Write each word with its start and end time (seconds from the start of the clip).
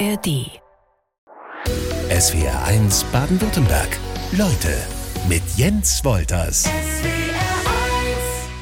ARD. 0.00 0.50
SWR 2.10 2.64
1 2.64 3.04
Baden-Württemberg. 3.12 3.88
Leute 4.32 4.76
mit 5.28 5.42
Jens 5.56 6.04
Wolters. 6.04 6.68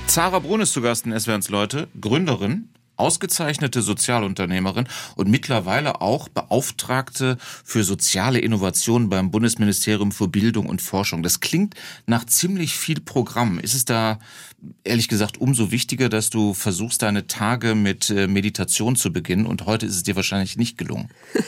Zara 0.06 0.40
Brun 0.40 0.60
ist 0.60 0.74
zu 0.74 0.82
Gast 0.82 1.06
in 1.06 1.18
SWR 1.18 1.34
1 1.36 1.48
Leute, 1.48 1.88
Gründerin, 1.98 2.68
ausgezeichnete 3.02 3.82
Sozialunternehmerin 3.82 4.86
und 5.16 5.28
mittlerweile 5.28 6.00
auch 6.00 6.28
Beauftragte 6.28 7.36
für 7.64 7.82
soziale 7.82 8.38
Innovationen 8.38 9.08
beim 9.08 9.32
Bundesministerium 9.32 10.12
für 10.12 10.28
Bildung 10.28 10.66
und 10.66 10.80
Forschung. 10.80 11.24
Das 11.24 11.40
klingt 11.40 11.74
nach 12.06 12.24
ziemlich 12.26 12.76
viel 12.76 13.00
Programm. 13.00 13.58
Ist 13.58 13.74
es 13.74 13.84
da 13.84 14.20
ehrlich 14.84 15.08
gesagt 15.08 15.40
umso 15.40 15.72
wichtiger, 15.72 16.08
dass 16.08 16.30
du 16.30 16.54
versuchst, 16.54 17.02
deine 17.02 17.26
Tage 17.26 17.74
mit 17.74 18.10
äh, 18.10 18.28
Meditation 18.28 18.94
zu 18.94 19.12
beginnen 19.12 19.46
und 19.46 19.66
heute 19.66 19.86
ist 19.86 19.96
es 19.96 20.02
dir 20.04 20.14
wahrscheinlich 20.14 20.56
nicht 20.56 20.78
gelungen? 20.78 21.08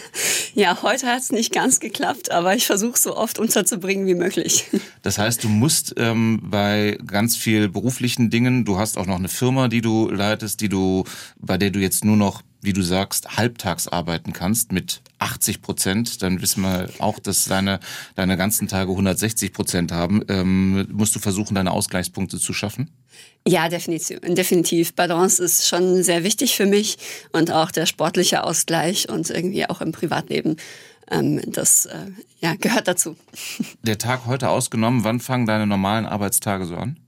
Ja, 0.56 0.82
heute 0.82 1.08
hat 1.08 1.20
es 1.20 1.32
nicht 1.32 1.52
ganz 1.52 1.80
geklappt, 1.80 2.30
aber 2.30 2.54
ich 2.54 2.64
versuche 2.64 2.96
so 2.96 3.16
oft 3.16 3.40
unterzubringen 3.40 4.06
wie 4.06 4.14
möglich. 4.14 4.66
Das 5.02 5.18
heißt, 5.18 5.44
du 5.44 5.48
musst 5.48 5.94
ähm, 5.98 6.40
bei 6.44 6.96
ganz 7.06 7.36
viel 7.36 7.68
beruflichen 7.68 8.30
Dingen, 8.30 8.64
du 8.64 8.78
hast 8.78 8.96
auch 8.96 9.04
noch 9.04 9.18
eine 9.18 9.28
Firma, 9.28 9.68
die 9.68 9.82
du 9.82 10.08
leitest, 10.08 10.60
die 10.62 10.68
du 10.70 11.04
bei 11.44 11.58
der 11.58 11.70
du 11.70 11.80
jetzt 11.80 12.04
nur 12.04 12.16
noch, 12.16 12.42
wie 12.60 12.72
du 12.72 12.82
sagst, 12.82 13.36
halbtags 13.36 13.88
arbeiten 13.88 14.32
kannst 14.32 14.72
mit 14.72 15.02
80 15.18 15.62
Prozent, 15.62 16.22
dann 16.22 16.40
wissen 16.40 16.62
wir 16.62 16.88
auch, 16.98 17.18
dass 17.18 17.44
deine, 17.44 17.80
deine 18.14 18.36
ganzen 18.36 18.68
Tage 18.68 18.90
160 18.90 19.52
Prozent 19.52 19.92
haben. 19.92 20.22
Ähm, 20.28 20.86
musst 20.92 21.14
du 21.14 21.18
versuchen, 21.18 21.54
deine 21.54 21.72
Ausgleichspunkte 21.72 22.38
zu 22.38 22.52
schaffen? 22.52 22.90
Ja, 23.46 23.68
definitiv. 23.68 24.20
definitiv. 24.20 24.94
Balance 24.94 25.42
ist 25.42 25.68
schon 25.68 26.02
sehr 26.02 26.24
wichtig 26.24 26.56
für 26.56 26.66
mich 26.66 26.96
und 27.32 27.50
auch 27.50 27.70
der 27.70 27.86
sportliche 27.86 28.44
Ausgleich 28.44 29.08
und 29.08 29.30
irgendwie 29.30 29.66
auch 29.68 29.80
im 29.80 29.92
Privatleben. 29.92 30.56
Ähm, 31.10 31.40
das 31.46 31.86
äh, 31.86 32.10
ja, 32.40 32.54
gehört 32.54 32.88
dazu. 32.88 33.16
Der 33.82 33.98
Tag 33.98 34.26
heute 34.26 34.48
ausgenommen, 34.48 35.04
wann 35.04 35.20
fangen 35.20 35.46
deine 35.46 35.66
normalen 35.66 36.06
Arbeitstage 36.06 36.64
so 36.64 36.76
an? 36.76 36.98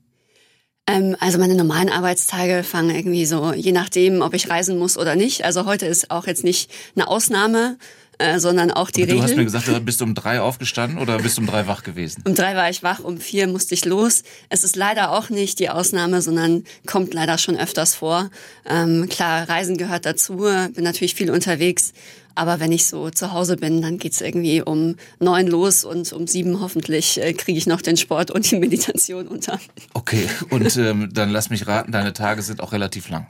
Ähm, 0.87 1.17
also 1.21 1.39
meine 1.39 1.55
normalen 1.55 1.89
Arbeitstage 1.89 2.63
fangen 2.63 2.95
irgendwie 2.95 3.27
so, 3.27 3.53
je 3.53 3.73
nachdem, 3.73 4.23
ob 4.23 4.35
ich 4.35 4.49
reisen 4.49 4.79
muss 4.79 4.97
oder 4.97 5.17
nicht. 5.17 5.45
Also 5.45 5.67
heute 5.67 5.87
ist 5.87 6.11
auch 6.11 6.27
jetzt 6.27 6.45
nicht 6.45 6.71
eine 6.95 7.09
Ausnahme, 7.09 7.77
äh, 8.19 8.39
sondern 8.39 8.71
auch 8.71 8.91
die 8.91 9.03
Aber 9.03 9.13
Regel. 9.13 9.21
Du 9.21 9.29
hast 9.31 9.37
mir 9.37 9.45
gesagt, 9.45 9.69
du 9.69 9.81
bist 9.81 10.03
um 10.03 10.15
drei 10.15 10.41
aufgestanden 10.41 10.99
oder 10.99 11.19
bist 11.19 11.39
um 11.39 11.47
drei 11.47 11.67
wach 11.67 11.83
gewesen? 11.83 12.23
Um 12.27 12.35
drei 12.35 12.55
war 12.57 12.71
ich 12.71 12.83
wach, 12.83 13.01
um 13.01 13.19
vier 13.19 13.47
musste 13.47 13.75
ich 13.75 13.85
los. 13.85 14.23
Es 14.49 14.65
ist 14.65 14.77
leider 14.77 15.13
auch 15.13 15.31
nicht 15.31 15.59
die 15.59 15.71
Ausnahme, 15.71 16.23
sondern 16.23 16.65
kommt 16.87 17.15
leider 17.15 17.39
schon 17.39 17.57
öfters 17.57 17.95
vor. 17.95 18.31
Ähm, 18.69 19.09
klar, 19.09 19.49
Reisen 19.49 19.77
gehört 19.77 20.07
dazu, 20.07 20.37
bin 20.37 20.85
natürlich 20.85 21.15
viel 21.15 21.31
unterwegs. 21.31 21.93
Aber 22.37 22.61
wenn 22.61 22.71
ich 22.71 22.87
so 22.87 23.09
zu 23.09 23.33
Hause 23.33 23.57
bin, 23.57 23.81
dann 23.81 23.97
geht's 23.97 24.21
irgendwie 24.21 24.61
um 24.61 24.97
neun 25.19 25.47
los 25.47 25.85
und 25.85 26.13
um 26.13 26.27
sieben 26.27 26.61
hoffentlich 26.61 27.21
äh, 27.21 27.33
kriege 27.33 27.59
ich 27.59 27.67
noch 27.67 27.81
den 27.81 27.97
Sport 27.97 28.31
und 28.31 28.49
die 28.51 28.59
Meditation 28.59 29.27
unter. 29.27 29.59
Okay, 29.95 30.29
und 30.51 30.77
ähm, 30.77 31.09
dann 31.13 31.31
lass 31.31 31.49
mich 31.49 31.67
raten, 31.67 31.93
deine 31.93 32.13
Tage 32.13 32.43
sind 32.43 32.61
auch 32.61 32.73
relativ 32.73 33.09
lang. 33.09 33.27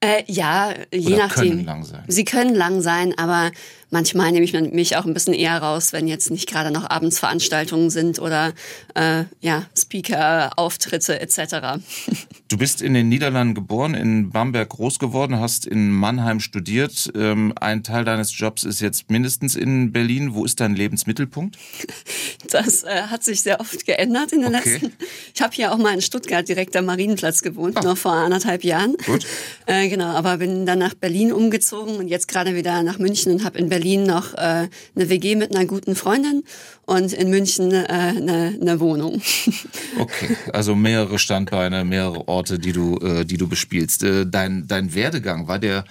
Äh, 0.00 0.24
ja, 0.26 0.74
je 0.92 1.14
Oder 1.14 1.28
nachdem. 1.28 1.50
können 1.50 1.64
lang 1.64 1.84
sein. 1.84 2.04
Sie 2.08 2.24
können 2.24 2.54
lang 2.56 2.80
sein, 2.80 3.16
aber 3.16 3.52
manchmal 3.92 4.32
nehme 4.32 4.44
ich 4.44 4.52
mich 4.52 4.96
auch 4.96 5.04
ein 5.04 5.14
bisschen 5.14 5.34
eher 5.34 5.58
raus, 5.58 5.92
wenn 5.92 6.08
jetzt 6.08 6.30
nicht 6.30 6.48
gerade 6.48 6.72
noch 6.72 6.90
Abendsveranstaltungen 6.90 7.90
sind 7.90 8.18
oder 8.18 8.52
äh, 8.94 9.24
ja, 9.40 9.66
Speaker, 9.78 10.50
Auftritte 10.56 11.20
etc. 11.20 11.80
Du 12.48 12.58
bist 12.58 12.82
in 12.82 12.92
den 12.92 13.08
Niederlanden 13.08 13.54
geboren, 13.54 13.94
in 13.94 14.28
Bamberg 14.28 14.68
groß 14.68 14.98
geworden, 14.98 15.40
hast 15.40 15.66
in 15.66 15.90
Mannheim 15.90 16.38
studiert. 16.38 17.10
Ähm, 17.16 17.54
ein 17.58 17.82
Teil 17.82 18.04
deines 18.04 18.38
Jobs 18.38 18.64
ist 18.64 18.82
jetzt 18.82 19.10
mindestens 19.10 19.56
in 19.56 19.90
Berlin. 19.90 20.34
Wo 20.34 20.44
ist 20.44 20.60
dein 20.60 20.76
Lebensmittelpunkt? 20.76 21.56
Das 22.50 22.82
äh, 22.82 23.04
hat 23.08 23.24
sich 23.24 23.40
sehr 23.40 23.58
oft 23.58 23.86
geändert 23.86 24.32
in 24.32 24.42
den 24.42 24.54
Okay. 24.54 24.72
letzten. 24.74 24.92
Ich 25.34 25.40
habe 25.40 25.54
hier 25.54 25.72
auch 25.72 25.78
mal 25.78 25.94
in 25.94 26.02
Stuttgart 26.02 26.46
direkt 26.46 26.76
am 26.76 26.84
Marienplatz 26.84 27.40
gewohnt, 27.40 27.82
noch 27.82 27.96
vor 27.96 28.12
anderthalb 28.12 28.64
Jahren. 28.64 28.96
Ah. 29.00 29.04
Gut. 29.06 29.26
Äh, 29.64 29.88
genau, 29.88 30.08
aber 30.08 30.36
bin 30.36 30.66
dann 30.66 30.78
nach 30.78 30.92
Berlin 30.92 31.32
umgezogen 31.32 31.96
und 31.96 32.08
jetzt 32.08 32.28
gerade 32.28 32.54
wieder 32.54 32.82
nach 32.82 32.98
München 32.98 33.32
und 33.32 33.44
habe 33.44 33.58
in 33.58 33.70
Berlin 33.70 33.81
noch 33.84 34.34
äh, 34.34 34.68
eine 34.94 35.08
WG 35.08 35.36
mit 35.36 35.54
einer 35.54 35.66
guten 35.66 35.94
Freundin 35.94 36.44
und 36.86 37.12
in 37.12 37.30
München 37.30 37.72
äh, 37.72 37.86
eine, 37.88 38.58
eine 38.60 38.80
Wohnung. 38.80 39.20
Okay, 39.98 40.36
also 40.52 40.74
mehrere 40.74 41.18
Standbeine, 41.18 41.84
mehrere 41.84 42.26
Orte, 42.26 42.58
die 42.58 42.72
du, 42.72 42.96
äh, 42.98 43.24
die 43.24 43.36
du 43.36 43.46
bespielst. 43.46 44.02
Äh, 44.02 44.26
dein, 44.26 44.66
dein 44.66 44.94
Werdegang, 44.94 45.48
war 45.48 45.58
der 45.58 45.84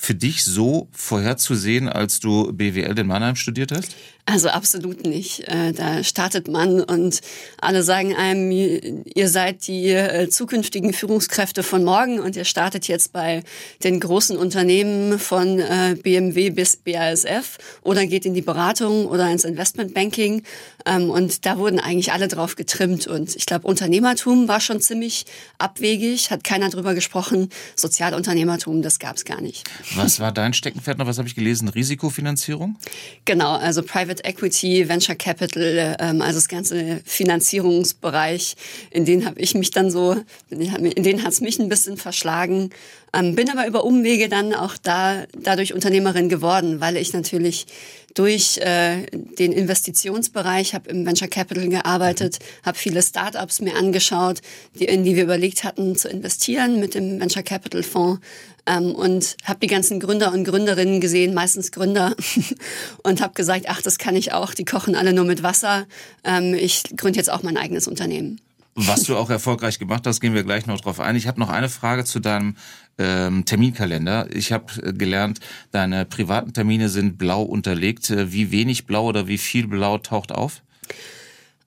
für 0.00 0.14
dich 0.14 0.44
so 0.44 0.88
vorherzusehen, 0.92 1.88
als 1.88 2.20
du 2.20 2.52
BWL 2.52 2.96
in 2.96 3.06
Mannheim 3.08 3.34
studiert 3.34 3.72
hast? 3.72 3.96
Also 4.26 4.50
absolut 4.50 5.04
nicht. 5.06 5.48
Äh, 5.48 5.72
Da 5.72 6.04
startet 6.04 6.48
man 6.48 6.82
und 6.82 7.20
alle 7.60 7.82
sagen 7.82 8.14
einem, 8.14 8.50
ihr 8.52 9.28
seid 9.28 9.66
die 9.66 9.88
äh, 9.88 10.28
zukünftigen 10.28 10.92
Führungskräfte 10.92 11.62
von 11.62 11.82
morgen 11.82 12.20
und 12.20 12.36
ihr 12.36 12.44
startet 12.44 12.86
jetzt 12.88 13.12
bei 13.12 13.42
den 13.82 13.98
großen 14.00 14.36
Unternehmen 14.36 15.18
von 15.18 15.58
äh, 15.58 15.96
BMW 16.00 16.50
bis 16.50 16.76
BASF 16.76 17.58
oder 17.82 18.06
geht 18.06 18.26
in 18.26 18.34
die 18.34 18.42
Beratung 18.42 19.06
oder 19.06 19.28
ins 19.30 19.44
Investmentbanking. 19.44 20.42
Ähm, 20.86 21.10
Und 21.10 21.44
da 21.44 21.58
wurden 21.58 21.80
eigentlich 21.80 22.12
alle 22.12 22.28
drauf 22.28 22.54
getrimmt. 22.54 23.06
Und 23.06 23.34
ich 23.34 23.46
glaube, 23.46 23.66
Unternehmertum 23.66 24.46
war 24.46 24.60
schon 24.60 24.80
ziemlich 24.80 25.24
abwegig, 25.56 26.30
hat 26.30 26.44
keiner 26.44 26.68
drüber 26.68 26.94
gesprochen. 26.94 27.48
Sozialunternehmertum, 27.76 28.82
das 28.82 28.98
gab 28.98 29.16
es 29.16 29.24
gar 29.24 29.40
nicht. 29.40 29.64
Was 29.94 30.20
war 30.20 30.32
dein 30.32 30.52
Steckenpferd 30.52 30.98
noch? 30.98 31.06
Was 31.06 31.18
habe 31.18 31.28
ich 31.28 31.34
gelesen? 31.34 31.68
Risikofinanzierung? 31.68 32.76
Genau, 33.24 33.56
also 33.56 33.82
Private 33.82 34.24
Equity, 34.24 34.88
Venture 34.88 35.14
Capital, 35.14 35.96
ähm, 35.98 36.22
also 36.22 36.38
das 36.38 36.48
ganze 36.48 37.00
Finanzierungsbereich, 37.04 38.56
in 38.90 39.04
den 39.04 39.24
habe 39.24 39.40
ich 39.40 39.54
mich 39.54 39.70
dann 39.70 39.90
so, 39.90 40.16
in 40.50 41.02
den 41.02 41.22
hat 41.22 41.32
es 41.32 41.40
mich 41.40 41.58
ein 41.58 41.68
bisschen 41.68 41.96
verschlagen. 41.96 42.70
Ähm, 43.14 43.34
bin 43.34 43.50
aber 43.50 43.66
über 43.66 43.84
Umwege 43.84 44.28
dann 44.28 44.54
auch 44.54 44.76
da 44.76 45.24
dadurch 45.36 45.72
Unternehmerin 45.72 46.28
geworden, 46.28 46.80
weil 46.80 46.96
ich 46.96 47.12
natürlich 47.12 47.66
durch 48.14 48.58
äh, 48.58 49.06
den 49.12 49.52
Investitionsbereich 49.52 50.74
habe 50.74 50.90
im 50.90 51.06
Venture 51.06 51.28
Capital 51.28 51.68
gearbeitet, 51.68 52.38
habe 52.64 52.76
viele 52.76 53.02
Startups 53.02 53.60
mir 53.60 53.76
angeschaut, 53.76 54.40
die, 54.78 54.86
in 54.86 55.04
die 55.04 55.16
wir 55.16 55.24
überlegt 55.24 55.64
hatten 55.64 55.96
zu 55.96 56.08
investieren 56.08 56.80
mit 56.80 56.94
dem 56.94 57.20
Venture 57.20 57.42
Capital 57.42 57.82
Fonds 57.82 58.20
ähm, 58.66 58.94
und 58.94 59.36
habe 59.44 59.60
die 59.60 59.66
ganzen 59.68 60.00
Gründer 60.00 60.32
und 60.32 60.44
Gründerinnen 60.44 61.00
gesehen, 61.00 61.34
meistens 61.34 61.72
Gründer, 61.72 62.14
und 63.02 63.20
habe 63.20 63.34
gesagt, 63.34 63.66
ach, 63.68 63.82
das 63.82 63.98
kann 63.98 64.16
ich 64.16 64.32
auch, 64.32 64.52
die 64.54 64.64
kochen 64.64 64.94
alle 64.94 65.12
nur 65.12 65.24
mit 65.24 65.42
Wasser. 65.42 65.86
Ähm, 66.24 66.54
ich 66.54 66.82
gründe 66.96 67.18
jetzt 67.18 67.30
auch 67.30 67.42
mein 67.42 67.56
eigenes 67.56 67.88
Unternehmen. 67.88 68.40
Was 68.80 69.02
du 69.02 69.16
auch 69.16 69.28
erfolgreich 69.28 69.80
gemacht 69.80 70.06
hast, 70.06 70.20
gehen 70.20 70.34
wir 70.34 70.44
gleich 70.44 70.66
noch 70.66 70.80
drauf 70.80 71.00
ein. 71.00 71.16
Ich 71.16 71.26
habe 71.26 71.40
noch 71.40 71.48
eine 71.48 71.68
Frage 71.68 72.04
zu 72.04 72.20
deinem 72.20 72.54
ähm, 72.96 73.44
Terminkalender. 73.44 74.28
Ich 74.32 74.52
habe 74.52 74.66
äh, 74.80 74.92
gelernt, 74.92 75.40
deine 75.72 76.04
privaten 76.04 76.52
Termine 76.52 76.88
sind 76.88 77.18
blau 77.18 77.42
unterlegt. 77.42 78.08
Äh, 78.10 78.32
Wie 78.32 78.52
wenig 78.52 78.86
blau 78.86 79.06
oder 79.06 79.26
wie 79.26 79.38
viel 79.38 79.66
blau 79.66 79.98
taucht 79.98 80.30
auf? 80.30 80.62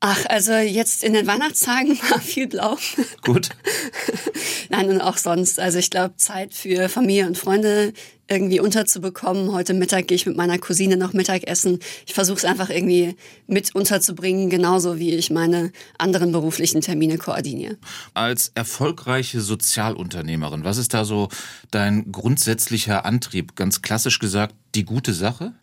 Ach, 0.03 0.25
also 0.29 0.53
jetzt 0.53 1.03
in 1.03 1.13
den 1.13 1.27
Weihnachtstagen 1.27 1.97
war 2.09 2.19
viel 2.19 2.47
blau. 2.47 2.75
Gut. 3.23 3.49
Nein, 4.69 4.89
und 4.89 4.99
auch 4.99 5.17
sonst. 5.17 5.59
Also 5.59 5.77
ich 5.77 5.91
glaube, 5.91 6.15
Zeit 6.17 6.55
für 6.55 6.89
Familie 6.89 7.27
und 7.27 7.37
Freunde 7.37 7.93
irgendwie 8.27 8.59
unterzubekommen. 8.59 9.51
Heute 9.51 9.75
Mittag 9.75 10.07
gehe 10.07 10.15
ich 10.15 10.25
mit 10.25 10.35
meiner 10.35 10.57
Cousine 10.57 10.97
noch 10.97 11.13
Mittagessen. 11.13 11.77
Ich 12.07 12.15
versuche 12.15 12.37
es 12.37 12.45
einfach 12.45 12.71
irgendwie 12.71 13.15
mit 13.45 13.75
unterzubringen, 13.75 14.49
genauso 14.49 14.97
wie 14.97 15.13
ich 15.13 15.29
meine 15.29 15.71
anderen 15.99 16.31
beruflichen 16.31 16.81
Termine 16.81 17.19
koordiniere. 17.19 17.77
Als 18.15 18.51
erfolgreiche 18.55 19.39
Sozialunternehmerin, 19.39 20.63
was 20.63 20.77
ist 20.77 20.95
da 20.95 21.05
so 21.05 21.29
dein 21.69 22.11
grundsätzlicher 22.11 23.05
Antrieb? 23.05 23.55
Ganz 23.55 23.83
klassisch 23.83 24.17
gesagt, 24.17 24.55
die 24.73 24.85
gute 24.85 25.13
Sache? 25.13 25.53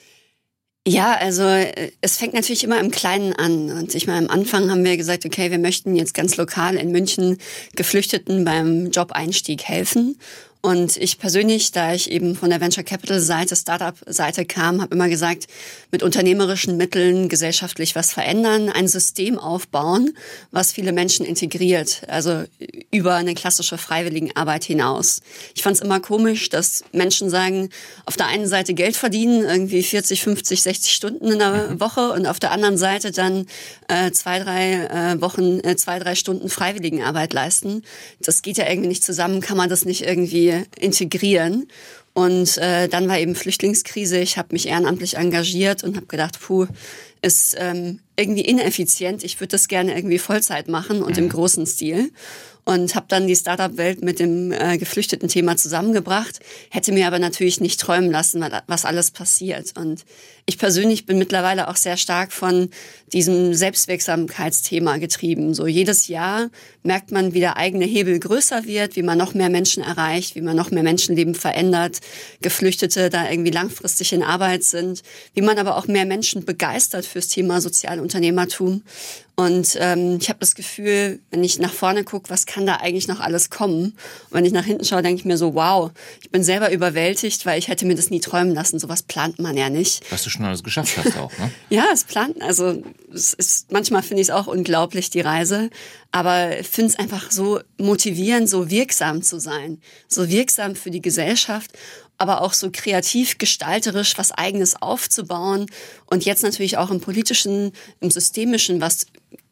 Ja, 0.89 1.17
also 1.17 1.43
äh, 1.43 1.93
es 2.01 2.17
fängt 2.17 2.33
natürlich 2.33 2.65
immer 2.65 2.81
im 2.81 2.91
Kleinen 2.91 3.35
an. 3.35 3.71
Und 3.71 3.95
ich 3.95 4.07
meine, 4.07 4.27
am 4.27 4.31
Anfang 4.31 4.71
haben 4.71 4.85
wir 4.85 4.97
gesagt, 4.97 5.27
okay, 5.27 5.51
wir 5.51 5.59
möchten 5.59 5.95
jetzt 5.95 6.15
ganz 6.15 6.37
lokal 6.39 6.77
in 6.77 6.93
München 6.93 7.37
Geflüchteten 7.77 8.45
beim 8.45 8.91
Job-Einstieg 8.91 9.65
helfen. 9.65 10.19
Und 10.61 10.97
ich 10.97 11.19
persönlich, 11.19 11.71
da 11.71 11.95
ich 11.95 12.11
eben 12.11 12.35
von 12.35 12.51
der 12.51 12.61
Venture 12.61 12.83
Capital 12.83 13.21
Seite, 13.21 13.55
Startup-Seite 13.55 14.45
kam, 14.45 14.83
habe 14.83 14.93
immer 14.95 15.09
gesagt, 15.09 15.47
mit 15.93 16.03
unternehmerischen 16.03 16.77
Mitteln 16.77 17.29
gesellschaftlich 17.29 17.95
was 17.95 18.13
verändern, 18.13 18.69
ein 18.69 18.89
System 18.89 19.39
aufbauen, 19.39 20.17
was 20.51 20.73
viele 20.73 20.93
Menschen 20.93 21.25
integriert, 21.25 22.03
also 22.09 22.43
über 22.91 23.15
eine 23.15 23.35
klassische 23.35 23.79
Freiwilligenarbeit 23.79 24.65
hinaus. 24.65 25.21
Ich 25.55 25.63
fand 25.63 25.77
es 25.77 25.83
immer 25.83 26.01
komisch, 26.01 26.49
dass 26.49 26.83
Menschen 26.93 27.31
sagen, 27.31 27.71
auf 28.05 28.17
der 28.17 28.27
einen 28.27 28.49
Seite 28.49 28.75
Geld 28.75 28.97
verdienen, 28.97 29.45
irgendwie 29.45 29.85
40, 29.85 30.23
50, 30.23 30.63
60 30.63 30.93
Stunden 30.93 31.31
in 31.31 31.39
der 31.39 31.79
Woche 31.79 32.11
und 32.11 32.27
auf 32.27 32.41
der 32.41 32.51
anderen 32.51 32.79
Seite 32.79 33.13
dann 33.13 33.47
äh, 33.87 34.11
zwei, 34.11 34.41
drei 34.41 34.73
äh, 34.87 35.21
Wochen, 35.21 35.61
äh, 35.61 35.77
zwei, 35.77 36.01
drei 36.01 36.17
Stunden 36.17 36.49
Freiwilligenarbeit 36.49 37.33
leisten. 37.33 37.83
Das 38.21 38.43
geht 38.43 38.59
ja 38.59 38.69
irgendwie 38.69 38.89
nicht 38.89 39.05
zusammen, 39.05 39.41
kann 39.41 39.57
man 39.57 39.69
das 39.69 39.85
nicht 39.85 40.03
irgendwie 40.03 40.58
integrieren. 40.79 41.69
Und 42.15 42.59
äh, 42.59 42.89
dann 42.89 43.09
war 43.09 43.19
eben 43.19 43.37
Flüchtlingskrise. 43.37 44.19
Ich 44.19 44.39
habe 44.39 44.49
mich 44.53 44.67
ehrenamtlich 44.67 45.17
engagiert 45.17 45.85
und 45.85 45.97
habe 45.97 46.07
gedacht, 46.07 46.41
puh, 46.41 46.67
ist 47.23 47.55
ähm, 47.59 48.01
irgendwie 48.17 48.41
ineffizient. 48.41 49.23
Ich 49.23 49.41
würde 49.41 49.53
das 49.53 49.69
gerne 49.69 49.95
irgendwie 49.95 50.19
Vollzeit 50.19 50.69
machen 50.69 51.03
und 51.03 51.17
mhm. 51.17 51.25
im 51.25 51.29
großen 51.29 51.67
Stil 51.67 52.11
und 52.69 52.95
habe 52.95 53.07
dann 53.09 53.27
die 53.27 53.35
Startup-Welt 53.35 54.05
mit 54.05 54.21
dem 54.21 54.53
äh, 54.53 54.77
geflüchteten 54.77 55.27
Thema 55.31 55.57
zusammengebracht, 55.57 56.41
hätte 56.69 56.93
mir 56.93 57.07
aber 57.07 57.19
natürlich 57.19 57.63
nicht 57.63 57.81
träumen 57.81 58.11
lassen, 58.11 58.45
was 58.67 58.85
alles 58.85 59.11
passiert. 59.11 59.73
Und 59.75 60.05
ich 60.45 60.59
persönlich 60.59 61.07
bin 61.07 61.17
mittlerweile 61.17 61.69
auch 61.69 61.77
sehr 61.77 61.97
stark 61.97 62.31
von 62.31 62.69
diesem 63.11 63.55
Selbstwirksamkeitsthema 63.55 64.99
getrieben. 64.99 65.55
So 65.55 65.67
jedes 65.67 66.09
Jahr 66.09 66.51
merkt 66.83 67.11
man, 67.11 67.33
wie 67.33 67.41
der 67.41 67.57
eigene 67.57 67.87
Hebel 67.87 68.19
größer 68.21 68.67
wird, 68.67 68.97
wie 68.97 69.03
man 69.03 69.17
noch 69.17 69.33
mehr 69.33 69.49
Menschen 69.49 69.83
erreicht, 69.83 70.35
wie 70.35 70.43
man 70.43 70.55
noch 70.55 70.71
mehr 70.71 70.83
Menschenleben 70.83 71.35
verändert, 71.35 72.01
Geflüchtete 72.43 73.09
da 73.09 73.31
irgendwie 73.31 73.51
langfristig 73.51 74.13
in 74.13 74.23
Arbeit 74.23 74.63
sind, 74.63 75.03
wie 75.33 75.41
man 75.41 75.57
aber 75.57 75.79
auch 75.79 75.87
mehr 75.87 76.05
Menschen 76.05 76.45
begeistert 76.45 77.07
fürs 77.07 77.29
Thema 77.29 77.63
Sozialunternehmertum. 77.63 78.83
Und 79.39 79.77
ähm, 79.79 80.19
ich 80.21 80.31
habe 80.31 80.41
das 80.41 80.57
Gefühl, 80.57 81.21
wenn 81.31 81.45
ich 81.45 81.61
nach 81.61 81.73
vorne 81.73 82.03
gucke, 82.03 82.29
was 82.29 82.45
kann 82.45 82.67
da 82.67 82.79
eigentlich 82.79 83.07
noch 83.07 83.21
alles 83.21 83.51
kommen? 83.51 83.85
Und 83.85 84.33
wenn 84.33 84.45
ich 84.45 84.53
nach 84.53 84.65
hinten 84.65 84.85
schaue, 84.85 85.01
denke 85.01 85.21
ich 85.21 85.25
mir 85.25 85.39
so, 85.39 85.55
wow, 85.55 85.93
ich 86.21 86.31
bin 86.31 86.43
selber 86.43 86.73
überwältigt, 86.73 87.47
weil 87.47 87.57
ich 87.57 87.69
hätte 87.69 87.87
mir 87.87 87.95
das 87.95 88.11
nie 88.11 88.19
träumen 88.19 88.53
lassen. 88.53 88.81
Sowas 88.81 89.05
plant 89.05 89.39
man 89.39 89.57
ja 89.57 89.71
nicht. 89.71 90.03
Was 90.11 90.25
du 90.25 90.31
schon 90.31 90.45
alles 90.45 90.65
geschafft 90.65 90.99
hast 90.99 91.17
auch, 91.17 91.31
ne? 91.39 91.53
ja, 91.71 91.85
es 91.93 92.03
plant, 92.03 92.43
also 92.43 92.83
es 93.15 93.33
ist, 93.33 93.71
manchmal 93.71 94.03
finde 94.03 94.23
ich 94.23 94.27
es 94.27 94.35
auch 94.35 94.49
unglaublich, 94.49 95.09
die 95.09 95.21
Reise. 95.21 95.71
Aber 96.11 96.59
ich 96.59 96.67
finde 96.67 96.91
es 96.91 96.99
einfach 96.99 97.31
so 97.31 97.61
motivierend, 97.79 98.51
so 98.51 98.71
wirksam 98.71 99.23
zu 99.23 99.39
sein. 99.39 99.81
So 100.09 100.29
wirksam 100.29 100.75
für 100.75 100.91
die 100.91 101.01
Gesellschaft 101.01 101.71
aber 102.21 102.43
auch 102.43 102.53
so 102.53 102.71
kreativ 102.73 103.39
gestalterisch 103.39 104.19
was 104.19 104.33
eigenes 104.33 104.83
aufzubauen 104.83 105.67
und 106.07 106.25
jetzt 106.25 106.43
natürlich 106.43 106.77
auch 106.77 106.91
im 106.91 107.01
politischen, 107.01 107.71
im 108.01 108.11
systemischen 108.11 108.81
was 108.81 109.07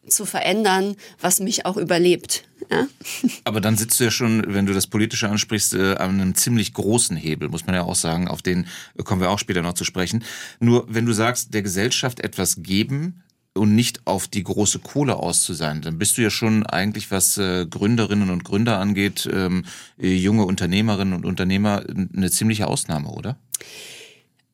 zu 0.09 0.27
verändern, 0.27 0.97
was 1.21 1.41
mich 1.41 1.67
auch 1.67 1.77
überlebt. 1.77 2.45
Ja? 2.71 2.87
Aber 3.45 3.61
dann 3.61 3.77
sitzt 3.77 4.01
du 4.01 4.05
ja 4.05 4.11
schon, 4.11 4.43
wenn 4.49 4.67
du 4.67 4.73
das 4.73 4.87
Politische 4.87 5.29
ansprichst, 5.29 5.75
äh, 5.75 5.95
an 5.97 6.21
einem 6.21 6.35
ziemlich 6.35 6.75
großen 6.75 7.17
Hebel, 7.17 7.49
muss 7.49 7.67
man 7.67 7.75
ja 7.75 7.83
auch 7.83 7.95
sagen. 7.95 8.29
Auf 8.29 8.43
den 8.43 8.67
kommen 9.05 9.21
wir 9.21 9.31
auch 9.31 9.39
später 9.39 9.63
noch 9.63 9.75
zu 9.75 9.85
sprechen. 9.85 10.25
Nur 10.61 10.87
wenn 10.89 11.07
du 11.07 11.13
sagst, 11.13 11.55
der 11.55 11.63
Gesellschaft 11.63 12.21
etwas 12.21 12.63
geben, 12.63 13.23
und 13.57 13.75
nicht 13.75 14.07
auf 14.07 14.29
die 14.29 14.43
große 14.43 14.79
Kohle 14.81 15.17
aus 15.17 15.43
zu 15.43 15.55
sein, 15.55 15.83
dann 15.83 15.99
bist 15.99 16.17
du 16.19 16.23
ja 16.23 16.31
schon 16.31 16.65
eigentlich, 16.67 17.11
was 17.11 17.39
äh, 17.39 17.67
Gründerinnen 17.67 18.31
und 18.31 18.45
Gründer 18.45 18.79
angeht, 18.79 19.29
ähm, 19.33 19.65
junge 19.99 20.45
Unternehmerinnen 20.45 21.15
und 21.15 21.25
Unternehmer, 21.25 21.83
eine 22.15 22.31
ziemliche 22.31 22.69
Ausnahme, 22.69 23.09
oder? 23.09 23.39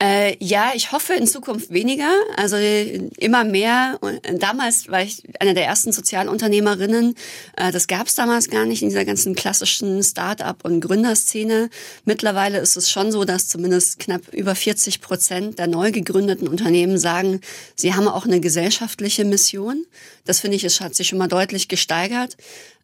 Äh, 0.02 0.37
ja, 0.40 0.72
ich 0.75 0.90
hoffe 0.90 1.12
in 1.12 1.28
Zukunft 1.28 1.70
weniger. 1.70 2.10
Also 2.37 2.56
immer 2.56 3.44
mehr. 3.44 4.00
Damals 4.32 4.88
war 4.88 5.00
ich 5.00 5.22
eine 5.38 5.54
der 5.54 5.64
ersten 5.66 5.93
Sozialunternehmerinnen. 5.93 7.14
Äh, 7.56 7.70
das 7.70 7.87
gab 7.87 8.08
es 8.08 8.16
damals 8.16 8.50
gar 8.50 8.64
nicht 8.64 8.82
in 8.82 8.88
dieser 8.88 9.04
ganzen 9.04 9.37
klassischen 9.37 10.02
Start-up- 10.02 10.64
und 10.64 10.81
Gründerszene. 10.81 11.70
Mittlerweile 12.04 12.58
ist 12.58 12.76
es 12.76 12.90
schon 12.90 13.12
so, 13.12 13.25
dass 13.25 13.46
zumindest 13.46 14.00
knapp 14.00 14.22
über 14.32 14.56
40 14.56 15.00
Prozent 15.02 15.60
der 15.60 15.69
neu 15.69 15.93
gegründeten 15.93 16.48
Unternehmen 16.48 16.98
sagen, 16.98 17.40
sie 17.76 17.94
haben 17.94 18.08
auch 18.08 18.26
eine 18.26 18.40
gesellschaftliche 18.40 19.25
Mission. 19.25 19.87
Das 20.25 20.40
finde 20.40 20.56
ich, 20.56 20.64
es 20.64 20.81
hat 20.81 20.96
sich 20.96 21.06
schon 21.06 21.19
mal 21.19 21.28
deutlich 21.28 21.69
gesteigert. 21.69 22.37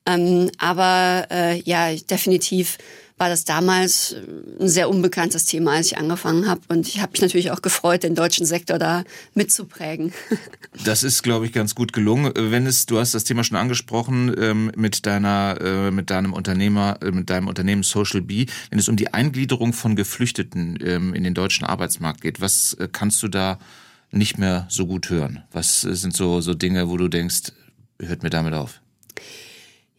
Ähm, 0.07 0.53
aber 0.59 1.27
äh, 1.33 1.61
ja, 1.63 1.93
definitiv 1.95 2.79
war 3.19 3.29
das 3.29 3.45
damals 3.45 4.13
äh, 4.13 4.63
ein 4.63 4.69
sehr 4.69 4.89
unbekanntes 4.89 5.45
Thema, 5.45 5.73
als 5.73 5.89
ich 5.89 5.99
angefangen 5.99 6.49
habe. 6.49 6.61
Und 6.69 6.89
ich 6.89 7.01
habe 7.01 7.13
mich 7.13 7.21
natürlich 7.21 7.51
auch 7.51 7.63
gefreut, 7.63 8.03
den 8.03 8.15
deutschen 8.15 8.47
Sektor 8.47 8.79
da 8.79 9.05
mitzuprägen. 9.35 10.13
Das 10.85 11.03
ist, 11.03 11.25
glaube 11.25 11.47
ich, 11.47 11.53
ganz 11.53 11.75
gut 11.75 11.93
gelungen. 11.93 12.33
Wenn 12.37 12.67
es, 12.67 12.87
du 12.87 12.99
hast 13.01 13.13
das 13.13 13.25
Thema 13.25 13.43
schon 13.43 13.57
angesprochen 13.57 14.33
ähm, 14.39 14.71
mit 14.77 15.07
deiner, 15.07 15.59
äh, 15.61 15.91
mit 15.91 16.11
deinem 16.11 16.33
Unternehmer, 16.35 16.99
äh, 17.03 17.11
mit 17.11 17.31
deinem 17.31 17.49
Unternehmen 17.49 17.83
Social 17.83 18.21
B. 18.21 18.47
Wenn 18.71 18.79
es 18.79 18.89
um 18.89 18.95
die 18.95 19.13
Eingliederung 19.13 19.73
von 19.73 19.97
Geflüchteten 19.97 20.79
ähm, 20.85 21.15
in 21.15 21.25
den 21.25 21.35
deutschen 21.35 21.65
Arbeitsmarkt 21.65 22.21
geht, 22.21 22.41
was 22.41 22.75
äh, 22.75 22.87
kannst 22.93 23.23
du 23.25 23.29
da 23.29 23.59
nicht 24.13 24.39
mehr 24.39 24.67
so 24.71 24.87
gut 24.87 25.11
hören? 25.11 25.43
Was 25.51 25.85
äh, 25.85 25.97
sind 25.97 26.15
so 26.15 26.41
so 26.41 26.55
Dinge, 26.55 26.89
wo 26.89 26.97
du 26.97 27.09
denkst, 27.09 27.53
hört 27.99 28.23
mir 28.23 28.31
damit 28.31 28.55
auf? 28.55 28.81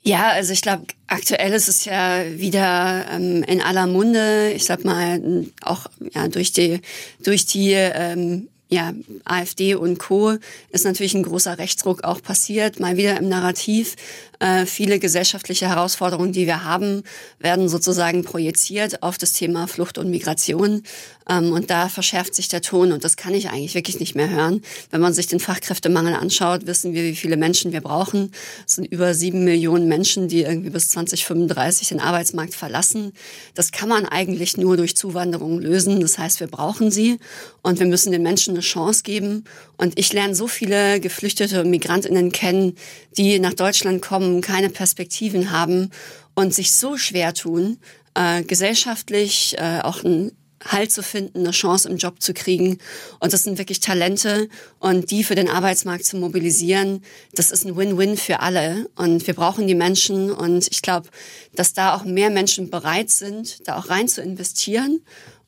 Ja, 0.01 0.29
also 0.29 0.53
ich 0.53 0.61
glaube, 0.61 0.85
aktuell 1.07 1.51
ist 1.51 1.67
es 1.67 1.85
ja 1.85 2.23
wieder 2.31 3.05
ähm, 3.11 3.43
in 3.43 3.61
aller 3.61 3.85
Munde. 3.85 4.51
Ich 4.55 4.65
sag 4.65 4.85
mal 4.85 5.45
auch 5.61 5.87
ja 6.13 6.27
durch 6.27 6.53
die 6.53 6.81
durch 7.21 7.45
die 7.45 7.73
ähm, 7.73 8.47
ja, 8.69 8.93
AfD 9.25 9.75
und 9.75 9.97
Co. 9.97 10.35
ist 10.69 10.85
natürlich 10.85 11.15
ein 11.15 11.23
großer 11.23 11.57
Rechtsruck 11.57 12.03
auch 12.03 12.21
passiert, 12.21 12.79
mal 12.79 12.97
wieder 12.97 13.17
im 13.17 13.27
Narrativ. 13.27 13.95
Äh, 14.39 14.65
viele 14.65 14.99
gesellschaftliche 14.99 15.67
Herausforderungen, 15.67 16.31
die 16.31 16.45
wir 16.45 16.63
haben, 16.63 17.03
werden 17.39 17.67
sozusagen 17.67 18.23
projiziert 18.23 19.03
auf 19.03 19.17
das 19.17 19.33
Thema 19.33 19.67
Flucht 19.67 19.97
und 19.97 20.09
Migration. 20.09 20.83
Ähm, 21.29 21.51
und 21.51 21.69
da 21.69 21.89
verschärft 21.89 22.33
sich 22.33 22.47
der 22.47 22.61
Ton 22.61 22.93
und 22.93 23.03
das 23.03 23.17
kann 23.17 23.33
ich 23.33 23.49
eigentlich 23.49 23.75
wirklich 23.75 23.99
nicht 23.99 24.15
mehr 24.15 24.29
hören. 24.29 24.61
Wenn 24.91 25.01
man 25.01 25.13
sich 25.13 25.27
den 25.27 25.41
Fachkräftemangel 25.41 26.13
anschaut, 26.13 26.65
wissen 26.67 26.93
wir, 26.93 27.03
wie 27.03 27.15
viele 27.15 27.35
Menschen 27.35 27.73
wir 27.73 27.81
brauchen. 27.81 28.31
Es 28.65 28.75
sind 28.75 28.85
über 28.85 29.13
sieben 29.13 29.43
Millionen 29.43 29.89
Menschen, 29.89 30.29
die 30.29 30.43
irgendwie 30.43 30.69
bis 30.69 30.87
2035 30.89 31.89
den 31.89 31.99
Arbeitsmarkt 31.99 32.55
verlassen. 32.55 33.11
Das 33.55 33.73
kann 33.73 33.89
man 33.89 34.05
eigentlich 34.05 34.55
nur 34.55 34.77
durch 34.77 34.95
Zuwanderung 34.95 35.59
lösen. 35.59 35.99
Das 35.99 36.17
heißt, 36.17 36.39
wir 36.39 36.47
brauchen 36.47 36.91
sie 36.91 37.19
und 37.61 37.79
wir 37.79 37.87
müssen 37.87 38.13
den 38.13 38.23
Menschen 38.23 38.53
eine 38.53 38.61
Chance 38.61 39.03
geben. 39.03 39.43
Und 39.75 39.99
ich 39.99 40.13
lerne 40.13 40.33
so 40.33 40.47
viele 40.47 40.99
Geflüchtete 40.99 41.61
und 41.61 41.69
Migrantinnen 41.69 42.31
kennen, 42.31 42.75
die 43.17 43.39
nach 43.39 43.53
Deutschland 43.53 44.01
kommen 44.01 44.28
haben, 44.29 44.41
keine 44.41 44.69
Perspektiven 44.69 45.51
haben 45.51 45.91
und 46.35 46.53
sich 46.53 46.71
so 46.73 46.97
schwer 46.97 47.33
tun, 47.33 47.79
äh, 48.13 48.43
gesellschaftlich 48.43 49.55
äh, 49.57 49.81
auch 49.81 50.03
einen 50.03 50.31
Halt 50.65 50.91
zu 50.91 51.03
finden, 51.03 51.39
eine 51.39 51.51
Chance 51.51 51.87
im 51.87 51.95
Job 51.95 52.21
zu 52.21 52.33
kriegen. 52.33 52.79
Und 53.21 53.31
das 53.31 53.43
sind 53.43 53.57
wirklich 53.57 53.79
Talente 53.79 54.49
und 54.79 55.09
die 55.09 55.23
für 55.23 55.35
den 55.35 55.47
Arbeitsmarkt 55.47 56.03
zu 56.03 56.17
mobilisieren, 56.17 57.01
das 57.31 57.51
ist 57.51 57.65
ein 57.65 57.77
Win-Win 57.77 58.17
für 58.17 58.41
alle. 58.41 58.89
Und 58.97 59.25
wir 59.25 59.35
brauchen 59.35 59.67
die 59.67 59.75
Menschen 59.75 60.31
und 60.31 60.67
ich 60.69 60.81
glaube, 60.81 61.07
dass 61.53 61.71
da 61.71 61.95
auch 61.95 62.03
mehr 62.03 62.29
Menschen 62.29 62.69
bereit 62.69 63.09
sind, 63.09 63.65
da 63.69 63.77
auch 63.77 63.89
rein 63.89 64.09
zu 64.09 64.21
investieren 64.21 64.99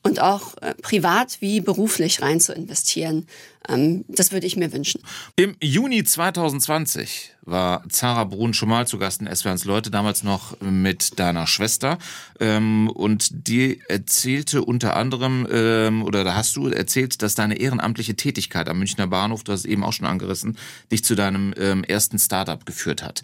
und 0.02 0.20
auch 0.20 0.56
äh, 0.60 0.74
privat 0.74 1.40
wie 1.40 1.60
beruflich 1.60 2.22
rein 2.22 2.40
zu 2.40 2.52
investieren. 2.52 3.26
Ähm, 3.68 4.04
das 4.08 4.32
würde 4.32 4.46
ich 4.46 4.56
mir 4.56 4.72
wünschen. 4.72 5.00
Im 5.36 5.56
Juni 5.60 6.02
2020 6.02 7.34
war 7.42 7.84
Zara 7.88 8.24
Brun 8.24 8.54
schon 8.54 8.68
mal 8.68 8.86
zu 8.86 8.98
Gast 8.98 9.20
in 9.20 9.32
SWRs 9.32 9.64
Leute, 9.64 9.90
damals 9.90 10.24
noch 10.24 10.60
mit 10.60 11.18
deiner 11.20 11.46
Schwester. 11.46 11.98
Ähm, 12.40 12.90
und 12.90 13.48
die 13.48 13.80
erzählte 13.88 14.64
unter 14.64 14.96
anderem, 14.96 15.46
ähm, 15.50 16.02
oder 16.02 16.24
da 16.24 16.34
hast 16.34 16.56
du 16.56 16.68
erzählt, 16.68 17.22
dass 17.22 17.34
deine 17.34 17.58
ehrenamtliche 17.58 18.16
Tätigkeit 18.16 18.68
am 18.68 18.78
Münchner 18.78 19.06
Bahnhof, 19.06 19.44
du 19.44 19.52
hast 19.52 19.60
es 19.60 19.66
eben 19.66 19.84
auch 19.84 19.92
schon 19.92 20.06
angerissen, 20.06 20.58
dich 20.90 21.04
zu 21.04 21.14
deinem 21.14 21.52
ersten 21.52 22.18
Startup 22.18 22.64
geführt 22.66 23.02
hat. 23.02 23.22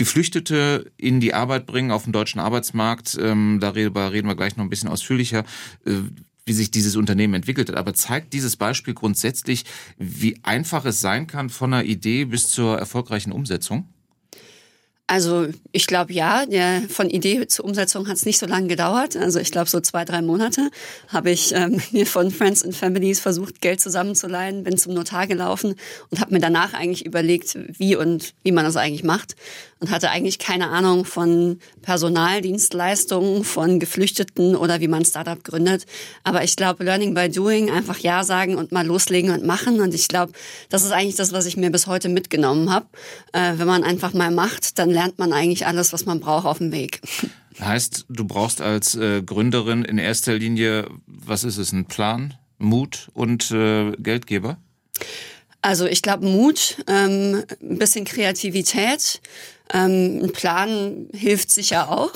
Geflüchtete 0.00 0.90
in 0.96 1.20
die 1.20 1.34
Arbeit 1.34 1.66
bringen 1.66 1.90
auf 1.90 2.04
dem 2.04 2.14
deutschen 2.14 2.40
Arbeitsmarkt. 2.40 3.18
Ähm, 3.20 3.58
darüber 3.60 4.12
reden 4.12 4.28
wir 4.28 4.34
gleich 4.34 4.56
noch 4.56 4.64
ein 4.64 4.70
bisschen 4.70 4.88
ausführlicher, 4.88 5.44
äh, 5.84 5.92
wie 6.46 6.54
sich 6.54 6.70
dieses 6.70 6.96
Unternehmen 6.96 7.34
entwickelt 7.34 7.68
hat. 7.68 7.76
Aber 7.76 7.92
zeigt 7.92 8.32
dieses 8.32 8.56
Beispiel 8.56 8.94
grundsätzlich, 8.94 9.66
wie 9.98 10.40
einfach 10.42 10.86
es 10.86 11.02
sein 11.02 11.26
kann 11.26 11.50
von 11.50 11.74
einer 11.74 11.84
Idee 11.84 12.24
bis 12.24 12.48
zur 12.48 12.78
erfolgreichen 12.78 13.30
Umsetzung? 13.30 13.90
Also 15.10 15.48
ich 15.72 15.88
glaube 15.88 16.12
ja, 16.12 16.46
der, 16.46 16.82
von 16.88 17.10
Idee 17.10 17.44
zur 17.48 17.64
Umsetzung 17.64 18.06
hat 18.06 18.14
es 18.14 18.26
nicht 18.26 18.38
so 18.38 18.46
lange 18.46 18.68
gedauert. 18.68 19.16
Also 19.16 19.40
ich 19.40 19.50
glaube 19.50 19.68
so 19.68 19.80
zwei, 19.80 20.04
drei 20.04 20.22
Monate 20.22 20.70
habe 21.08 21.32
ich 21.32 21.52
ähm, 21.52 21.82
mir 21.90 22.06
von 22.06 22.30
Friends 22.30 22.62
and 22.62 22.76
Families 22.76 23.18
versucht, 23.18 23.60
Geld 23.60 23.80
zusammenzuleihen, 23.80 24.62
bin 24.62 24.78
zum 24.78 24.94
Notar 24.94 25.26
gelaufen 25.26 25.74
und 26.10 26.20
habe 26.20 26.32
mir 26.32 26.38
danach 26.38 26.74
eigentlich 26.74 27.04
überlegt, 27.04 27.58
wie 27.76 27.96
und 27.96 28.34
wie 28.44 28.52
man 28.52 28.64
das 28.64 28.76
eigentlich 28.76 29.02
macht 29.02 29.34
und 29.80 29.90
hatte 29.90 30.10
eigentlich 30.10 30.38
keine 30.38 30.68
Ahnung 30.68 31.04
von 31.04 31.58
Personaldienstleistungen, 31.82 33.44
von 33.44 33.80
Geflüchteten 33.80 34.54
oder 34.54 34.80
wie 34.80 34.88
man 34.88 35.04
Startup 35.04 35.42
gründet. 35.42 35.86
Aber 36.22 36.44
ich 36.44 36.54
glaube, 36.54 36.84
Learning 36.84 37.14
by 37.14 37.30
Doing, 37.30 37.70
einfach 37.70 37.98
Ja 37.98 38.22
sagen 38.22 38.56
und 38.56 38.72
mal 38.72 38.86
loslegen 38.86 39.30
und 39.30 39.44
machen. 39.44 39.80
Und 39.80 39.94
ich 39.94 40.06
glaube, 40.06 40.32
das 40.68 40.84
ist 40.84 40.92
eigentlich 40.92 41.16
das, 41.16 41.32
was 41.32 41.46
ich 41.46 41.56
mir 41.56 41.70
bis 41.70 41.86
heute 41.86 42.10
mitgenommen 42.10 42.70
habe. 42.70 42.86
Äh, 43.32 43.54
wenn 43.56 43.66
man 43.66 43.82
einfach 43.82 44.12
mal 44.12 44.30
macht, 44.30 44.78
dann 44.78 44.90
lernt 45.00 45.18
man 45.18 45.32
eigentlich 45.32 45.66
alles, 45.66 45.94
was 45.94 46.04
man 46.04 46.20
braucht 46.20 46.44
auf 46.44 46.58
dem 46.58 46.72
Weg. 46.72 47.00
Heißt, 47.58 48.04
du 48.10 48.26
brauchst 48.26 48.60
als 48.60 48.94
äh, 48.96 49.22
Gründerin 49.22 49.82
in 49.82 49.96
erster 49.96 50.34
Linie, 50.34 50.88
was 51.06 51.42
ist 51.42 51.56
es, 51.56 51.72
ein 51.72 51.86
Plan, 51.86 52.34
Mut 52.58 53.08
und 53.14 53.50
äh, 53.50 53.92
Geldgeber? 53.92 54.58
Also 55.62 55.86
ich 55.86 56.02
glaube 56.02 56.26
Mut, 56.26 56.84
ähm, 56.86 57.44
ein 57.62 57.78
bisschen 57.78 58.04
Kreativität, 58.04 59.22
Ähm, 59.72 60.20
ein 60.24 60.32
Plan 60.32 61.06
hilft 61.12 61.50
sicher 61.50 61.90
auch. 61.90 62.12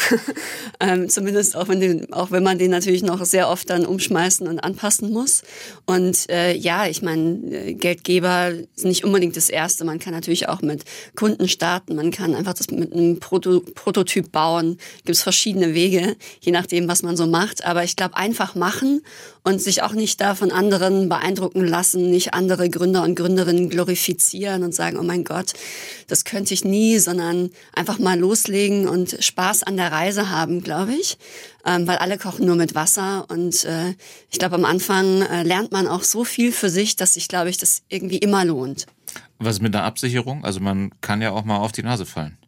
ähm, 0.80 1.08
zumindest 1.08 1.56
auch 1.56 1.68
wenn, 1.68 1.80
den, 1.80 2.12
auch 2.12 2.30
wenn 2.32 2.42
man 2.42 2.58
den 2.58 2.70
natürlich 2.70 3.02
noch 3.02 3.24
sehr 3.24 3.48
oft 3.48 3.70
dann 3.70 3.86
umschmeißen 3.86 4.48
und 4.48 4.58
anpassen 4.58 5.12
muss. 5.12 5.42
Und 5.86 6.28
äh, 6.30 6.54
ja, 6.56 6.86
ich 6.86 7.02
meine, 7.02 7.38
äh, 7.50 7.74
Geldgeber 7.74 8.52
ist 8.74 8.84
nicht 8.84 9.04
unbedingt 9.04 9.36
das 9.36 9.50
Erste. 9.50 9.84
Man 9.84 10.00
kann 10.00 10.14
natürlich 10.14 10.48
auch 10.48 10.62
mit 10.62 10.84
Kunden 11.14 11.48
starten. 11.48 11.94
Man 11.94 12.10
kann 12.10 12.34
einfach 12.34 12.54
das 12.54 12.70
mit 12.70 12.92
einem 12.92 13.20
Proto 13.20 13.60
Prototyp 13.60 14.32
bauen. 14.32 14.78
Gibt 15.04 15.16
es 15.16 15.22
verschiedene 15.22 15.74
Wege, 15.74 16.16
je 16.40 16.52
nachdem, 16.52 16.88
was 16.88 17.02
man 17.02 17.16
so 17.16 17.26
macht. 17.26 17.64
Aber 17.64 17.84
ich 17.84 17.94
glaube, 17.94 18.16
einfach 18.16 18.56
machen 18.56 19.02
und 19.44 19.60
sich 19.60 19.82
auch 19.82 19.92
nicht 19.92 20.20
da 20.20 20.34
von 20.34 20.50
anderen 20.50 21.08
beeindrucken 21.08 21.64
lassen, 21.64 22.10
nicht 22.10 22.34
andere 22.34 22.70
Gründer 22.70 23.02
und 23.02 23.14
Gründerinnen 23.14 23.68
glorifizieren 23.68 24.64
und 24.64 24.74
sagen, 24.74 24.98
oh 24.98 25.02
mein 25.02 25.22
Gott, 25.22 25.52
das 26.08 26.24
könnte 26.24 26.54
ich 26.54 26.63
nie, 26.64 26.98
sondern 26.98 27.50
einfach 27.74 27.98
mal 27.98 28.18
loslegen 28.18 28.88
und 28.88 29.16
Spaß 29.20 29.62
an 29.62 29.76
der 29.76 29.92
Reise 29.92 30.30
haben, 30.30 30.62
glaube 30.62 30.94
ich, 30.94 31.18
ähm, 31.64 31.86
weil 31.86 31.98
alle 31.98 32.18
kochen 32.18 32.46
nur 32.46 32.56
mit 32.56 32.74
Wasser 32.74 33.26
und 33.28 33.64
äh, 33.64 33.94
ich 34.30 34.38
glaube, 34.38 34.56
am 34.56 34.64
Anfang 34.64 35.22
äh, 35.22 35.42
lernt 35.42 35.72
man 35.72 35.86
auch 35.86 36.02
so 36.02 36.24
viel 36.24 36.52
für 36.52 36.70
sich, 36.70 36.96
dass 36.96 37.14
sich, 37.14 37.28
glaube 37.28 37.50
ich, 37.50 37.58
das 37.58 37.82
irgendwie 37.88 38.18
immer 38.18 38.44
lohnt. 38.44 38.86
Was 39.38 39.60
mit 39.60 39.74
der 39.74 39.84
Absicherung? 39.84 40.44
Also 40.44 40.60
man 40.60 40.90
kann 41.00 41.22
ja 41.22 41.30
auch 41.30 41.44
mal 41.44 41.58
auf 41.58 41.72
die 41.72 41.82
Nase 41.82 42.06
fallen. 42.06 42.38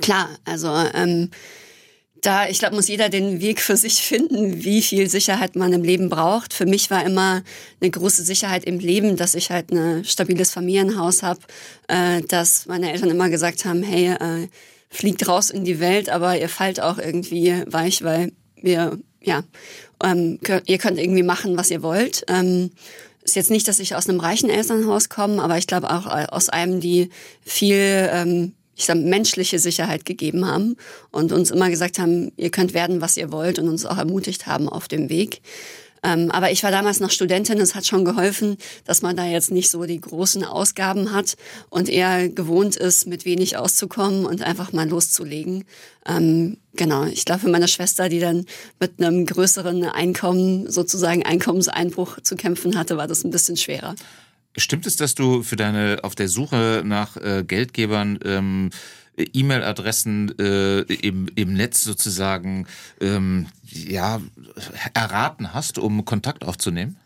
Klar, 0.00 0.28
also 0.44 0.68
ähm, 0.94 1.30
da, 2.22 2.48
ich 2.48 2.58
glaube, 2.58 2.74
muss 2.74 2.88
jeder 2.88 3.08
den 3.08 3.40
Weg 3.40 3.60
für 3.60 3.76
sich 3.76 4.02
finden, 4.02 4.64
wie 4.64 4.82
viel 4.82 5.08
Sicherheit 5.08 5.56
man 5.56 5.72
im 5.72 5.82
Leben 5.82 6.08
braucht. 6.08 6.52
Für 6.52 6.66
mich 6.66 6.90
war 6.90 7.04
immer 7.04 7.42
eine 7.80 7.90
große 7.90 8.22
Sicherheit 8.22 8.64
im 8.64 8.78
Leben, 8.78 9.16
dass 9.16 9.34
ich 9.34 9.50
halt 9.50 9.70
ein 9.70 10.04
stabiles 10.04 10.52
Familienhaus 10.52 11.22
habe, 11.22 11.40
äh, 11.88 12.22
dass 12.22 12.66
meine 12.66 12.92
Eltern 12.92 13.10
immer 13.10 13.30
gesagt 13.30 13.64
haben, 13.64 13.82
hey, 13.82 14.14
äh, 14.14 14.48
fliegt 14.90 15.28
raus 15.28 15.50
in 15.50 15.64
die 15.64 15.80
Welt, 15.80 16.08
aber 16.08 16.38
ihr 16.38 16.48
fallt 16.48 16.80
auch 16.80 16.98
irgendwie 16.98 17.62
weich, 17.66 18.02
weil 18.02 18.32
wir, 18.56 18.98
ja, 19.20 19.44
ähm, 20.02 20.38
ihr 20.66 20.78
könnt 20.78 20.98
irgendwie 20.98 21.22
machen, 21.22 21.56
was 21.56 21.70
ihr 21.70 21.82
wollt. 21.82 22.24
Ähm, 22.28 22.70
ist 23.22 23.36
jetzt 23.36 23.50
nicht, 23.50 23.68
dass 23.68 23.78
ich 23.78 23.94
aus 23.94 24.08
einem 24.08 24.20
reichen 24.20 24.48
Elternhaus 24.48 25.10
komme, 25.10 25.42
aber 25.42 25.58
ich 25.58 25.66
glaube 25.66 25.90
auch 25.90 26.06
aus 26.06 26.48
einem, 26.48 26.80
die 26.80 27.10
viel 27.44 28.08
ähm, 28.10 28.54
ich 28.78 28.86
sag, 28.86 28.96
menschliche 28.96 29.58
Sicherheit 29.58 30.04
gegeben 30.04 30.46
haben 30.46 30.76
und 31.10 31.32
uns 31.32 31.50
immer 31.50 31.68
gesagt 31.68 31.98
haben, 31.98 32.30
ihr 32.36 32.50
könnt 32.50 32.74
werden, 32.74 33.00
was 33.00 33.16
ihr 33.16 33.32
wollt 33.32 33.58
und 33.58 33.68
uns 33.68 33.84
auch 33.84 33.98
ermutigt 33.98 34.46
haben 34.46 34.68
auf 34.68 34.86
dem 34.86 35.10
Weg. 35.10 35.42
Ähm, 36.04 36.30
aber 36.30 36.52
ich 36.52 36.62
war 36.62 36.70
damals 36.70 37.00
noch 37.00 37.10
Studentin, 37.10 37.58
es 37.58 37.74
hat 37.74 37.84
schon 37.84 38.04
geholfen, 38.04 38.56
dass 38.84 39.02
man 39.02 39.16
da 39.16 39.24
jetzt 39.24 39.50
nicht 39.50 39.68
so 39.68 39.84
die 39.84 40.00
großen 40.00 40.44
Ausgaben 40.44 41.12
hat 41.12 41.36
und 41.70 41.88
eher 41.88 42.28
gewohnt 42.28 42.76
ist, 42.76 43.08
mit 43.08 43.24
wenig 43.24 43.56
auszukommen 43.56 44.24
und 44.24 44.42
einfach 44.42 44.72
mal 44.72 44.88
loszulegen. 44.88 45.64
Ähm, 46.06 46.58
genau, 46.74 47.04
ich 47.06 47.24
glaube 47.24 47.40
für 47.40 47.50
meine 47.50 47.66
Schwester, 47.66 48.08
die 48.08 48.20
dann 48.20 48.46
mit 48.78 49.02
einem 49.02 49.26
größeren 49.26 49.86
Einkommen, 49.86 50.70
sozusagen 50.70 51.24
Einkommenseinbruch 51.24 52.20
zu 52.22 52.36
kämpfen 52.36 52.78
hatte, 52.78 52.96
war 52.96 53.08
das 53.08 53.24
ein 53.24 53.30
bisschen 53.30 53.56
schwerer. 53.56 53.96
Stimmt 54.58 54.86
es, 54.86 54.96
dass 54.96 55.14
du 55.14 55.42
für 55.42 55.56
deine 55.56 56.00
auf 56.02 56.14
der 56.14 56.28
Suche 56.28 56.82
nach 56.84 57.16
äh, 57.16 57.44
Geldgebern 57.46 58.18
ähm, 58.24 58.70
E-Mail-Adressen 59.16 60.36
äh, 60.38 60.80
im, 60.80 61.28
im 61.34 61.54
Netz 61.54 61.82
sozusagen 61.82 62.66
ähm, 63.00 63.46
ja 63.64 64.20
erraten 64.94 65.54
hast, 65.54 65.78
um 65.78 66.04
Kontakt 66.04 66.44
aufzunehmen? 66.44 66.96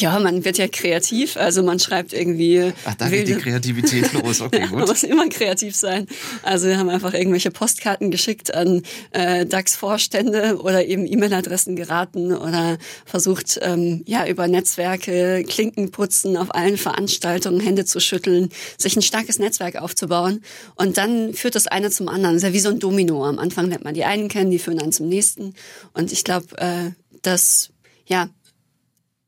Ja, 0.00 0.18
man 0.18 0.46
wird 0.46 0.56
ja 0.56 0.66
kreativ, 0.66 1.36
also 1.36 1.62
man 1.62 1.78
schreibt 1.78 2.14
irgendwie. 2.14 2.72
Ach, 2.86 2.94
da 2.94 3.08
geht 3.08 3.28
die 3.28 3.34
Kreativität 3.34 4.12
los, 4.14 4.40
okay, 4.40 4.66
gut. 4.66 4.78
man 4.78 4.88
muss 4.88 5.02
immer 5.02 5.28
kreativ 5.28 5.76
sein. 5.76 6.06
Also 6.42 6.68
wir 6.68 6.78
haben 6.78 6.88
einfach 6.88 7.12
irgendwelche 7.12 7.50
Postkarten 7.50 8.10
geschickt 8.10 8.54
an 8.54 8.82
äh, 9.10 9.44
DAX-Vorstände 9.44 10.58
oder 10.62 10.86
eben 10.86 11.06
E-Mail-Adressen 11.06 11.76
geraten 11.76 12.34
oder 12.34 12.78
versucht, 13.04 13.58
ähm, 13.62 14.02
ja, 14.06 14.26
über 14.26 14.48
Netzwerke, 14.48 15.44
Klinken 15.46 15.90
putzen, 15.90 16.38
auf 16.38 16.54
allen 16.54 16.78
Veranstaltungen 16.78 17.60
Hände 17.60 17.84
zu 17.84 18.00
schütteln, 18.00 18.48
sich 18.78 18.96
ein 18.96 19.02
starkes 19.02 19.38
Netzwerk 19.38 19.76
aufzubauen. 19.76 20.42
Und 20.76 20.96
dann 20.96 21.34
führt 21.34 21.54
das 21.54 21.66
eine 21.66 21.90
zum 21.90 22.08
anderen. 22.08 22.36
Das 22.36 22.42
ist 22.42 22.48
ja 22.48 22.54
wie 22.54 22.60
so 22.60 22.70
ein 22.70 22.78
Domino. 22.78 23.26
Am 23.26 23.38
Anfang 23.38 23.68
lernt 23.68 23.84
man 23.84 23.94
die 23.94 24.04
einen 24.04 24.28
kennen, 24.28 24.50
die 24.50 24.58
führen 24.58 24.78
dann 24.78 24.92
zum 24.92 25.08
nächsten. 25.08 25.54
Und 25.92 26.10
ich 26.10 26.24
glaube, 26.24 26.56
äh, 26.56 26.90
dass 27.20 27.70
ja, 28.06 28.28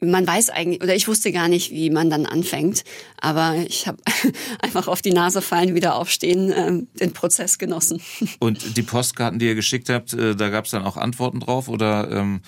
man 0.03 0.27
weiß 0.27 0.51
eigentlich, 0.51 0.83
oder 0.83 0.95
ich 0.95 1.09
wusste 1.09 1.33
gar 1.33 1.49
nicht, 1.49 1.71
wie 1.71 1.91
man 1.91 2.11
dann 2.11 2.27
anfängt, 2.27 2.85
aber 3.21 3.57
ich 3.67 3.87
habe 3.87 3.99
einfach 4.61 4.89
auf 4.89 5.03
die 5.03 5.13
Nase 5.13 5.43
fallen, 5.43 5.75
wieder 5.75 5.97
aufstehen, 5.97 6.53
ähm, 6.55 6.89
den 6.99 7.13
Prozess 7.13 7.59
genossen. 7.59 8.01
Und 8.39 8.77
die 8.77 8.83
Postkarten, 8.83 9.39
die 9.39 9.47
ihr 9.47 9.55
geschickt 9.55 9.89
habt, 9.89 10.13
äh, 10.13 10.35
da 10.35 10.49
gab 10.49 10.65
es 10.65 10.73
dann 10.73 10.85
auch 10.85 10.97
Antworten 10.97 11.41
drauf 11.41 11.69
oder 11.69 12.11
ähm, 12.11 12.41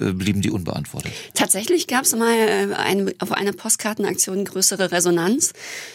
äh, 0.00 0.12
blieben 0.12 0.42
die 0.42 0.50
unbeantwortet? 0.50 1.12
Tatsächlich 1.34 1.86
gab 1.86 2.04
es 2.04 2.14
mal 2.14 2.34
äh, 2.34 2.74
ein, 2.74 3.12
auf 3.20 3.32
einer 3.32 3.52
Postkartenaktion 3.52 4.44
größere 4.44 4.92
Resonanz. 4.92 5.52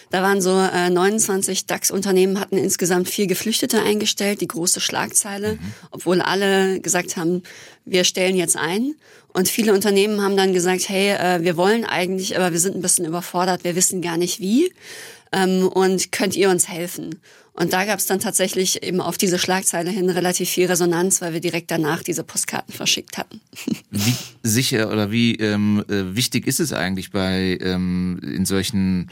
Da 0.10 0.22
waren 0.24 0.42
so 0.42 0.60
äh, 0.60 0.90
29 0.90 1.68
DAX-Unternehmen, 1.68 2.40
hatten 2.40 2.58
insgesamt 2.58 3.08
vier 3.08 3.28
Geflüchtete 3.28 3.82
eingestellt, 3.82 4.42
die 4.42 4.48
große 4.48 4.82
Schlagzeile, 4.82 5.54
mhm. 5.54 5.74
obwohl 5.92 6.22
alle 6.22 6.80
gesagt 6.80 7.18
haben, 7.18 7.44
wir 7.86 8.04
stellen 8.04 8.36
jetzt 8.36 8.58
ein. 8.58 8.96
Und 9.34 9.50
viele 9.50 9.74
Unternehmen 9.74 10.22
haben 10.22 10.38
dann 10.38 10.54
gesagt, 10.54 10.90
hey, 10.90 11.16
äh, 11.16 11.44
wir 11.44 11.58
wollen 11.58 11.86
eigentlich, 11.86 12.38
aber 12.38 12.52
wir 12.52 12.60
sind 12.60 12.76
ein 12.76 12.82
bisschen 12.82 13.06
überfordert, 13.06 13.64
wir 13.64 13.76
wissen 13.76 14.02
gar 14.02 14.18
nicht 14.18 14.40
wie. 14.40 14.72
Ähm, 15.32 15.68
und 15.68 16.12
könnt 16.12 16.36
ihr 16.36 16.50
uns 16.50 16.70
helfen? 16.70 17.20
Und 17.56 17.72
da 17.72 17.86
gab 17.86 18.00
es 18.00 18.08
dann 18.08 18.20
tatsächlich 18.20 18.82
eben 18.82 19.00
auf 19.00 19.18
diese 19.18 19.38
Schlagzeile 19.38 19.92
hin 19.92 20.10
relativ 20.10 20.50
viel 20.50 20.66
Resonanz, 20.66 21.22
weil 21.22 21.34
wir 21.34 21.40
direkt 21.40 21.70
danach 21.70 22.02
diese 22.02 22.24
Postkarten 22.24 22.74
verschickt 22.74 23.18
hatten. 23.20 23.42
Wie 23.92 24.16
sicher 24.42 24.92
oder 24.92 25.12
wie 25.12 25.36
ähm, 25.36 25.86
äh, 25.88 26.16
wichtig 26.16 26.48
ist 26.48 26.60
es 26.60 26.74
eigentlich 26.74 27.12
bei 27.12 27.60
ähm, 27.62 28.20
in 28.24 28.46
solchen 28.46 29.12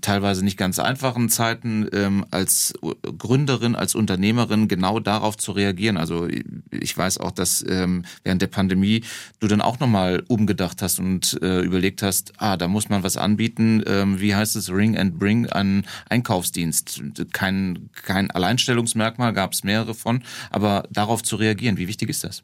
teilweise 0.00 0.44
nicht 0.44 0.56
ganz 0.56 0.78
einfachen 0.78 1.28
Zeiten 1.28 1.88
ähm, 1.92 2.24
als 2.30 2.74
Gründerin, 3.16 3.74
als 3.76 3.94
Unternehmerin 3.94 4.68
genau 4.68 5.00
darauf 5.00 5.36
zu 5.36 5.52
reagieren? 5.52 5.96
Also 5.96 6.28
ich 6.70 6.96
weiß 6.96 7.18
auch, 7.18 7.30
dass 7.30 7.64
ähm, 7.68 8.04
während 8.24 8.42
der 8.42 8.48
Pandemie 8.48 9.04
du 9.40 9.46
dann 9.46 9.60
auch 9.60 9.78
nochmal 9.78 10.24
umgedacht 10.28 10.82
hast 10.82 10.98
und 10.98 11.38
äh, 11.42 11.60
überlegt 11.60 12.02
hast, 12.02 12.32
ah, 12.38 12.56
da 12.56 12.68
muss 12.68 12.88
man 12.88 13.02
was 13.02 13.16
anbieten. 13.16 13.82
Ähm, 13.86 14.20
wie 14.20 14.34
heißt 14.34 14.56
es? 14.56 14.70
Ring 14.70 14.96
and 14.96 15.18
Bring, 15.18 15.46
ein 15.46 15.86
Einkaufsdienst. 16.08 17.02
Kein 17.32 17.88
kein 17.92 18.30
Alleinstellungsmerkmal, 18.30 19.32
gab 19.32 19.52
es 19.52 19.64
mehrere 19.64 19.94
von, 19.94 20.22
aber 20.50 20.84
darauf 20.90 21.22
zu 21.22 21.36
reagieren, 21.36 21.76
wie 21.76 21.88
wichtig 21.88 22.08
ist 22.08 22.24
das? 22.24 22.42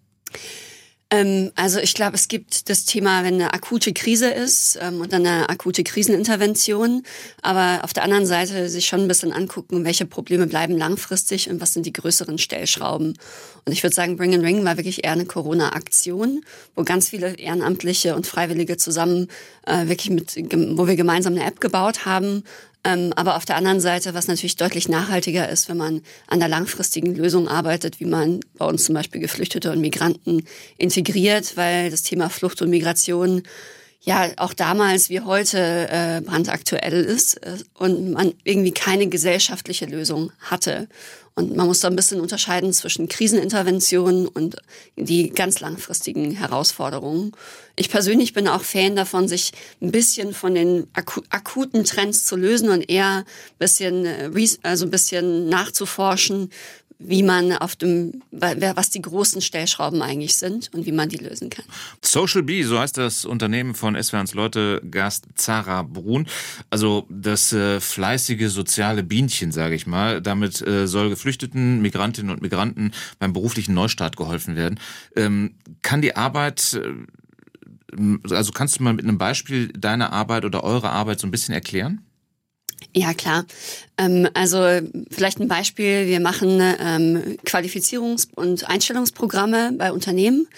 Ähm, 1.14 1.52
also 1.54 1.78
ich 1.78 1.94
glaube, 1.94 2.16
es 2.16 2.28
gibt 2.28 2.68
das 2.68 2.84
Thema, 2.84 3.24
wenn 3.24 3.34
eine 3.34 3.52
akute 3.54 3.92
Krise 3.92 4.30
ist 4.30 4.78
ähm, 4.80 5.00
und 5.00 5.12
dann 5.12 5.26
eine 5.26 5.48
akute 5.48 5.84
Krisenintervention, 5.84 7.04
aber 7.42 7.84
auf 7.84 7.92
der 7.92 8.02
anderen 8.02 8.26
Seite 8.26 8.68
sich 8.68 8.86
schon 8.86 9.02
ein 9.02 9.08
bisschen 9.08 9.32
angucken, 9.32 9.84
welche 9.84 10.06
Probleme 10.06 10.46
bleiben 10.46 10.76
langfristig 10.76 11.48
und 11.50 11.60
was 11.60 11.72
sind 11.72 11.86
die 11.86 11.92
größeren 11.92 12.38
Stellschrauben. 12.38 13.16
Und 13.64 13.72
ich 13.72 13.82
würde 13.82 13.94
sagen, 13.94 14.16
Bring 14.16 14.34
and 14.34 14.44
Ring 14.44 14.64
war 14.64 14.76
wirklich 14.76 15.04
eher 15.04 15.12
eine 15.12 15.26
Corona-Aktion, 15.26 16.44
wo 16.74 16.82
ganz 16.82 17.10
viele 17.10 17.34
Ehrenamtliche 17.38 18.16
und 18.16 18.26
Freiwillige 18.26 18.76
zusammen 18.76 19.28
äh, 19.66 19.86
wirklich 19.88 20.10
mit, 20.10 20.34
wo 20.76 20.86
wir 20.86 20.96
gemeinsam 20.96 21.34
eine 21.34 21.44
App 21.44 21.60
gebaut 21.60 22.04
haben, 22.04 22.42
aber 22.84 23.36
auf 23.36 23.44
der 23.46 23.56
anderen 23.56 23.80
Seite, 23.80 24.12
was 24.12 24.28
natürlich 24.28 24.56
deutlich 24.56 24.88
nachhaltiger 24.88 25.48
ist, 25.48 25.68
wenn 25.68 25.78
man 25.78 26.02
an 26.26 26.38
der 26.38 26.48
langfristigen 26.48 27.14
Lösung 27.14 27.48
arbeitet, 27.48 27.98
wie 27.98 28.04
man 28.04 28.40
bei 28.58 28.66
uns 28.66 28.84
zum 28.84 28.94
Beispiel 28.94 29.20
Geflüchtete 29.20 29.72
und 29.72 29.80
Migranten 29.80 30.44
integriert, 30.76 31.56
weil 31.56 31.90
das 31.90 32.02
Thema 32.02 32.28
Flucht 32.28 32.60
und 32.60 32.70
Migration 32.70 33.42
ja 34.04 34.30
auch 34.36 34.52
damals 34.52 35.08
wie 35.08 35.20
heute 35.20 35.88
äh, 35.90 36.20
brandaktuell 36.20 37.04
ist 37.04 37.36
äh, 37.38 37.56
und 37.74 38.12
man 38.12 38.34
irgendwie 38.44 38.72
keine 38.72 39.08
gesellschaftliche 39.08 39.86
Lösung 39.86 40.30
hatte. 40.40 40.88
Und 41.36 41.56
man 41.56 41.66
muss 41.66 41.80
da 41.80 41.88
ein 41.88 41.96
bisschen 41.96 42.20
unterscheiden 42.20 42.72
zwischen 42.72 43.08
Kriseninterventionen 43.08 44.28
und 44.28 44.56
die 44.94 45.30
ganz 45.30 45.58
langfristigen 45.58 46.30
Herausforderungen. 46.30 47.32
Ich 47.74 47.90
persönlich 47.90 48.34
bin 48.34 48.46
auch 48.46 48.62
Fan 48.62 48.94
davon, 48.94 49.26
sich 49.26 49.50
ein 49.82 49.90
bisschen 49.90 50.32
von 50.32 50.54
den 50.54 50.86
akuten 50.94 51.82
Trends 51.82 52.24
zu 52.24 52.36
lösen 52.36 52.68
und 52.68 52.88
eher 52.88 53.18
ein 53.18 53.58
bisschen, 53.58 54.04
äh, 54.04 54.48
also 54.62 54.84
ein 54.84 54.90
bisschen 54.90 55.48
nachzuforschen, 55.48 56.50
wie 57.06 57.22
man 57.22 57.52
auf 57.52 57.76
dem, 57.76 58.22
was 58.30 58.90
die 58.90 59.02
großen 59.02 59.40
Stellschrauben 59.40 60.02
eigentlich 60.02 60.36
sind 60.36 60.70
und 60.72 60.86
wie 60.86 60.92
man 60.92 61.08
die 61.08 61.18
lösen 61.18 61.50
kann. 61.50 61.64
Social 62.02 62.42
Bee, 62.42 62.62
so 62.62 62.78
heißt 62.78 62.96
das 62.96 63.24
Unternehmen 63.24 63.74
von 63.74 64.00
SWRs 64.00 64.34
Leute 64.34 64.82
Gast 64.90 65.26
Zara 65.34 65.82
Brun. 65.82 66.26
Also 66.70 67.06
das 67.08 67.52
äh, 67.52 67.80
fleißige 67.80 68.48
soziale 68.48 69.02
Bienchen, 69.02 69.52
sage 69.52 69.74
ich 69.74 69.86
mal. 69.86 70.20
Damit 70.20 70.66
äh, 70.66 70.86
soll 70.86 71.10
Geflüchteten, 71.10 71.82
Migrantinnen 71.82 72.30
und 72.30 72.42
Migranten 72.42 72.92
beim 73.18 73.32
beruflichen 73.32 73.74
Neustart 73.74 74.16
geholfen 74.16 74.56
werden. 74.56 74.80
Ähm, 75.16 75.54
kann 75.82 76.02
die 76.02 76.16
Arbeit 76.16 76.74
äh, 76.74 76.94
also 78.30 78.52
kannst 78.52 78.78
du 78.78 78.82
mal 78.82 78.92
mit 78.92 79.04
einem 79.04 79.18
Beispiel 79.18 79.68
deine 79.68 80.12
Arbeit 80.12 80.44
oder 80.44 80.64
eure 80.64 80.90
Arbeit 80.90 81.20
so 81.20 81.26
ein 81.26 81.30
bisschen 81.30 81.54
erklären? 81.54 82.03
Ja, 82.92 83.14
klar. 83.14 83.44
Ähm, 83.98 84.28
also 84.34 84.80
vielleicht 85.10 85.40
ein 85.40 85.48
Beispiel. 85.48 86.06
Wir 86.06 86.20
machen 86.20 86.60
ähm, 86.60 87.38
Qualifizierungs- 87.44 88.28
und 88.34 88.68
Einstellungsprogramme 88.68 89.72
bei 89.78 89.92
Unternehmen. 89.92 90.48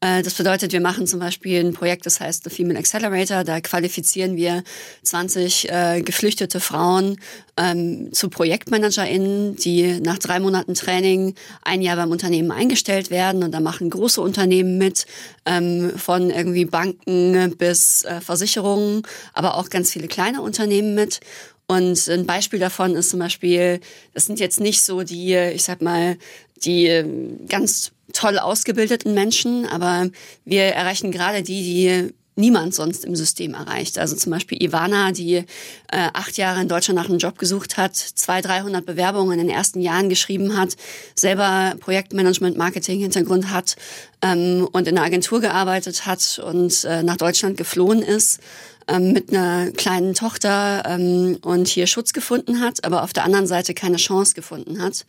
Äh, 0.00 0.22
das 0.22 0.34
bedeutet, 0.34 0.72
wir 0.72 0.80
machen 0.80 1.06
zum 1.06 1.20
Beispiel 1.20 1.64
ein 1.64 1.72
Projekt, 1.72 2.06
das 2.06 2.20
heißt 2.20 2.44
The 2.44 2.50
Female 2.50 2.78
Accelerator. 2.78 3.44
Da 3.44 3.60
qualifizieren 3.60 4.36
wir 4.36 4.62
20 5.02 5.70
äh, 5.70 6.02
geflüchtete 6.02 6.60
Frauen 6.60 7.18
ähm, 7.56 8.12
zu 8.12 8.28
ProjektmanagerInnen, 8.28 9.56
die 9.56 10.00
nach 10.00 10.18
drei 10.18 10.40
Monaten 10.40 10.74
Training 10.74 11.34
ein 11.62 11.82
Jahr 11.82 11.96
beim 11.96 12.10
Unternehmen 12.10 12.50
eingestellt 12.50 13.10
werden. 13.10 13.42
Und 13.42 13.52
da 13.52 13.60
machen 13.60 13.90
große 13.90 14.20
Unternehmen 14.20 14.78
mit, 14.78 15.06
ähm, 15.44 15.92
von 15.96 16.30
irgendwie 16.30 16.66
Banken 16.66 17.56
bis 17.56 18.04
äh, 18.04 18.20
Versicherungen, 18.20 19.02
aber 19.32 19.56
auch 19.56 19.70
ganz 19.70 19.90
viele 19.90 20.08
kleine 20.08 20.42
Unternehmen 20.42 20.94
mit. 20.94 21.20
Und 21.68 22.08
ein 22.08 22.26
Beispiel 22.26 22.60
davon 22.60 22.94
ist 22.94 23.10
zum 23.10 23.18
Beispiel, 23.18 23.80
das 24.14 24.26
sind 24.26 24.38
jetzt 24.38 24.60
nicht 24.60 24.82
so 24.82 25.02
die, 25.02 25.34
ich 25.34 25.64
sag 25.64 25.82
mal, 25.82 26.16
die 26.64 26.86
ähm, 26.86 27.46
ganz 27.48 27.92
toll 28.12 28.38
ausgebildeten 28.38 29.14
Menschen, 29.14 29.66
aber 29.66 30.10
wir 30.44 30.62
erreichen 30.62 31.10
gerade 31.10 31.42
die, 31.42 31.62
die 31.62 32.14
niemand 32.36 32.74
sonst 32.74 33.04
im 33.04 33.16
System 33.16 33.54
erreicht. 33.54 33.98
Also 33.98 34.14
zum 34.14 34.30
Beispiel 34.30 34.62
Ivana, 34.62 35.10
die 35.10 35.36
äh, 35.36 35.44
acht 35.90 36.36
Jahre 36.36 36.60
in 36.60 36.68
Deutschland 36.68 36.98
nach 36.98 37.08
einem 37.08 37.18
Job 37.18 37.38
gesucht 37.38 37.78
hat, 37.78 37.96
zwei, 37.96 38.42
300 38.42 38.84
Bewerbungen 38.84 39.38
in 39.38 39.46
den 39.46 39.54
ersten 39.54 39.80
Jahren 39.80 40.08
geschrieben 40.08 40.56
hat, 40.56 40.76
selber 41.14 41.74
Projektmanagement, 41.80 42.56
Marketing-Hintergrund 42.56 43.50
hat 43.50 43.76
ähm, 44.22 44.68
und 44.70 44.86
in 44.86 44.96
einer 44.96 45.06
Agentur 45.06 45.40
gearbeitet 45.40 46.06
hat 46.06 46.38
und 46.38 46.84
äh, 46.84 47.02
nach 47.02 47.16
Deutschland 47.16 47.56
geflohen 47.56 48.02
ist 48.02 48.40
ähm, 48.86 49.12
mit 49.12 49.30
einer 49.30 49.70
kleinen 49.72 50.14
Tochter 50.14 50.82
ähm, 50.86 51.38
und 51.42 51.68
hier 51.68 51.86
Schutz 51.86 52.12
gefunden 52.12 52.60
hat, 52.60 52.84
aber 52.84 53.02
auf 53.02 53.14
der 53.14 53.24
anderen 53.24 53.46
Seite 53.46 53.72
keine 53.72 53.96
Chance 53.96 54.34
gefunden 54.34 54.82
hat 54.82 55.06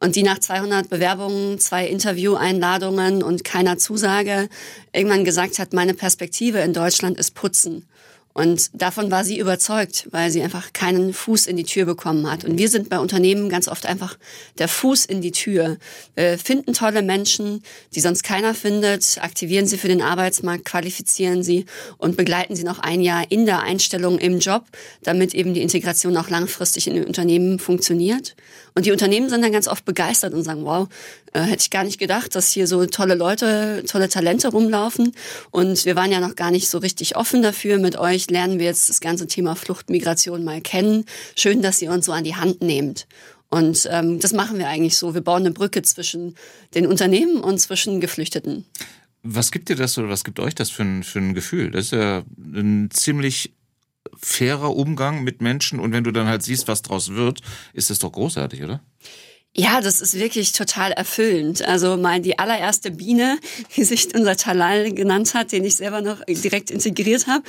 und 0.00 0.16
die 0.16 0.22
nach 0.22 0.38
200 0.38 0.88
Bewerbungen, 0.88 1.58
zwei 1.58 1.86
Intervieweinladungen 1.86 3.22
und 3.22 3.44
keiner 3.44 3.78
Zusage 3.78 4.48
irgendwann 4.92 5.24
gesagt 5.24 5.58
hat, 5.58 5.72
meine 5.72 5.94
Perspektive 5.94 6.58
in 6.60 6.72
Deutschland 6.72 7.18
ist 7.18 7.34
Putzen. 7.34 7.86
Und 8.38 8.70
davon 8.80 9.10
war 9.10 9.24
sie 9.24 9.40
überzeugt, 9.40 10.06
weil 10.12 10.30
sie 10.30 10.42
einfach 10.42 10.72
keinen 10.72 11.12
Fuß 11.12 11.48
in 11.48 11.56
die 11.56 11.64
Tür 11.64 11.86
bekommen 11.86 12.30
hat. 12.30 12.44
Und 12.44 12.56
wir 12.56 12.68
sind 12.68 12.88
bei 12.88 13.00
Unternehmen 13.00 13.48
ganz 13.48 13.66
oft 13.66 13.84
einfach 13.84 14.16
der 14.58 14.68
Fuß 14.68 15.06
in 15.06 15.20
die 15.20 15.32
Tür. 15.32 15.76
Wir 16.14 16.38
finden 16.38 16.72
tolle 16.72 17.02
Menschen, 17.02 17.64
die 17.96 18.00
sonst 18.00 18.22
keiner 18.22 18.54
findet, 18.54 19.18
aktivieren 19.20 19.66
sie 19.66 19.76
für 19.76 19.88
den 19.88 20.02
Arbeitsmarkt, 20.02 20.66
qualifizieren 20.66 21.42
sie 21.42 21.64
und 21.96 22.16
begleiten 22.16 22.54
sie 22.54 22.62
noch 22.62 22.78
ein 22.78 23.00
Jahr 23.00 23.28
in 23.28 23.44
der 23.44 23.62
Einstellung 23.64 24.18
im 24.18 24.38
Job, 24.38 24.66
damit 25.02 25.34
eben 25.34 25.52
die 25.52 25.62
Integration 25.62 26.16
auch 26.16 26.30
langfristig 26.30 26.86
in 26.86 26.94
den 26.94 27.06
Unternehmen 27.06 27.58
funktioniert. 27.58 28.36
Und 28.78 28.86
die 28.86 28.92
Unternehmen 28.92 29.28
sind 29.28 29.42
dann 29.42 29.50
ganz 29.50 29.66
oft 29.66 29.84
begeistert 29.84 30.34
und 30.34 30.44
sagen, 30.44 30.64
wow, 30.64 30.88
äh, 31.32 31.40
hätte 31.40 31.62
ich 31.62 31.70
gar 31.70 31.82
nicht 31.82 31.98
gedacht, 31.98 32.36
dass 32.36 32.52
hier 32.52 32.68
so 32.68 32.86
tolle 32.86 33.16
Leute, 33.16 33.82
tolle 33.88 34.08
Talente 34.08 34.46
rumlaufen. 34.46 35.16
Und 35.50 35.84
wir 35.84 35.96
waren 35.96 36.12
ja 36.12 36.20
noch 36.20 36.36
gar 36.36 36.52
nicht 36.52 36.68
so 36.68 36.78
richtig 36.78 37.16
offen 37.16 37.42
dafür. 37.42 37.78
Mit 37.78 37.98
euch 37.98 38.30
lernen 38.30 38.60
wir 38.60 38.66
jetzt 38.66 38.88
das 38.88 39.00
ganze 39.00 39.26
Thema 39.26 39.56
Flucht, 39.56 39.90
Migration 39.90 40.44
mal 40.44 40.60
kennen. 40.60 41.06
Schön, 41.34 41.60
dass 41.60 41.82
ihr 41.82 41.90
uns 41.90 42.06
so 42.06 42.12
an 42.12 42.22
die 42.22 42.36
Hand 42.36 42.62
nehmt. 42.62 43.08
Und 43.48 43.88
ähm, 43.90 44.20
das 44.20 44.32
machen 44.32 44.58
wir 44.58 44.68
eigentlich 44.68 44.96
so. 44.96 45.12
Wir 45.12 45.22
bauen 45.22 45.42
eine 45.42 45.50
Brücke 45.50 45.82
zwischen 45.82 46.36
den 46.76 46.86
Unternehmen 46.86 47.40
und 47.40 47.58
zwischen 47.58 48.00
Geflüchteten. 48.00 48.64
Was 49.24 49.50
gibt 49.50 49.70
dir 49.70 49.74
das 49.76 49.98
oder 49.98 50.08
was 50.08 50.22
gibt 50.22 50.38
euch 50.38 50.54
das 50.54 50.70
für 50.70 50.84
ein, 50.84 51.02
für 51.02 51.18
ein 51.18 51.34
Gefühl? 51.34 51.72
Das 51.72 51.86
ist 51.86 51.90
ja 51.90 52.22
ein 52.38 52.90
ziemlich 52.92 53.54
fairer 54.20 54.74
Umgang 54.74 55.22
mit 55.22 55.40
Menschen 55.40 55.80
und 55.80 55.92
wenn 55.92 56.04
du 56.04 56.12
dann 56.12 56.26
halt 56.26 56.42
siehst, 56.42 56.68
was 56.68 56.82
draus 56.82 57.14
wird, 57.14 57.40
ist 57.72 57.90
das 57.90 57.98
doch 57.98 58.12
großartig, 58.12 58.62
oder? 58.62 58.80
Ja, 59.60 59.80
das 59.80 60.00
ist 60.00 60.14
wirklich 60.14 60.52
total 60.52 60.92
erfüllend. 60.92 61.66
Also 61.66 61.96
mal 61.96 62.20
die 62.20 62.38
allererste 62.38 62.92
Biene, 62.92 63.38
wie 63.74 63.82
sich 63.82 64.14
unser 64.14 64.36
Talal 64.36 64.92
genannt 64.92 65.34
hat, 65.34 65.50
den 65.50 65.64
ich 65.64 65.74
selber 65.74 66.00
noch 66.00 66.22
direkt 66.26 66.70
integriert 66.70 67.26
habe, 67.26 67.42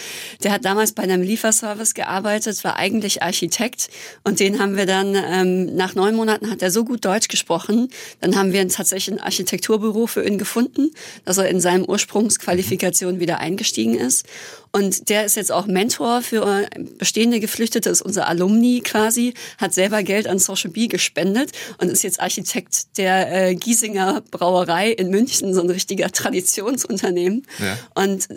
der 0.44 0.52
hat 0.52 0.66
damals 0.66 0.94
bei 0.94 1.04
einem 1.04 1.22
Lieferservice 1.22 1.94
gearbeitet, 1.94 2.64
war 2.64 2.78
eigentlich 2.78 3.22
Architekt 3.22 3.90
und 4.24 4.40
den 4.40 4.60
haben 4.60 4.76
wir 4.76 4.88
dann 4.88 5.14
ähm, 5.14 5.76
nach 5.76 5.94
neun 5.94 6.16
Monaten 6.16 6.50
hat 6.50 6.64
er 6.64 6.72
so 6.72 6.84
gut 6.84 7.06
Deutsch 7.06 7.28
gesprochen, 7.28 7.90
dann 8.22 8.36
haben 8.36 8.54
wir 8.54 8.68
tatsächlich 8.68 9.16
ein 9.16 9.22
Architekturbüro 9.22 10.08
für 10.08 10.26
ihn 10.26 10.40
gefunden, 10.40 10.90
dass 11.26 11.38
er 11.38 11.50
in 11.50 11.62
seinem 11.62 11.86
Ursprungsqualifikation 11.86 13.20
wieder 13.20 13.40
eingestiegen 13.40 13.94
ist 13.94 14.26
und 14.72 15.10
der 15.10 15.26
ist 15.26 15.36
jetzt 15.36 15.52
auch 15.52 15.66
Mentor 15.66 16.22
für 16.22 16.68
bestehende 16.98 17.40
Geflüchtete, 17.40 17.90
ist 17.90 18.02
unser 18.02 18.28
Alumni 18.28 18.82
quasi, 18.82 19.34
hat 19.58 19.74
selber 19.74 20.04
Geld 20.04 20.28
an 20.28 20.38
Social 20.38 20.70
B 20.70 20.88
gespendet 20.88 21.52
und 21.80 21.90
ist 21.90 22.04
jetzt 22.04 22.20
Architekt 22.20 22.98
der 22.98 23.50
äh, 23.50 23.56
Giesinger 23.56 24.22
Brauerei 24.30 24.92
in 24.92 25.10
München, 25.10 25.54
so 25.54 25.62
ein 25.62 25.70
richtiger 25.70 26.12
Traditionsunternehmen. 26.12 27.46
Ja. 27.60 27.78
Und 27.96 28.28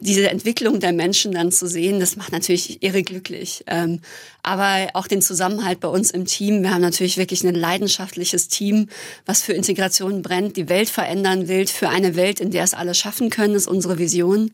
diese 0.00 0.28
Entwicklung 0.30 0.80
der 0.80 0.92
Menschen 0.92 1.32
dann 1.32 1.52
zu 1.52 1.68
sehen, 1.68 2.00
das 2.00 2.16
macht 2.16 2.32
natürlich 2.32 2.82
irre 2.82 3.02
glücklich. 3.02 3.64
Ähm, 3.66 4.00
aber 4.48 4.88
auch 4.94 5.06
den 5.06 5.20
Zusammenhalt 5.20 5.78
bei 5.78 5.88
uns 5.88 6.10
im 6.10 6.24
Team. 6.24 6.62
Wir 6.62 6.72
haben 6.72 6.80
natürlich 6.80 7.18
wirklich 7.18 7.44
ein 7.44 7.54
leidenschaftliches 7.54 8.48
Team, 8.48 8.88
was 9.26 9.42
für 9.42 9.52
Integration 9.52 10.22
brennt, 10.22 10.56
die 10.56 10.68
Welt 10.70 10.88
verändern 10.88 11.48
will, 11.48 11.66
für 11.66 11.90
eine 11.90 12.16
Welt, 12.16 12.40
in 12.40 12.50
der 12.50 12.64
es 12.64 12.72
alle 12.72 12.94
schaffen 12.94 13.28
können, 13.28 13.54
ist 13.54 13.66
unsere 13.66 13.98
Vision. 13.98 14.50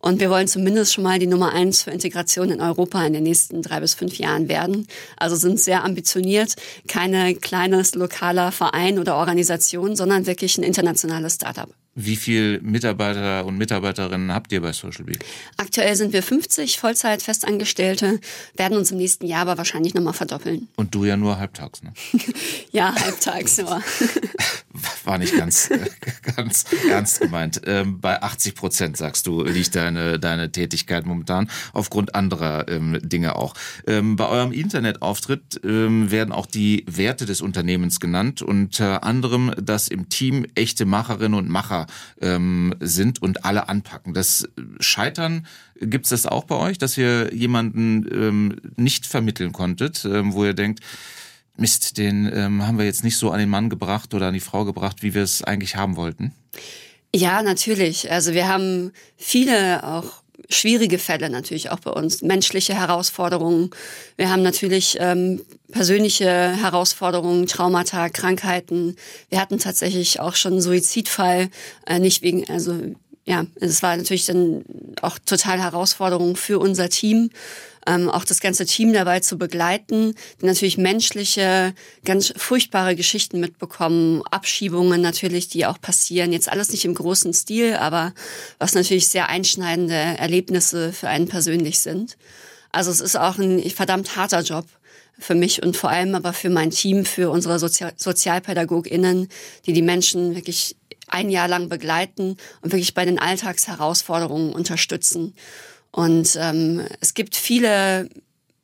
Und 0.00 0.20
wir 0.20 0.30
wollen 0.30 0.48
zumindest 0.48 0.94
schon 0.94 1.04
mal 1.04 1.18
die 1.18 1.26
Nummer 1.26 1.52
eins 1.52 1.82
für 1.82 1.90
Integration 1.90 2.50
in 2.50 2.60
Europa 2.60 3.04
in 3.06 3.12
den 3.12 3.22
nächsten 3.22 3.62
drei 3.62 3.80
bis 3.80 3.94
fünf 3.94 4.18
Jahren 4.18 4.48
werden. 4.48 4.88
Also 5.16 5.36
sind 5.36 5.60
sehr 5.60 5.84
ambitioniert, 5.84 6.56
keine 6.88 7.34
kleines 7.36 7.94
lokaler 7.94 8.52
Verein 8.52 8.98
oder 8.98 9.16
Organisation, 9.16 9.96
sondern 9.96 10.26
wirklich 10.26 10.58
ein 10.58 10.64
internationales 10.64 11.36
Startup. 11.36 11.68
Wie 11.98 12.16
viele 12.16 12.60
Mitarbeiter 12.60 13.46
und 13.46 13.56
Mitarbeiterinnen 13.56 14.30
habt 14.30 14.52
ihr 14.52 14.60
bei 14.60 14.72
Social 14.72 15.06
Bee? 15.06 15.18
Aktuell 15.56 15.96
sind 15.96 16.12
wir 16.12 16.22
50 16.22 16.78
Vollzeit-Festangestellte, 16.78 18.20
werden 18.54 18.76
uns 18.76 18.90
im 18.90 18.98
nächsten 18.98 19.26
Jahr 19.26 19.40
aber 19.40 19.56
wahrscheinlich 19.56 19.94
nochmal 19.94 20.12
verdoppeln. 20.12 20.68
Und 20.76 20.94
du 20.94 21.06
ja 21.06 21.16
nur 21.16 21.38
halbtags, 21.38 21.82
ne? 21.82 21.94
ja, 22.70 22.94
halbtags, 22.94 23.56
ja. 23.56 23.80
War 25.04 25.18
nicht 25.18 25.36
ganz, 25.36 25.70
ganz 26.36 26.64
ernst 26.88 27.20
gemeint. 27.20 27.60
Ähm, 27.66 28.00
bei 28.00 28.22
80 28.22 28.54
Prozent, 28.54 28.96
sagst 28.96 29.26
du, 29.26 29.42
liegt 29.42 29.74
deine, 29.74 30.18
deine 30.18 30.50
Tätigkeit 30.52 31.06
momentan, 31.06 31.50
aufgrund 31.72 32.14
anderer 32.14 32.68
ähm, 32.68 32.98
Dinge 33.02 33.36
auch. 33.36 33.54
Ähm, 33.86 34.16
bei 34.16 34.26
eurem 34.26 34.52
Internetauftritt 34.52 35.60
ähm, 35.64 36.10
werden 36.10 36.32
auch 36.32 36.46
die 36.46 36.84
Werte 36.88 37.26
des 37.26 37.40
Unternehmens 37.40 38.00
genannt, 38.00 38.42
unter 38.42 39.04
anderem, 39.04 39.52
dass 39.60 39.88
im 39.88 40.08
Team 40.08 40.46
echte 40.54 40.84
Macherinnen 40.84 41.38
und 41.38 41.48
Macher 41.48 41.86
ähm, 42.20 42.74
sind 42.80 43.22
und 43.22 43.44
alle 43.44 43.68
anpacken. 43.68 44.14
Das 44.14 44.48
Scheitern, 44.80 45.46
gibt 45.80 46.06
es 46.06 46.10
das 46.10 46.26
auch 46.26 46.44
bei 46.44 46.56
euch, 46.56 46.78
dass 46.78 46.96
ihr 46.96 47.34
jemanden 47.34 48.06
ähm, 48.10 48.56
nicht 48.76 49.06
vermitteln 49.06 49.52
konntet, 49.52 50.04
wo 50.04 50.44
ihr 50.44 50.54
denkt, 50.54 50.80
Mist, 51.56 51.98
den 51.98 52.30
ähm, 52.32 52.66
haben 52.66 52.78
wir 52.78 52.84
jetzt 52.84 53.04
nicht 53.04 53.16
so 53.16 53.30
an 53.30 53.38
den 53.38 53.48
Mann 53.48 53.70
gebracht 53.70 54.14
oder 54.14 54.28
an 54.28 54.34
die 54.34 54.40
Frau 54.40 54.64
gebracht, 54.64 55.02
wie 55.02 55.14
wir 55.14 55.22
es 55.22 55.42
eigentlich 55.42 55.76
haben 55.76 55.96
wollten? 55.96 56.32
Ja, 57.14 57.42
natürlich. 57.42 58.10
Also 58.10 58.34
wir 58.34 58.48
haben 58.48 58.92
viele 59.16 59.84
auch 59.84 60.22
schwierige 60.48 60.98
Fälle 60.98 61.30
natürlich 61.30 61.70
auch 61.70 61.80
bei 61.80 61.90
uns, 61.90 62.22
menschliche 62.22 62.74
Herausforderungen. 62.74 63.70
Wir 64.16 64.30
haben 64.30 64.42
natürlich 64.42 64.96
ähm, 65.00 65.40
persönliche 65.72 66.26
Herausforderungen, 66.26 67.46
Traumata, 67.46 68.08
Krankheiten. 68.08 68.96
Wir 69.28 69.40
hatten 69.40 69.58
tatsächlich 69.58 70.20
auch 70.20 70.34
schon 70.34 70.52
einen 70.52 70.62
Suizidfall, 70.62 71.48
äh, 71.86 71.98
nicht 71.98 72.22
wegen, 72.22 72.48
also 72.48 72.78
ja, 73.24 73.44
es 73.56 73.82
war 73.82 73.96
natürlich 73.96 74.26
dann 74.26 74.64
auch 75.02 75.18
total 75.18 75.60
Herausforderung 75.60 76.36
für 76.36 76.60
unser 76.60 76.88
Team 76.88 77.30
ähm, 77.86 78.10
auch 78.10 78.24
das 78.24 78.40
ganze 78.40 78.66
Team 78.66 78.92
dabei 78.92 79.20
zu 79.20 79.38
begleiten, 79.38 80.14
die 80.40 80.46
natürlich 80.46 80.78
menschliche, 80.78 81.74
ganz 82.04 82.32
furchtbare 82.36 82.96
Geschichten 82.96 83.40
mitbekommen, 83.40 84.22
Abschiebungen 84.30 85.00
natürlich, 85.00 85.48
die 85.48 85.66
auch 85.66 85.80
passieren. 85.80 86.32
Jetzt 86.32 86.50
alles 86.50 86.70
nicht 86.70 86.84
im 86.84 86.94
großen 86.94 87.32
Stil, 87.32 87.74
aber 87.76 88.12
was 88.58 88.74
natürlich 88.74 89.08
sehr 89.08 89.28
einschneidende 89.28 89.94
Erlebnisse 89.94 90.92
für 90.92 91.08
einen 91.08 91.28
persönlich 91.28 91.80
sind. 91.80 92.16
Also 92.72 92.90
es 92.90 93.00
ist 93.00 93.16
auch 93.16 93.38
ein 93.38 93.62
verdammt 93.70 94.16
harter 94.16 94.42
Job 94.42 94.66
für 95.18 95.34
mich 95.34 95.62
und 95.62 95.76
vor 95.76 95.90
allem 95.90 96.14
aber 96.14 96.32
für 96.32 96.50
mein 96.50 96.70
Team, 96.70 97.04
für 97.04 97.30
unsere 97.30 97.58
Sozial 97.58 97.94
SozialpädagogInnen, 97.96 99.28
die 99.64 99.72
die 99.72 99.82
Menschen 99.82 100.34
wirklich 100.34 100.76
ein 101.08 101.30
Jahr 101.30 101.48
lang 101.48 101.68
begleiten 101.68 102.36
und 102.60 102.72
wirklich 102.72 102.94
bei 102.94 103.04
den 103.04 103.18
Alltagsherausforderungen 103.18 104.52
unterstützen. 104.52 105.34
Und 105.96 106.36
ähm, 106.38 106.82
es 107.00 107.14
gibt 107.14 107.36
viele, 107.36 108.10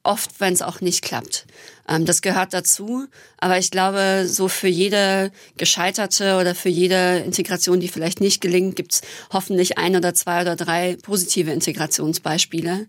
oft, 0.03 0.39
wenn 0.39 0.53
es 0.53 0.61
auch 0.61 0.83
nicht 0.83 1.03
klappt. 1.03 1.47
Ähm, 1.89 2.05
das 2.05 2.21
gehört 2.21 2.53
dazu. 2.53 3.07
Aber 3.39 3.57
ich 3.57 3.71
glaube, 3.71 4.27
so 4.27 4.49
für 4.49 4.69
jede 4.69 5.33
gescheiterte 5.57 6.37
oder 6.39 6.55
für 6.55 6.69
jede 6.69 7.23
Integration, 7.25 7.81
die 7.81 7.89
vielleicht 7.89 8.21
nicht 8.21 8.43
gelingt, 8.43 8.77
gibt 8.77 8.93
es 8.93 9.01
hoffentlich 9.33 9.79
ein 9.79 9.97
oder 9.97 10.13
zwei 10.13 10.43
oder 10.43 10.57
drei 10.57 10.99
positive 11.03 11.53
Integrationsbeispiele. 11.53 12.87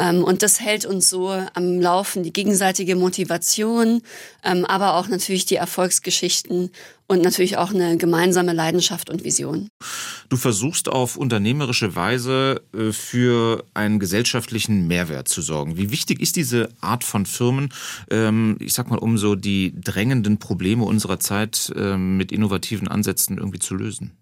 Ähm, 0.00 0.24
und 0.24 0.42
das 0.42 0.60
hält 0.60 0.86
uns 0.86 1.10
so 1.10 1.28
am 1.28 1.80
Laufen, 1.80 2.22
die 2.22 2.32
gegenseitige 2.32 2.96
Motivation, 2.96 4.00
ähm, 4.42 4.64
aber 4.64 4.94
auch 4.94 5.08
natürlich 5.08 5.44
die 5.44 5.56
Erfolgsgeschichten 5.56 6.70
und 7.06 7.22
natürlich 7.22 7.58
auch 7.58 7.70
eine 7.74 7.96
gemeinsame 7.98 8.52
Leidenschaft 8.52 9.10
und 9.10 9.24
Vision. 9.24 9.68
Du 10.28 10.36
versuchst 10.36 10.88
auf 10.88 11.16
unternehmerische 11.16 11.96
Weise 11.96 12.62
äh, 12.72 12.92
für 12.92 13.64
einen 13.74 13.98
gesellschaftlichen 13.98 14.86
Mehrwert 14.86 15.28
zu 15.28 15.42
sorgen. 15.42 15.76
Wie 15.76 15.90
wichtig 15.90 16.20
ist 16.20 16.36
diese 16.36 16.70
Art 16.80 17.04
von 17.04 17.26
Firmen, 17.26 17.68
ähm, 18.10 18.56
ich 18.60 18.72
sag 18.72 18.88
mal, 18.88 18.98
um 18.98 19.18
so 19.18 19.34
die 19.34 19.74
drängenden 19.78 20.38
Probleme 20.38 20.84
unserer 20.84 21.20
Zeit 21.20 21.72
mit 21.76 22.32
innovativen 22.32 22.88
Ansätzen 22.88 23.38
irgendwie 23.38 23.58
zu 23.58 23.74
lösen? 23.74 24.12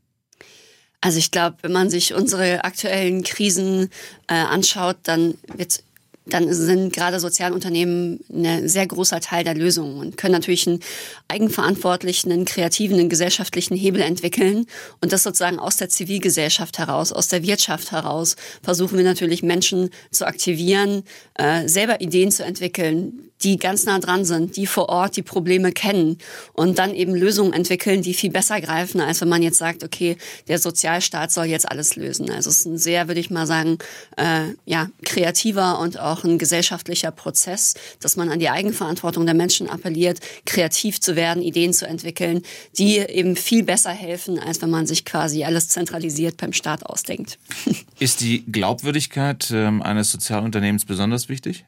Also 1.01 1.19
ich 1.19 1.31
glaube, 1.31 1.57
wenn 1.63 1.73
man 1.73 1.91
sich 1.91 2.15
unsere 2.15 2.65
aktuellen 2.65 3.23
Krisen 3.23 3.91
äh, 4.27 4.35
anschaut, 4.35 4.97
dann 5.05 5.35
wird 5.55 5.83
dann 6.29 6.53
sind 6.53 6.93
gerade 6.93 7.21
Sozialunternehmen 7.21 8.21
ein 8.31 8.69
sehr 8.69 8.87
großer 8.87 9.21
Teil 9.21 9.45
der 9.45 9.55
Lösung 9.55 9.99
und 9.99 10.17
können 10.17 10.33
natürlich 10.33 10.67
einen 10.67 10.81
eigenverantwortlichen, 11.29 12.31
einen 12.31 12.45
kreativen, 12.45 12.99
einen 12.99 13.09
gesellschaftlichen 13.09 13.77
Hebel 13.77 14.03
entwickeln. 14.03 14.67
Und 15.01 15.13
das 15.13 15.23
sozusagen 15.23 15.59
aus 15.59 15.77
der 15.77 15.89
Zivilgesellschaft 15.89 16.79
heraus, 16.79 17.13
aus 17.13 17.29
der 17.29 17.43
Wirtschaft 17.43 17.93
heraus, 17.93 18.37
versuchen 18.63 18.99
wir 18.99 19.05
natürlich 19.05 19.43
Menschen 19.43 19.91
zu 20.11 20.27
aktivieren, 20.27 21.03
äh, 21.35 21.67
selber 21.67 22.01
Ideen 22.01 22.31
zu 22.31 22.45
entwickeln, 22.45 23.28
die 23.43 23.57
ganz 23.57 23.85
nah 23.85 23.99
dran 23.99 24.25
sind, 24.25 24.57
die 24.57 24.67
vor 24.67 24.89
Ort 24.89 25.17
die 25.17 25.23
Probleme 25.23 25.73
kennen 25.73 26.19
und 26.53 26.79
dann 26.79 26.95
eben 26.95 27.15
Lösungen 27.15 27.53
entwickeln, 27.53 28.03
die 28.03 28.15
viel 28.15 28.31
besser 28.31 28.61
greifen, 28.61 29.01
als 29.01 29.21
wenn 29.21 29.29
man 29.29 29.43
jetzt 29.43 29.59
sagt, 29.59 29.85
okay, 29.85 30.17
der 30.49 30.59
Sozialstaat 30.59 31.31
soll 31.31 31.47
jetzt 31.47 31.71
alles 31.71 31.97
lösen. 31.97 32.31
Also 32.31 32.51
es 32.51 32.61
ist 32.61 32.67
ein 32.67 32.79
sehr, 32.79 33.09
würde 33.09 33.21
ich 33.21 33.31
mal 33.31 33.47
sagen, 33.47 33.79
äh, 34.17 34.55
ja, 34.65 34.89
kreativer 35.05 35.79
und 35.79 35.99
auch 35.99 36.25
ein 36.25 36.39
gesellschaftlicher 36.39 37.11
Prozess, 37.11 37.75
dass 38.01 38.17
man 38.17 38.29
an 38.31 38.39
die 38.39 38.51
Eigenverantwortung 38.51 39.27
der 39.27 39.35
Menschen 39.35 39.69
appelliert, 39.69 40.21
kreativ 40.45 41.01
zu 41.01 41.17
werden, 41.17 41.43
Ideen 41.43 41.73
zu 41.73 41.87
entwickeln, 41.87 42.43
die 42.77 42.99
eben 42.99 43.37
viel 43.37 43.63
besser 43.63 43.91
helfen, 43.91 44.39
als 44.39 44.61
wenn 44.63 44.71
man 44.71 44.87
sich 44.87 45.05
quasi 45.05 45.45
alles 45.45 45.69
zentralisiert 45.69 46.37
beim 46.37 46.53
Staat 46.53 46.85
ausdenkt. 46.87 47.39
Ist 47.99 48.21
die 48.21 48.45
Glaubwürdigkeit 48.51 49.51
äh, 49.51 49.67
eines 49.67 50.11
Sozialunternehmens 50.11 50.85
besonders 50.85 51.29
wichtig? 51.29 51.65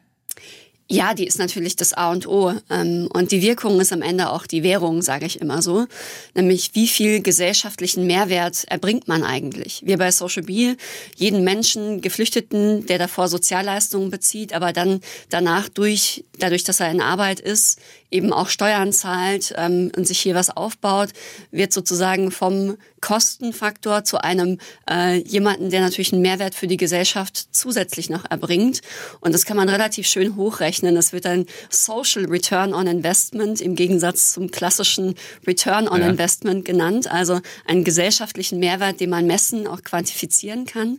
Ja, 0.92 1.14
die 1.14 1.24
ist 1.24 1.38
natürlich 1.38 1.76
das 1.76 1.92
A 1.92 2.11
und 2.11 2.26
O. 2.26 2.53
Ähm, 2.68 3.09
und 3.12 3.31
die 3.31 3.42
Wirkung 3.42 3.79
ist 3.79 3.92
am 3.92 4.03
Ende 4.03 4.29
auch 4.29 4.44
die 4.44 4.64
Währung, 4.64 5.03
sage 5.03 5.24
ich 5.24 5.40
immer 5.40 5.62
so. 5.62 5.87
Nämlich, 6.35 6.72
wie 6.74 6.88
viel 6.88 7.22
gesellschaftlichen 7.22 8.09
Mehrwert 8.09 8.64
erbringt 8.66 9.07
man 9.07 9.22
eigentlich? 9.22 9.83
Wir 9.87 9.98
bei 9.98 10.11
Social 10.11 10.42
Bee, 10.42 10.76
jeden 11.14 11.44
Menschen, 11.44 12.00
Geflüchteten, 12.00 12.87
der 12.87 12.98
davor 12.98 13.29
Sozialleistungen 13.29 14.11
bezieht, 14.11 14.53
aber 14.53 14.72
dann 14.72 15.00
danach 15.29 15.68
durch, 15.68 16.24
dadurch, 16.40 16.64
dass 16.64 16.81
er 16.81 16.90
in 16.90 17.00
Arbeit 17.00 17.38
ist, 17.38 17.79
eben 18.11 18.33
auch 18.33 18.49
Steuern 18.49 18.92
zahlt 18.92 19.55
ähm, 19.57 19.90
und 19.96 20.07
sich 20.07 20.20
hier 20.20 20.35
was 20.35 20.51
aufbaut, 20.51 21.11
wird 21.51 21.73
sozusagen 21.73 22.31
vom 22.31 22.77
Kostenfaktor 23.01 24.05
zu 24.05 24.23
einem 24.23 24.59
äh, 24.88 25.18
jemanden, 25.23 25.70
der 25.70 25.81
natürlich 25.81 26.12
einen 26.12 26.23
Mehrwert 26.23 26.55
für 26.55 26.66
die 26.66 26.77
Gesellschaft 26.77 27.49
zusätzlich 27.55 28.11
noch 28.11 28.31
erbringt. 28.31 28.83
Und 29.20 29.35
das 29.35 29.44
kann 29.44 29.57
man 29.57 29.68
relativ 29.68 30.07
schön 30.07 30.37
hochrechnen. 30.37 30.94
Das 30.94 31.12
wird 31.12 31.27
ein 31.27 31.46
Social 31.70 32.27
Return 32.27 32.75
on 32.75 32.87
Investment 32.87 33.61
im 33.61 33.75
Gegensatz 33.75 34.33
zum 34.33 34.51
klassischen 34.51 35.14
Return 35.46 35.88
on 35.88 36.01
ja. 36.01 36.09
Investment 36.09 36.64
genannt. 36.64 37.11
Also 37.11 37.40
einen 37.66 37.85
gesellschaftlichen 37.85 38.59
Mehrwert, 38.59 39.01
den 39.01 39.11
man 39.11 39.27
messen, 39.27 39.66
auch 39.66 39.83
quantifizieren 39.83 40.66
kann. 40.66 40.99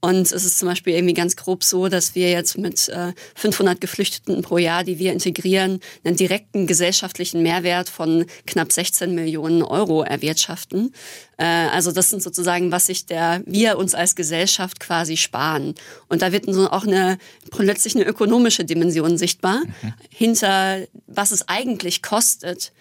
Und 0.00 0.32
es 0.32 0.44
ist 0.44 0.58
zum 0.58 0.68
Beispiel 0.68 0.94
irgendwie 0.94 1.14
ganz 1.14 1.36
grob 1.36 1.62
so, 1.62 1.88
dass 1.88 2.14
wir 2.14 2.30
jetzt 2.30 2.56
mit 2.56 2.88
äh, 2.88 3.12
500 3.34 3.80
Geflüchteten 3.80 4.40
pro 4.40 4.56
Jahr, 4.56 4.82
die 4.82 4.98
wir 4.98 5.12
integrieren, 5.12 5.80
einen 6.04 6.16
direkten 6.16 6.66
gesellschaftlichen 6.66 7.42
Mehrwert 7.42 7.90
von 7.90 8.24
knapp 8.46 8.72
16 8.72 9.14
Millionen 9.14 9.62
Euro 9.62 10.02
erwirtschaften. 10.02 10.94
Äh, 11.36 11.44
also 11.44 11.92
das 11.92 12.08
sind 12.08 12.22
sozusagen, 12.22 12.72
was 12.72 12.86
sich 12.86 13.04
der, 13.04 13.42
wir 13.44 13.76
uns 13.76 13.94
als 13.94 14.16
Gesellschaft 14.16 14.80
quasi 14.80 15.18
sparen. 15.18 15.74
Und 16.08 16.22
da 16.22 16.32
wird 16.32 16.46
so 16.48 16.70
auch 16.70 16.86
eine, 16.86 17.18
plötzlich 17.50 17.94
eine 17.94 18.04
ökonomische 18.04 18.64
Dimension 18.64 19.18
sichtbar, 19.18 19.60
mhm. 19.82 19.94
hinter 20.08 20.86
was 21.08 21.30
es 21.30 21.46
eigentlich 21.46 22.02
kostet, 22.02 22.72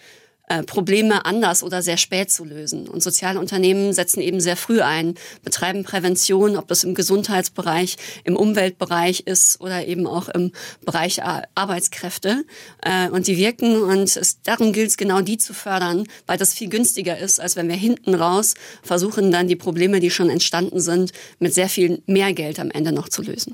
äh, 0.49 0.63
Probleme 0.63 1.25
anders 1.25 1.63
oder 1.63 1.81
sehr 1.81 1.97
spät 1.97 2.31
zu 2.31 2.43
lösen. 2.43 2.87
Und 2.87 3.01
soziale 3.03 3.39
Unternehmen 3.39 3.93
setzen 3.93 4.19
eben 4.19 4.41
sehr 4.41 4.57
früh 4.57 4.81
ein, 4.81 5.13
betreiben 5.43 5.83
Prävention, 5.83 6.57
ob 6.57 6.67
das 6.67 6.83
im 6.83 6.95
Gesundheitsbereich, 6.95 7.97
im 8.23 8.35
Umweltbereich 8.35 9.21
ist 9.21 9.61
oder 9.61 9.87
eben 9.87 10.07
auch 10.07 10.27
im 10.27 10.51
Bereich 10.85 11.21
Arbeitskräfte. 11.23 12.45
Äh, 12.81 13.09
und 13.09 13.27
die 13.27 13.37
wirken 13.37 13.81
und 13.83 14.17
es, 14.17 14.41
darum 14.41 14.73
gilt 14.73 14.89
es 14.89 14.97
genau 14.97 15.21
die 15.21 15.37
zu 15.37 15.53
fördern, 15.53 16.07
weil 16.25 16.37
das 16.37 16.53
viel 16.53 16.69
günstiger 16.69 17.17
ist, 17.17 17.39
als 17.39 17.55
wenn 17.55 17.69
wir 17.69 17.75
hinten 17.75 18.15
raus 18.15 18.55
versuchen, 18.81 19.31
dann 19.31 19.47
die 19.47 19.55
Probleme, 19.55 19.99
die 19.99 20.09
schon 20.09 20.29
entstanden 20.29 20.79
sind, 20.79 21.11
mit 21.39 21.53
sehr 21.53 21.69
viel 21.69 22.01
mehr 22.07 22.33
Geld 22.33 22.59
am 22.59 22.71
Ende 22.71 22.91
noch 22.91 23.09
zu 23.09 23.21
lösen. 23.21 23.53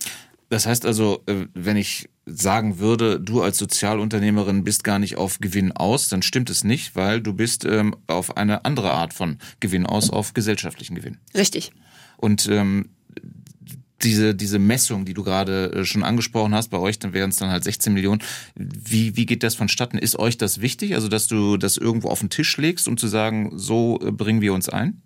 Das 0.49 0.65
heißt 0.65 0.85
also, 0.85 1.21
äh, 1.25 1.45
wenn 1.53 1.75
ich 1.75 2.07
sagen 2.25 2.79
würde, 2.79 3.19
du 3.19 3.41
als 3.41 3.57
Sozialunternehmerin 3.57 4.63
bist 4.63 4.83
gar 4.83 4.99
nicht 4.99 5.17
auf 5.17 5.39
Gewinn 5.39 5.71
aus, 5.71 6.09
dann 6.09 6.21
stimmt 6.21 6.49
es 6.49 6.63
nicht, 6.63 6.95
weil 6.95 7.21
du 7.21 7.33
bist 7.33 7.65
ähm, 7.65 7.95
auf 8.07 8.37
eine 8.37 8.65
andere 8.65 8.91
Art 8.91 9.13
von 9.13 9.37
Gewinn 9.59 9.85
aus, 9.85 10.09
auf 10.09 10.33
gesellschaftlichen 10.33 10.95
Gewinn. 10.95 11.17
Richtig. 11.35 11.71
Und 12.17 12.47
ähm, 12.49 12.89
diese, 14.01 14.35
diese 14.35 14.59
Messung, 14.59 15.05
die 15.05 15.13
du 15.13 15.23
gerade 15.23 15.71
äh, 15.71 15.85
schon 15.85 16.03
angesprochen 16.03 16.53
hast, 16.53 16.69
bei 16.69 16.77
euch 16.77 16.99
dann 16.99 17.13
wären 17.13 17.29
es 17.29 17.37
dann 17.37 17.49
halt 17.49 17.63
16 17.63 17.93
Millionen. 17.93 18.21
Wie, 18.55 19.15
wie 19.15 19.25
geht 19.25 19.43
das 19.43 19.55
vonstatten? 19.55 19.97
Ist 19.97 20.17
euch 20.17 20.37
das 20.37 20.61
wichtig? 20.61 20.95
Also, 20.95 21.07
dass 21.07 21.27
du 21.27 21.57
das 21.57 21.77
irgendwo 21.77 22.09
auf 22.09 22.19
den 22.19 22.29
Tisch 22.29 22.57
legst, 22.57 22.87
um 22.87 22.97
zu 22.97 23.07
sagen, 23.07 23.51
so 23.55 23.99
äh, 24.01 24.11
bringen 24.11 24.41
wir 24.41 24.53
uns 24.53 24.69
ein? 24.69 25.01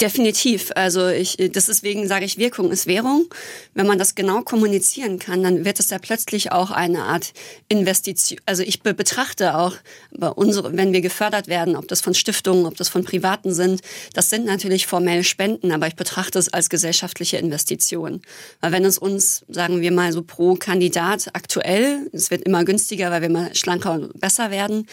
Definitiv. 0.00 0.70
Also 0.74 1.08
ich, 1.08 1.36
deswegen 1.36 2.08
sage 2.08 2.24
ich, 2.24 2.38
Wirkung 2.38 2.70
ist 2.70 2.86
Währung. 2.86 3.26
Wenn 3.74 3.86
man 3.86 3.98
das 3.98 4.14
genau 4.14 4.40
kommunizieren 4.40 5.18
kann, 5.18 5.42
dann 5.42 5.66
wird 5.66 5.78
es 5.80 5.90
ja 5.90 5.98
plötzlich 5.98 6.50
auch 6.50 6.70
eine 6.70 7.02
Art 7.02 7.34
Investition. 7.68 8.40
Also 8.46 8.62
ich 8.62 8.80
betrachte 8.80 9.54
auch 9.58 9.74
bei 10.10 10.28
unsere, 10.28 10.74
wenn 10.78 10.94
wir 10.94 11.02
gefördert 11.02 11.46
werden, 11.46 11.76
ob 11.76 11.88
das 11.88 12.00
von 12.00 12.14
Stiftungen, 12.14 12.64
ob 12.64 12.74
das 12.78 12.88
von 12.88 13.04
Privaten 13.04 13.52
sind, 13.52 13.82
das 14.14 14.30
sind 14.30 14.46
natürlich 14.46 14.86
formell 14.86 15.24
Spenden, 15.24 15.72
aber 15.72 15.88
ich 15.88 15.96
betrachte 15.96 16.38
es 16.38 16.50
als 16.50 16.70
gesellschaftliche 16.70 17.36
Investition. 17.36 18.22
Weil 18.62 18.72
wenn 18.72 18.86
es 18.86 18.96
uns, 18.96 19.44
sagen 19.48 19.82
wir 19.82 19.92
mal 19.92 20.10
so 20.12 20.22
pro 20.22 20.54
Kandidat 20.54 21.28
aktuell, 21.34 22.08
es 22.14 22.30
wird 22.30 22.42
immer 22.42 22.64
günstiger, 22.64 23.10
weil 23.10 23.20
wir 23.20 23.28
immer 23.28 23.54
schlanker 23.54 23.92
und 23.92 24.18
besser 24.18 24.50
werden, 24.50 24.86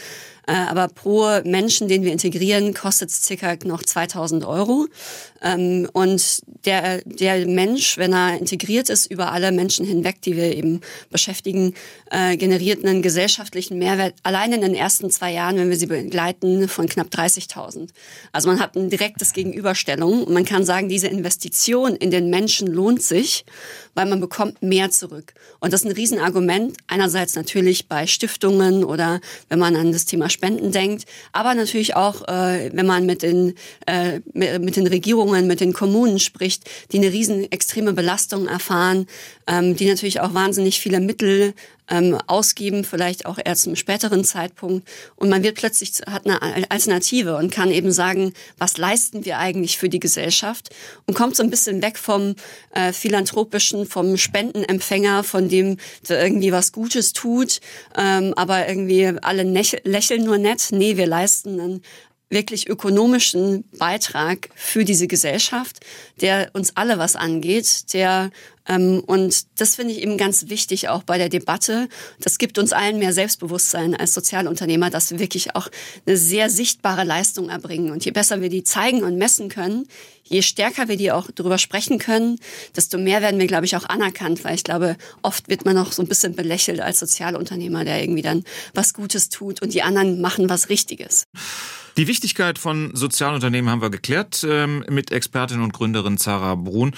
aber 0.54 0.88
pro 0.88 1.42
Menschen, 1.44 1.88
den 1.88 2.04
wir 2.04 2.12
integrieren, 2.12 2.74
kostet 2.74 3.10
es 3.10 3.24
circa 3.24 3.56
noch 3.66 3.84
2000 3.84 4.46
Euro. 4.46 4.88
Ähm, 5.42 5.90
und 5.94 6.42
der, 6.66 7.02
der 7.06 7.46
Mensch, 7.46 7.98
wenn 7.98 8.14
er 8.14 8.38
integriert 8.38 8.90
ist 8.90 9.06
über 9.06 9.32
alle 9.32 9.52
Menschen 9.52 9.86
hinweg, 9.86 10.22
die 10.22 10.36
wir 10.36 10.56
eben 10.56 10.82
beschäftigen, 11.10 11.74
äh, 12.12 12.38
generiert 12.38 12.84
einen 12.84 13.02
gesellschaftlichen 13.02 13.78
Mehrwert 13.78 14.16
allein 14.24 14.54
in 14.54 14.62
den 14.62 14.76
ersten 14.76 15.12
zwei 15.12 15.32
Jahren, 15.32 15.58
wenn 15.58 15.70
wir 15.70 15.78
sie 15.78 15.88
begleiten, 15.88 16.68
von 16.68 16.88
knapp 16.88 17.08
30.000. 17.08 17.90
Also 18.32 18.50
man 18.50 18.60
hat 18.60 18.76
ein 18.76 18.90
direktes 18.90 19.34
Gegenüberstellung 19.34 20.24
und 20.24 20.34
man 20.34 20.46
kann 20.46 20.64
sagen, 20.64 20.90
diese 20.90 21.08
Investition 21.08 21.96
in 21.96 22.12
den 22.12 22.30
Menschen 22.30 22.68
lohnt 22.68 23.02
sich, 23.02 23.46
weil 23.96 24.06
man 24.06 24.20
bekommt 24.20 24.62
mehr 24.62 24.90
zurück. 24.92 25.34
Und 25.60 25.74
das 25.74 25.82
ist 25.82 25.88
ein 25.88 25.94
Riesenargument. 25.94 26.78
Einerseits 26.88 27.36
natürlich 27.36 27.88
bei 27.88 28.08
Stiftungen 28.08 28.84
oder 28.84 29.20
wenn 29.50 29.60
man 29.60 29.76
an 29.76 29.92
das 29.92 30.06
Thema 30.06 30.30
Spenden 30.30 30.72
denkt, 30.72 31.06
aber 31.32 31.54
natürlich 31.54 31.96
auch, 31.96 32.28
äh, 32.28 32.72
wenn 32.74 32.86
man 32.86 33.06
mit 33.06 33.24
den, 33.24 33.56
äh, 33.86 34.20
mit 34.34 34.76
den 34.76 34.88
Regierungen, 34.88 35.48
mit 35.48 35.60
den 35.60 35.74
Kommunen 35.74 36.20
spricht, 36.20 36.70
die 36.92 36.98
eine 36.98 37.12
riesen 37.12 37.52
extreme 37.52 37.94
Belastung 37.94 38.48
erfahren, 38.48 39.08
ähm, 39.50 39.76
die 39.76 39.88
natürlich 39.88 40.22
auch 40.22 40.34
wahnsinnig 40.34 40.80
viele 40.80 41.00
Mittel 41.00 41.54
ähm, 41.90 42.18
ausgeben, 42.28 42.84
vielleicht 42.84 43.26
auch 43.26 43.40
erst 43.44 43.64
zum 43.64 43.76
späteren 43.76 44.24
Zeitpunkt. 44.24 44.88
Und 45.16 45.30
man 45.30 45.42
wird 45.44 45.58
plötzlich, 45.58 45.94
hat 46.06 46.26
eine 46.26 46.40
Alternative 46.70 47.36
und 47.36 47.52
kann 47.52 47.72
eben 47.72 47.92
sagen, 47.92 48.34
was 48.60 48.78
leisten 48.78 49.26
wir 49.26 49.40
eigentlich 49.40 49.80
für 49.80 49.90
die 49.90 50.00
Gesellschaft? 50.00 50.70
Und 51.08 51.16
kommt 51.16 51.36
so 51.36 51.42
ein 51.42 51.50
bisschen 51.50 51.82
weg 51.82 51.98
vom 51.98 52.36
äh, 52.76 52.94
philanthropischen, 52.94 53.88
vom 53.88 54.18
Spendenempfänger, 54.18 55.24
von 55.24 55.50
dem, 55.50 55.78
der 56.08 56.24
irgendwie 56.24 56.52
was 56.52 56.72
Gutes 56.72 57.14
tut, 57.14 57.60
ähm, 57.98 58.34
aber 58.36 58.68
irgendwie 58.68 59.08
alle 59.22 59.44
lächeln 59.44 60.24
nur 60.24 60.38
nett. 60.38 60.68
Nee, 60.72 60.96
wir 60.98 61.08
leisten 61.08 61.60
einen 61.60 61.82
wirklich 62.30 62.70
ökonomischen 62.70 63.64
Beitrag 63.78 64.50
für 64.56 64.86
diese 64.86 65.08
Gesellschaft, 65.08 65.80
der 66.22 66.52
uns 66.54 66.76
alle 66.76 67.00
was 67.00 67.16
angeht, 67.16 67.94
der 67.94 68.30
ähm, 68.70 69.02
und 69.06 69.46
das 69.60 69.76
finde 69.76 69.94
ich 69.94 70.02
eben 70.02 70.18
ganz 70.18 70.48
wichtig 70.48 70.90
auch 70.90 71.04
bei 71.04 71.18
der 71.18 71.28
Debatte. 71.28 71.90
Das 72.22 72.38
gibt 72.38 72.60
uns 72.60 72.72
allen 72.72 73.00
mehr 73.00 73.14
Selbstbewusstsein 73.14 73.96
als 73.96 74.14
Sozialunternehmer, 74.14 74.92
dass 74.92 75.10
wir 75.10 75.20
wirklich 75.20 75.56
auch 75.56 75.70
eine 76.06 76.16
sehr 76.16 76.50
sichtbare 76.50 77.04
Leistung 77.04 77.50
erbringen. 77.50 77.92
Und 77.92 78.06
je 78.06 78.12
besser 78.12 78.42
wir 78.42 78.50
die 78.50 78.64
zeigen 78.64 79.04
und 79.04 79.18
messen 79.18 79.50
können, 79.50 79.88
je 80.24 80.44
stärker 80.44 80.88
wir 80.88 80.98
die 80.98 81.12
auch 81.12 81.32
darüber 81.34 81.58
sprechen 81.58 81.98
können, 81.98 82.40
desto 82.76 83.00
mehr 83.00 83.24
werden 83.24 83.40
wir, 83.40 83.48
glaube 83.48 83.66
ich, 83.66 83.76
auch 83.76 83.86
anerkannt, 83.86 84.44
weil 84.44 84.54
ich 84.54 84.64
glaube, 84.64 84.96
oft 85.24 85.50
wird 85.50 85.66
man 85.66 85.78
auch 85.80 85.92
so 85.92 86.04
ein 86.04 86.08
bisschen 86.08 86.36
belächelt 86.36 86.80
als 86.80 87.00
Sozialunternehmer, 87.00 87.84
der 87.84 88.02
irgendwie 88.02 88.22
dann 88.22 88.44
was 88.76 88.94
Gutes 88.94 89.30
tut 89.30 89.64
und 89.64 89.74
die 89.74 89.82
anderen 89.82 90.22
machen 90.22 90.48
was 90.48 90.70
Richtiges. 90.70 91.26
Die 92.00 92.08
Wichtigkeit 92.08 92.58
von 92.58 92.96
Sozialunternehmen 92.96 93.70
haben 93.70 93.82
wir 93.82 93.90
geklärt 93.90 94.48
ähm, 94.50 94.86
mit 94.90 95.12
Expertin 95.12 95.60
und 95.60 95.74
Gründerin 95.74 96.18
Zara 96.18 96.56
Brun 96.56 96.94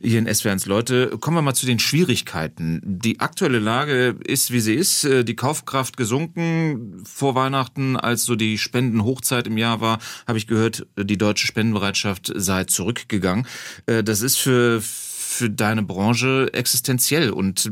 hier 0.00 0.18
in 0.18 0.26
SWRs 0.26 0.66
Leute. 0.66 1.16
Kommen 1.20 1.36
wir 1.36 1.42
mal 1.42 1.54
zu 1.54 1.66
den 1.66 1.78
Schwierigkeiten. 1.78 2.80
Die 2.82 3.20
aktuelle 3.20 3.60
Lage 3.60 4.16
ist, 4.24 4.50
wie 4.50 4.58
sie 4.58 4.74
ist. 4.74 5.04
Äh, 5.04 5.22
die 5.22 5.36
Kaufkraft 5.36 5.96
gesunken 5.96 7.00
vor 7.04 7.36
Weihnachten, 7.36 7.96
als 7.96 8.24
so 8.24 8.34
die 8.34 8.58
Spendenhochzeit 8.58 9.46
im 9.46 9.56
Jahr 9.56 9.80
war, 9.80 10.00
habe 10.26 10.38
ich 10.38 10.48
gehört, 10.48 10.84
die 10.98 11.16
deutsche 11.16 11.46
Spendenbereitschaft 11.46 12.32
sei 12.34 12.64
zurückgegangen. 12.64 13.46
Äh, 13.86 14.02
das 14.02 14.20
ist 14.20 14.36
für 14.36 14.82
für 14.82 15.48
deine 15.48 15.84
Branche 15.84 16.50
existenziell 16.54 17.30
und 17.30 17.70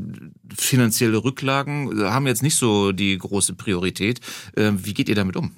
finanzielle 0.57 1.25
Rücklagen 1.25 2.05
haben 2.05 2.29
jetzt 2.29 2.45
nicht 2.45 2.55
so 2.55 2.93
die 2.93 3.19
große 3.19 3.55
Priorität. 3.55 4.21
Äh, 4.55 4.71
wie 4.77 4.95
geht 4.95 5.09
ihr 5.09 5.17
damit 5.17 5.35
um? 5.35 5.57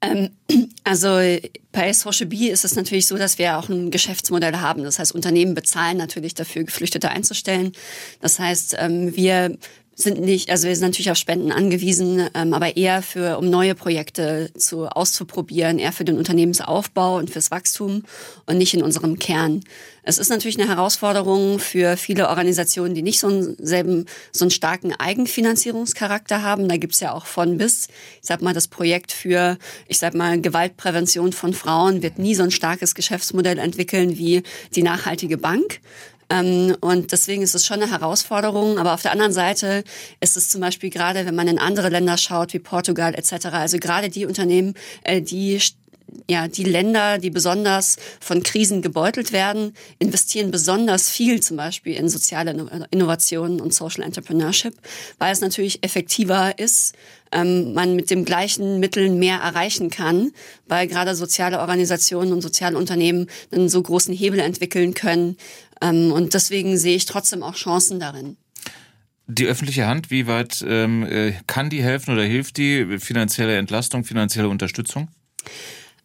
Ähm, 0.00 0.30
also 0.84 1.18
bei 1.72 1.92
Social 1.92 2.26
B 2.26 2.48
ist 2.48 2.64
es 2.64 2.76
natürlich 2.76 3.06
so, 3.06 3.16
dass 3.16 3.38
wir 3.38 3.58
auch 3.58 3.68
ein 3.68 3.90
Geschäftsmodell 3.90 4.56
haben. 4.56 4.82
Das 4.82 4.98
heißt, 4.98 5.14
Unternehmen 5.14 5.54
bezahlen 5.54 5.96
natürlich 5.96 6.34
dafür, 6.34 6.64
Geflüchtete 6.64 7.10
einzustellen. 7.10 7.72
Das 8.20 8.38
heißt, 8.38 8.76
ähm, 8.78 9.14
wir 9.16 9.56
sind 9.98 10.20
nicht, 10.20 10.50
also 10.50 10.68
wir 10.68 10.76
sind 10.76 10.88
natürlich 10.88 11.10
auf 11.10 11.16
Spenden 11.16 11.50
angewiesen, 11.50 12.28
ähm, 12.34 12.52
aber 12.52 12.76
eher 12.76 13.00
für, 13.00 13.38
um 13.38 13.48
neue 13.48 13.74
Projekte 13.74 14.50
zu 14.56 14.86
auszuprobieren, 14.86 15.78
eher 15.78 15.92
für 15.92 16.04
den 16.04 16.18
Unternehmensaufbau 16.18 17.16
und 17.16 17.30
fürs 17.30 17.50
Wachstum 17.50 18.04
und 18.44 18.58
nicht 18.58 18.74
in 18.74 18.82
unserem 18.82 19.18
Kern. 19.18 19.62
Es 20.02 20.18
ist 20.18 20.28
natürlich 20.28 20.60
eine 20.60 20.68
Herausforderung 20.68 21.58
für 21.58 21.96
viele 21.96 22.28
Organisationen, 22.28 22.94
die 22.94 23.02
nicht 23.02 23.18
so 23.18 23.26
einen 23.26 23.56
selben, 23.58 24.04
so 24.32 24.44
einen 24.44 24.50
starken 24.50 24.92
Eigenfinanzierungscharakter 24.92 26.42
haben. 26.42 26.68
Da 26.68 26.76
gibt's 26.76 27.00
ja 27.00 27.12
auch 27.12 27.26
von 27.26 27.56
bis. 27.56 27.88
Ich 28.20 28.28
sag 28.28 28.42
mal, 28.42 28.54
das 28.54 28.68
Projekt 28.68 29.10
für, 29.10 29.58
ich 29.88 29.98
sag 29.98 30.14
mal, 30.14 30.40
Gewaltprävention 30.40 31.32
von 31.32 31.54
Frauen 31.54 32.02
wird 32.02 32.18
nie 32.18 32.34
so 32.34 32.42
ein 32.42 32.50
starkes 32.52 32.94
Geschäftsmodell 32.94 33.58
entwickeln 33.58 34.16
wie 34.18 34.42
die 34.76 34.82
nachhaltige 34.82 35.38
Bank. 35.38 35.80
Ähm, 36.28 36.76
und 36.80 37.12
deswegen 37.12 37.42
ist 37.42 37.54
es 37.54 37.66
schon 37.66 37.82
eine 37.82 37.90
Herausforderung. 37.90 38.78
Aber 38.78 38.94
auf 38.94 39.02
der 39.02 39.12
anderen 39.12 39.32
Seite 39.32 39.84
ist 40.20 40.36
es 40.36 40.48
zum 40.48 40.60
Beispiel 40.60 40.90
gerade, 40.90 41.26
wenn 41.26 41.34
man 41.34 41.48
in 41.48 41.58
andere 41.58 41.88
Länder 41.88 42.16
schaut, 42.16 42.52
wie 42.52 42.58
Portugal 42.58 43.14
etc., 43.14 43.46
also 43.46 43.78
gerade 43.78 44.08
die 44.08 44.26
Unternehmen, 44.26 44.74
äh, 45.04 45.22
die 45.22 45.60
ja, 46.28 46.48
die 46.48 46.64
Länder, 46.64 47.18
die 47.18 47.30
besonders 47.30 47.96
von 48.20 48.42
Krisen 48.42 48.82
gebeutelt 48.82 49.32
werden, 49.32 49.74
investieren 49.98 50.50
besonders 50.50 51.08
viel 51.08 51.40
zum 51.40 51.56
Beispiel 51.56 51.94
in 51.94 52.08
soziale 52.08 52.86
Innovationen 52.90 53.60
und 53.60 53.74
Social 53.74 54.04
Entrepreneurship, 54.04 54.74
weil 55.18 55.32
es 55.32 55.40
natürlich 55.40 55.82
effektiver 55.82 56.58
ist, 56.58 56.94
ähm, 57.32 57.74
man 57.74 57.96
mit 57.96 58.10
den 58.10 58.24
gleichen 58.24 58.78
Mitteln 58.80 59.18
mehr 59.18 59.38
erreichen 59.38 59.90
kann, 59.90 60.32
weil 60.66 60.86
gerade 60.86 61.14
soziale 61.14 61.60
Organisationen 61.60 62.32
und 62.32 62.40
soziale 62.40 62.78
Unternehmen 62.78 63.26
einen 63.50 63.68
so 63.68 63.82
großen 63.82 64.14
Hebel 64.14 64.38
entwickeln 64.38 64.94
können. 64.94 65.36
Ähm, 65.80 66.12
und 66.12 66.34
deswegen 66.34 66.76
sehe 66.78 66.96
ich 66.96 67.04
trotzdem 67.04 67.42
auch 67.42 67.54
Chancen 67.54 68.00
darin. 68.00 68.36
Die 69.28 69.46
öffentliche 69.46 69.86
Hand, 69.86 70.10
wie 70.10 70.26
weit 70.26 70.64
ähm, 70.66 71.04
äh, 71.04 71.32
kann 71.46 71.68
die 71.68 71.82
helfen 71.82 72.14
oder 72.14 72.22
hilft 72.22 72.58
die? 72.58 72.98
Finanzielle 73.00 73.56
Entlastung, 73.56 74.04
finanzielle 74.04 74.48
Unterstützung? 74.48 75.08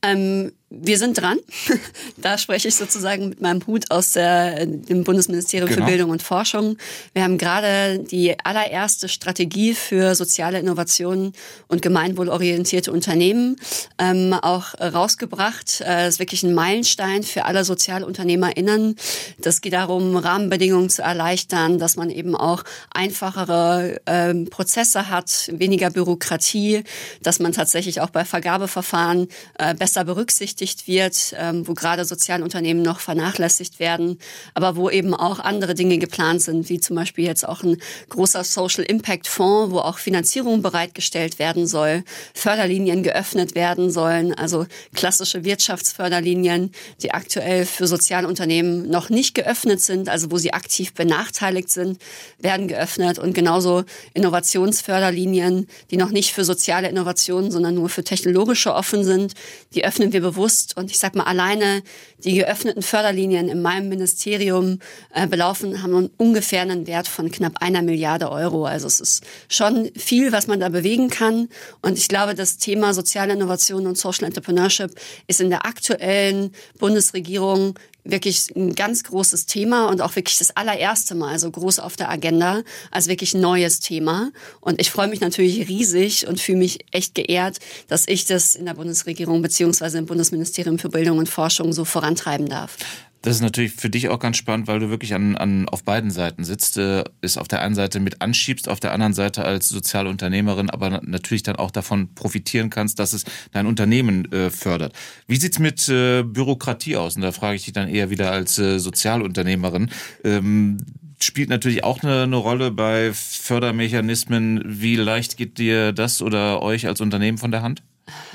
Ähm, 0.01 0.51
wir 0.73 0.97
sind 0.97 1.21
dran. 1.21 1.38
da 2.17 2.38
spreche 2.38 2.69
ich 2.69 2.75
sozusagen 2.75 3.29
mit 3.29 3.41
meinem 3.41 3.65
Hut 3.67 3.91
aus 3.91 4.13
der, 4.13 4.65
dem 4.65 5.03
Bundesministerium 5.03 5.69
genau. 5.69 5.81
für 5.81 5.91
Bildung 5.91 6.10
und 6.12 6.23
Forschung. 6.23 6.77
Wir 7.13 7.23
haben 7.23 7.38
gerade 7.38 7.99
die 7.99 8.39
allererste 8.43 9.10
Strategie 9.10 9.73
für 9.73 10.15
soziale 10.15 10.60
Innovationen 10.60 11.34
und 11.67 11.81
gemeinwohlorientierte 11.81 12.91
Unternehmen 12.91 13.57
ähm, 13.99 14.34
auch 14.34 14.73
rausgebracht. 14.79 15.81
Äh, 15.81 16.05
das 16.05 16.15
ist 16.15 16.19
wirklich 16.19 16.43
ein 16.43 16.53
Meilenstein 16.53 17.23
für 17.23 17.43
alle 17.45 17.65
SozialunternehmerInnen. 17.65 18.95
Das 19.39 19.60
geht 19.60 19.73
darum, 19.73 20.15
Rahmenbedingungen 20.15 20.89
zu 20.89 21.01
erleichtern, 21.01 21.79
dass 21.79 21.97
man 21.97 22.10
eben 22.10 22.34
auch 22.34 22.63
einfachere 22.93 23.99
ähm, 24.05 24.49
Prozesse 24.49 25.10
hat, 25.10 25.51
weniger 25.51 25.89
Bürokratie, 25.89 26.86
dass 27.21 27.39
man 27.39 27.51
tatsächlich 27.51 27.99
auch 27.99 28.10
bei 28.10 28.23
Vergabeverfahren 28.23 29.27
äh, 29.57 29.75
besser 29.75 30.05
berücksichtigt 30.05 30.61
berücksichtigt 30.62 30.88
wird, 30.88 31.36
ähm, 31.39 31.67
wo 31.67 31.74
gerade 31.74 32.06
Sozialunternehmen 32.06 32.84
noch 32.84 33.00
vernachlässigt 33.00 33.80
werden, 33.80 34.19
aber 34.54 34.76
wo 34.76 34.89
eben 34.89 35.15
auch 35.15 35.39
andere 35.39 35.74
Dinge 35.74 35.97
geplant 35.97 36.43
sind, 36.43 36.69
wie 36.69 36.80
zum 36.80 36.95
Beispiel 36.95 37.26
jetzt 37.26 37.47
auch 37.47 37.63
ein 37.63 37.78
großer 38.10 38.43
Social 38.43 38.84
Impact 38.84 39.28
Fonds, 39.28 39.74
wo 39.74 39.80
auch 39.80 39.97
Finanzierung 39.97 40.62
bereitgestellt 40.62 41.39
werden 41.39 41.65
soll, 41.65 42.04
Förderlinien 42.36 43.02
geöffnet 43.02 43.56
werden 43.56 43.89
sollen, 43.89 44.34
also 44.36 44.67
klassische 44.93 45.43
Wirtschaftsförderlinien, 45.43 46.71
die 47.02 47.12
aktuell 47.12 47.65
für 47.65 47.88
Sozialunternehmen 47.88 48.88
noch 48.89 49.10
nicht 49.10 49.34
geöffnet 49.34 49.82
sind, 49.82 50.10
also 50.10 50.30
wo 50.30 50.38
sie 50.38 50.54
aktiv 50.54 50.93
benachteiligt 50.93 51.69
sind, 51.69 52.00
werden 52.39 52.67
geöffnet 52.67 53.17
und 53.17 53.34
genauso 53.34 53.84
Innovationsförderlinien, 54.13 55.67
die 55.89 55.97
noch 55.97 56.12
nicht 56.12 56.34
für 56.34 56.43
soziale 56.43 56.89
Innovationen, 56.89 57.50
sondern 57.50 57.74
nur 57.74 57.89
für 57.89 58.04
technologische 58.04 58.74
offen 58.74 59.04
sind, 59.04 59.34
die 59.74 59.84
öffnen 59.86 60.13
wir 60.13 60.21
bewusst 60.21 60.50
bewusst. 60.51 60.77
Und 60.77 60.91
ich 60.91 60.99
sag 60.99 61.15
mal, 61.15 61.23
alleine 61.23 61.83
die 62.23 62.35
geöffneten 62.35 62.83
Förderlinien 62.83 63.49
in 63.49 63.61
meinem 63.61 63.89
Ministerium 63.89 64.79
äh, 65.13 65.27
belaufen, 65.27 65.81
haben 65.81 66.09
ungefähr 66.17 66.61
einen 66.61 66.87
Wert 66.87 67.07
von 67.07 67.31
knapp 67.31 67.53
einer 67.61 67.81
Milliarde 67.81 68.31
Euro. 68.31 68.65
Also 68.65 68.87
es 68.87 68.99
ist 68.99 69.23
schon 69.49 69.89
viel, 69.95 70.31
was 70.31 70.47
man 70.47 70.59
da 70.59 70.69
bewegen 70.69 71.09
kann. 71.09 71.49
Und 71.81 71.97
ich 71.97 72.07
glaube, 72.07 72.35
das 72.35 72.57
Thema 72.57 72.93
soziale 72.93 73.33
Innovation 73.33 73.87
und 73.87 73.97
Social 73.97 74.25
Entrepreneurship 74.25 74.91
ist 75.27 75.41
in 75.41 75.49
der 75.49 75.65
aktuellen 75.65 76.51
Bundesregierung 76.79 77.75
wirklich 78.03 78.49
ein 78.55 78.73
ganz 78.73 79.03
großes 79.03 79.45
Thema 79.45 79.89
und 79.89 80.01
auch 80.01 80.15
wirklich 80.15 80.37
das 80.37 80.55
allererste 80.55 81.15
Mal 81.15 81.37
so 81.39 81.51
groß 81.51 81.79
auf 81.79 81.95
der 81.95 82.09
Agenda 82.09 82.61
als 82.89 83.07
wirklich 83.07 83.33
neues 83.33 83.79
Thema. 83.79 84.31
Und 84.59 84.81
ich 84.81 84.89
freue 84.91 85.07
mich 85.07 85.21
natürlich 85.21 85.67
riesig 85.67 86.27
und 86.27 86.39
fühle 86.39 86.59
mich 86.59 86.85
echt 86.91 87.15
geehrt, 87.15 87.59
dass 87.87 88.07
ich 88.07 88.25
das 88.25 88.55
in 88.55 88.65
der 88.65 88.73
Bundesregierung 88.73 89.41
beziehungsweise 89.41 89.97
im 89.97 90.05
Bundesministerium 90.05 90.79
für 90.79 90.89
Bildung 90.89 91.17
und 91.17 91.29
Forschung 91.29 91.73
so 91.73 91.85
vorantreiben 91.85 92.49
darf. 92.49 92.77
Das 93.21 93.36
ist 93.36 93.41
natürlich 93.41 93.73
für 93.73 93.89
dich 93.89 94.10
auch 94.10 94.17
ganz 94.17 94.38
spannend, 94.38 94.67
weil 94.67 94.79
du 94.79 94.89
wirklich 94.89 95.13
an, 95.13 95.36
an 95.38 95.69
auf 95.69 95.84
beiden 95.84 96.10
Seiten 96.10 96.43
sitzt, 96.43 96.77
äh, 96.77 97.03
ist 97.21 97.38
auf 97.38 97.47
der 97.47 97.62
einen 97.62 97.75
Seite 97.75 97.99
mit 97.99 98.19
anschiebst, 98.21 98.67
auf 98.67 98.79
der 98.79 98.93
anderen 98.93 99.13
Seite 99.13 99.45
als 99.45 99.69
soziale 99.69 100.10
Unternehmerin, 100.10 100.71
aber 100.71 101.01
natürlich 101.03 101.43
dann 101.43 101.55
auch 101.55 101.69
davon 101.69 102.15
profitieren 102.15 102.71
kannst, 102.71 102.97
dass 102.97 103.13
es 103.13 103.25
dein 103.51 103.67
Unternehmen 103.67 104.31
äh, 104.31 104.49
fördert. 104.49 104.93
Wie 105.27 105.36
sieht's 105.36 105.60
mit 105.60 105.88
äh, 105.88 106.23
Bürokratie 106.23 106.97
aus? 106.97 107.15
Und 107.15 107.21
da 107.21 107.31
frage 107.31 107.57
ich 107.57 107.65
dich 107.65 107.73
dann 107.73 107.89
eher 107.89 108.10
wieder 108.10 108.31
als 108.31 108.57
äh, 108.57 108.79
Sozialunternehmerin. 108.79 109.91
Ähm, 110.23 110.77
spielt 111.21 111.49
natürlich 111.49 111.84
auch 111.84 112.01
eine, 112.01 112.23
eine 112.23 112.38
Rolle 112.38 112.71
bei 112.71 113.12
Fördermechanismen. 113.13 114.63
Wie 114.65 114.95
leicht 114.95 115.38
geht 115.38 115.60
dir 115.60 115.91
das 115.91 116.23
oder 116.23 116.63
euch 116.63 116.88
als 116.88 117.01
Unternehmen 117.01 117.38
von 117.38 117.51
der 117.51 117.62
Hand? 117.62 117.84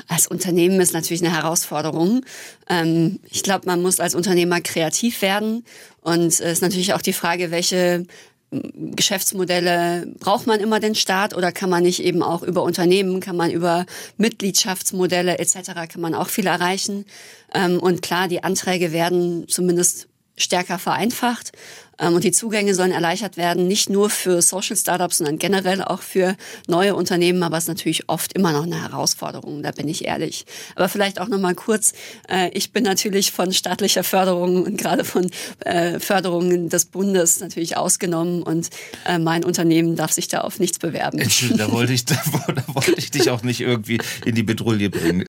Als 0.09 0.26
Unternehmen 0.26 0.81
ist 0.81 0.92
natürlich 0.92 1.24
eine 1.24 1.35
Herausforderung. 1.35 2.24
Ähm, 2.68 3.20
ich 3.31 3.42
glaube, 3.42 3.66
man 3.66 3.83
muss 3.83 4.00
als 4.00 4.14
Unternehmer 4.14 4.61
kreativ 4.61 5.22
werden. 5.22 5.64
Und 6.00 6.26
es 6.26 6.40
ist 6.40 6.62
natürlich 6.62 6.94
auch 6.94 7.02
die 7.02 7.12
Frage, 7.12 7.50
welche 7.50 8.07
Geschäftsmodelle 8.50 10.07
braucht 10.20 10.46
man 10.46 10.61
immer 10.61 10.79
den 10.79 10.94
Staat 10.94 11.35
oder 11.35 11.50
kann 11.50 11.68
man 11.68 11.83
nicht 11.83 12.02
eben 12.02 12.22
auch 12.22 12.42
über 12.42 12.62
Unternehmen, 12.62 13.20
kann 13.20 13.37
man 13.37 13.50
über 13.50 13.87
Mitgliedschaftsmodelle 14.18 15.38
etc. 15.38 15.72
kann 15.88 16.00
man 16.00 16.14
auch 16.14 16.29
viel 16.29 16.46
erreichen. 16.46 17.07
Ähm, 17.52 17.79
und 17.81 18.02
klar, 18.02 18.29
die 18.29 18.44
Anträge 18.44 18.92
werden 18.92 19.48
zumindest 19.48 20.09
stärker 20.37 20.79
vereinfacht. 20.79 21.52
Ähm, 21.99 22.15
und 22.15 22.25
die 22.25 22.33
Zugänge 22.33 22.75
sollen 22.75 22.93
erleichtert 22.93 23.37
werden, 23.37 23.67
nicht 23.67 23.89
nur 23.89 24.11
für 24.11 24.43
Social 24.43 24.77
Startups, 24.77 25.19
sondern 25.19 25.39
generell 25.39 25.83
auch 25.83 26.03
für 26.03 26.37
neue 26.67 26.95
Unternehmen. 26.95 27.43
Aber 27.43 27.57
es 27.57 27.65
ist 27.65 27.69
natürlich 27.69 28.09
oft 28.09 28.33
immer 28.33 28.53
noch 28.53 28.65
eine 28.65 28.83
Herausforderung, 28.83 29.63
da 29.63 29.71
bin 29.71 29.89
ich 29.89 30.05
ehrlich. 30.05 30.47
Aber 30.75 30.89
vielleicht 30.89 31.21
auch 31.21 31.29
noch 31.29 31.39
mal 31.39 31.55
kurz, 31.55 31.93
äh, 32.29 32.51
ich 32.51 32.73
bin 32.73 32.85
natürlich 32.85 33.33
von 33.33 33.53
staatlicher 33.53 34.05
Förderung 34.05 34.65
und 34.65 34.77
gerade 34.77 35.05
von 35.05 35.31
äh, 35.61 35.99
Förderungen 36.01 36.69
des 36.69 36.87
Bundes 36.87 37.41
natürlich 37.41 37.77
ausgenommen 37.77 38.43
und 38.43 38.71
äh, 39.07 39.19
mein 39.19 39.45
Unternehmen 39.45 39.97
darf 39.97 40.13
sich 40.13 40.29
da 40.29 40.41
auf 40.41 40.59
nichts 40.59 40.79
bewerben. 40.79 41.19
Entschuldigung, 41.19 41.67
da 41.67 41.73
wollte 41.73 41.93
ich, 41.93 42.05
da, 42.05 42.17
da 42.55 42.63
wollte 42.69 42.95
ich 42.97 43.11
dich 43.11 43.31
auch 43.31 43.43
nicht 43.43 43.61
irgendwie 43.61 43.99
in 44.25 44.35
die 44.35 44.43
Bedrulle 44.43 44.91
bringen. 44.91 45.25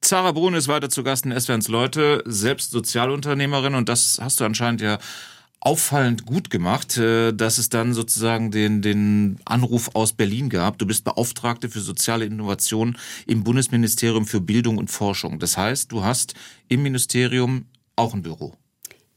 Zara 0.00 0.30
Brun 0.32 0.54
ist 0.54 0.68
weiter 0.68 0.88
zu 0.88 1.02
Gast 1.02 1.24
in 1.24 1.38
SWRs 1.38 1.68
Leute, 1.68 2.22
selbst 2.26 2.70
Sozialunternehmerin 2.70 3.74
und 3.74 3.88
das 3.88 4.18
hast 4.20 4.38
du 4.40 4.44
anscheinend 4.44 4.80
ja 4.80 4.98
auffallend 5.66 6.26
gut 6.26 6.48
gemacht, 6.48 6.96
äh, 6.96 7.32
dass 7.32 7.58
es 7.58 7.68
dann 7.68 7.92
sozusagen 7.92 8.52
den, 8.52 8.82
den 8.82 9.38
Anruf 9.44 9.90
aus 9.94 10.12
Berlin 10.12 10.48
gab. 10.48 10.78
Du 10.78 10.86
bist 10.86 11.02
Beauftragte 11.02 11.68
für 11.68 11.80
soziale 11.80 12.24
Innovation 12.24 12.96
im 13.26 13.42
Bundesministerium 13.42 14.26
für 14.26 14.40
Bildung 14.40 14.78
und 14.78 14.92
Forschung. 14.92 15.40
Das 15.40 15.56
heißt, 15.56 15.90
du 15.90 16.04
hast 16.04 16.34
im 16.68 16.84
Ministerium 16.84 17.66
auch 17.96 18.14
ein 18.14 18.22
Büro. 18.22 18.54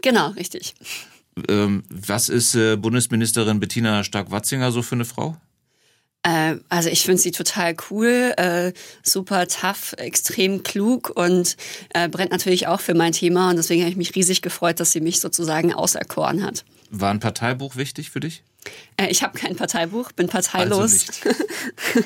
Genau, 0.02 0.30
richtig. 0.30 0.74
Ähm, 1.48 1.84
was 1.90 2.30
ist 2.30 2.56
äh, 2.56 2.78
Bundesministerin 2.78 3.60
Bettina 3.60 4.04
Stark-Watzinger 4.04 4.72
so 4.72 4.82
für 4.82 4.96
eine 4.96 5.06
Frau? 5.06 5.38
Äh, 6.24 6.58
also 6.68 6.90
ich 6.90 7.04
finde 7.04 7.22
sie 7.22 7.32
total 7.32 7.76
cool, 7.90 8.34
äh, 8.38 8.74
super 9.04 9.48
tough, 9.48 9.94
extrem 9.98 10.64
klug 10.64 11.12
und 11.16 11.56
äh, 11.94 12.10
brennt 12.10 12.32
natürlich 12.32 12.68
auch 12.68 12.82
für 12.82 12.94
mein 12.94 13.14
Thema 13.14 13.50
und 13.50 13.56
deswegen 13.56 13.82
habe 13.82 13.92
ich 13.92 13.98
mich 13.98 14.16
riesig 14.16 14.42
gefreut, 14.42 14.80
dass 14.80 14.92
sie 14.92 15.02
mich 15.02 15.22
sozusagen 15.22 15.74
auserkoren 15.74 16.44
hat. 16.44 16.66
War 16.90 17.12
ein 17.12 17.20
Parteibuch 17.20 17.76
wichtig 17.76 18.10
für 18.10 18.20
dich? 18.20 18.44
Äh, 18.98 19.08
ich 19.10 19.24
habe 19.24 19.38
kein 19.38 19.56
Parteibuch, 19.56 20.12
bin 20.12 20.28
parteilos. 20.28 21.06
Also 21.24 21.38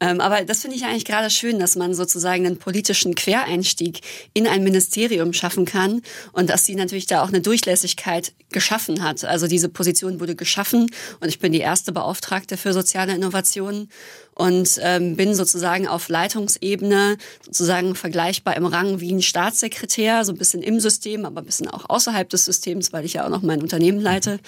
ähm, 0.00 0.20
aber 0.20 0.44
das 0.44 0.62
finde 0.62 0.76
ich 0.76 0.84
eigentlich 0.84 1.04
gerade 1.04 1.30
schön, 1.30 1.58
dass 1.58 1.76
man 1.76 1.94
sozusagen 1.94 2.46
einen 2.46 2.58
politischen 2.58 3.14
Quereinstieg 3.14 4.00
in 4.32 4.46
ein 4.46 4.64
Ministerium 4.64 5.32
schaffen 5.32 5.64
kann 5.64 6.02
und 6.32 6.50
dass 6.50 6.66
sie 6.66 6.74
natürlich 6.74 7.06
da 7.06 7.22
auch 7.22 7.28
eine 7.28 7.40
Durchlässigkeit 7.40 8.32
geschaffen 8.50 9.02
hat. 9.02 9.24
Also 9.24 9.46
diese 9.46 9.68
Position 9.68 10.20
wurde 10.20 10.34
geschaffen 10.34 10.90
und 11.20 11.28
ich 11.28 11.38
bin 11.38 11.52
die 11.52 11.60
erste 11.60 11.92
Beauftragte 11.92 12.56
für 12.56 12.72
soziale 12.72 13.14
Innovationen 13.14 13.88
und 14.34 14.80
ähm, 14.82 15.16
bin 15.16 15.34
sozusagen 15.34 15.86
auf 15.86 16.08
Leitungsebene 16.08 17.16
sozusagen 17.44 17.94
vergleichbar 17.94 18.56
im 18.56 18.66
Rang 18.66 19.00
wie 19.00 19.12
ein 19.12 19.22
Staatssekretär, 19.22 20.24
so 20.24 20.32
ein 20.32 20.38
bisschen 20.38 20.62
im 20.62 20.80
System, 20.80 21.24
aber 21.24 21.40
ein 21.40 21.46
bisschen 21.46 21.68
auch 21.68 21.88
außerhalb 21.88 22.28
des 22.28 22.44
Systems, 22.44 22.92
weil 22.92 23.04
ich 23.04 23.14
ja 23.14 23.24
auch 23.24 23.30
noch 23.30 23.42
mein 23.42 23.62
Unternehmen 23.62 24.00
leite. 24.00 24.40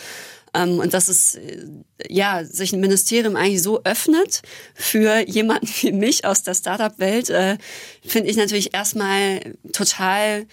Ähm, 0.57 0.79
und 0.79 0.95
dass 0.95 1.09
es 1.09 1.35
äh, 1.35 1.67
ja 2.09 2.45
sich 2.45 2.73
ein 2.73 2.81
Ministerium 2.81 3.37
eigentlich 3.37 3.63
so 3.63 3.83
öffnet 3.85 4.43
für 4.75 5.21
jemanden 5.29 5.69
wie 5.81 5.93
mich 5.93 6.25
aus 6.25 6.43
der 6.43 6.55
Startup-Welt, 6.55 7.31
äh, 7.31 7.59
finde 8.05 8.31
ich 8.31 8.37
natürlich 8.37 8.75
erstmal 8.75 9.55
total 9.73 10.47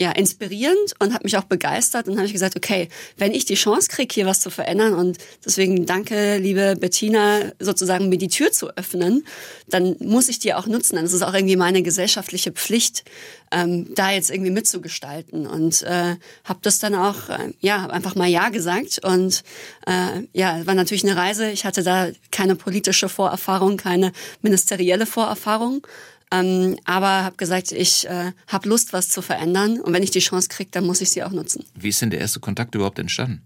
ja, 0.00 0.12
inspirierend 0.12 0.94
und 1.00 1.12
hat 1.12 1.24
mich 1.24 1.36
auch 1.36 1.44
begeistert 1.44 2.06
und 2.06 2.16
habe 2.16 2.26
ich 2.26 2.32
gesagt, 2.32 2.56
okay, 2.56 2.88
wenn 3.16 3.32
ich 3.32 3.46
die 3.46 3.56
Chance 3.56 3.88
kriege, 3.88 4.14
hier 4.14 4.26
was 4.26 4.38
zu 4.38 4.48
verändern 4.48 4.94
und 4.94 5.18
deswegen 5.44 5.86
danke, 5.86 6.38
liebe 6.38 6.76
Bettina, 6.78 7.40
sozusagen 7.58 8.08
mir 8.08 8.18
die 8.18 8.28
Tür 8.28 8.52
zu 8.52 8.68
öffnen, 8.76 9.26
dann 9.66 9.96
muss 9.98 10.28
ich 10.28 10.38
die 10.38 10.54
auch 10.54 10.66
nutzen. 10.66 10.96
Dann 10.96 11.04
ist 11.04 11.20
auch 11.22 11.34
irgendwie 11.34 11.56
meine 11.56 11.82
gesellschaftliche 11.82 12.52
Pflicht, 12.52 13.04
ähm, 13.50 13.92
da 13.94 14.12
jetzt 14.12 14.30
irgendwie 14.30 14.52
mitzugestalten 14.52 15.46
und 15.48 15.82
äh, 15.82 16.14
habe 16.44 16.60
das 16.62 16.78
dann 16.78 16.94
auch, 16.94 17.28
äh, 17.28 17.52
ja, 17.60 17.86
einfach 17.86 18.14
mal 18.14 18.28
Ja 18.28 18.50
gesagt 18.50 19.00
und 19.04 19.42
äh, 19.86 20.26
ja, 20.32 20.64
war 20.64 20.74
natürlich 20.74 21.04
eine 21.04 21.16
Reise. 21.16 21.50
Ich 21.50 21.64
hatte 21.64 21.82
da 21.82 22.08
keine 22.30 22.54
politische 22.54 23.08
Vorerfahrung, 23.08 23.76
keine 23.78 24.12
ministerielle 24.42 25.06
Vorerfahrung, 25.06 25.84
ähm, 26.30 26.76
aber 26.84 27.24
habe 27.24 27.36
gesagt, 27.36 27.72
ich 27.72 28.06
äh, 28.08 28.32
habe 28.46 28.68
Lust, 28.68 28.92
was 28.92 29.08
zu 29.08 29.22
verändern. 29.22 29.80
Und 29.80 29.92
wenn 29.92 30.02
ich 30.02 30.10
die 30.10 30.20
Chance 30.20 30.48
kriege, 30.48 30.70
dann 30.70 30.84
muss 30.84 31.00
ich 31.00 31.10
sie 31.10 31.22
auch 31.22 31.30
nutzen. 31.30 31.64
Wie 31.74 31.88
ist 31.88 32.02
denn 32.02 32.10
der 32.10 32.20
erste 32.20 32.40
Kontakt 32.40 32.74
überhaupt 32.74 32.98
entstanden? 32.98 33.42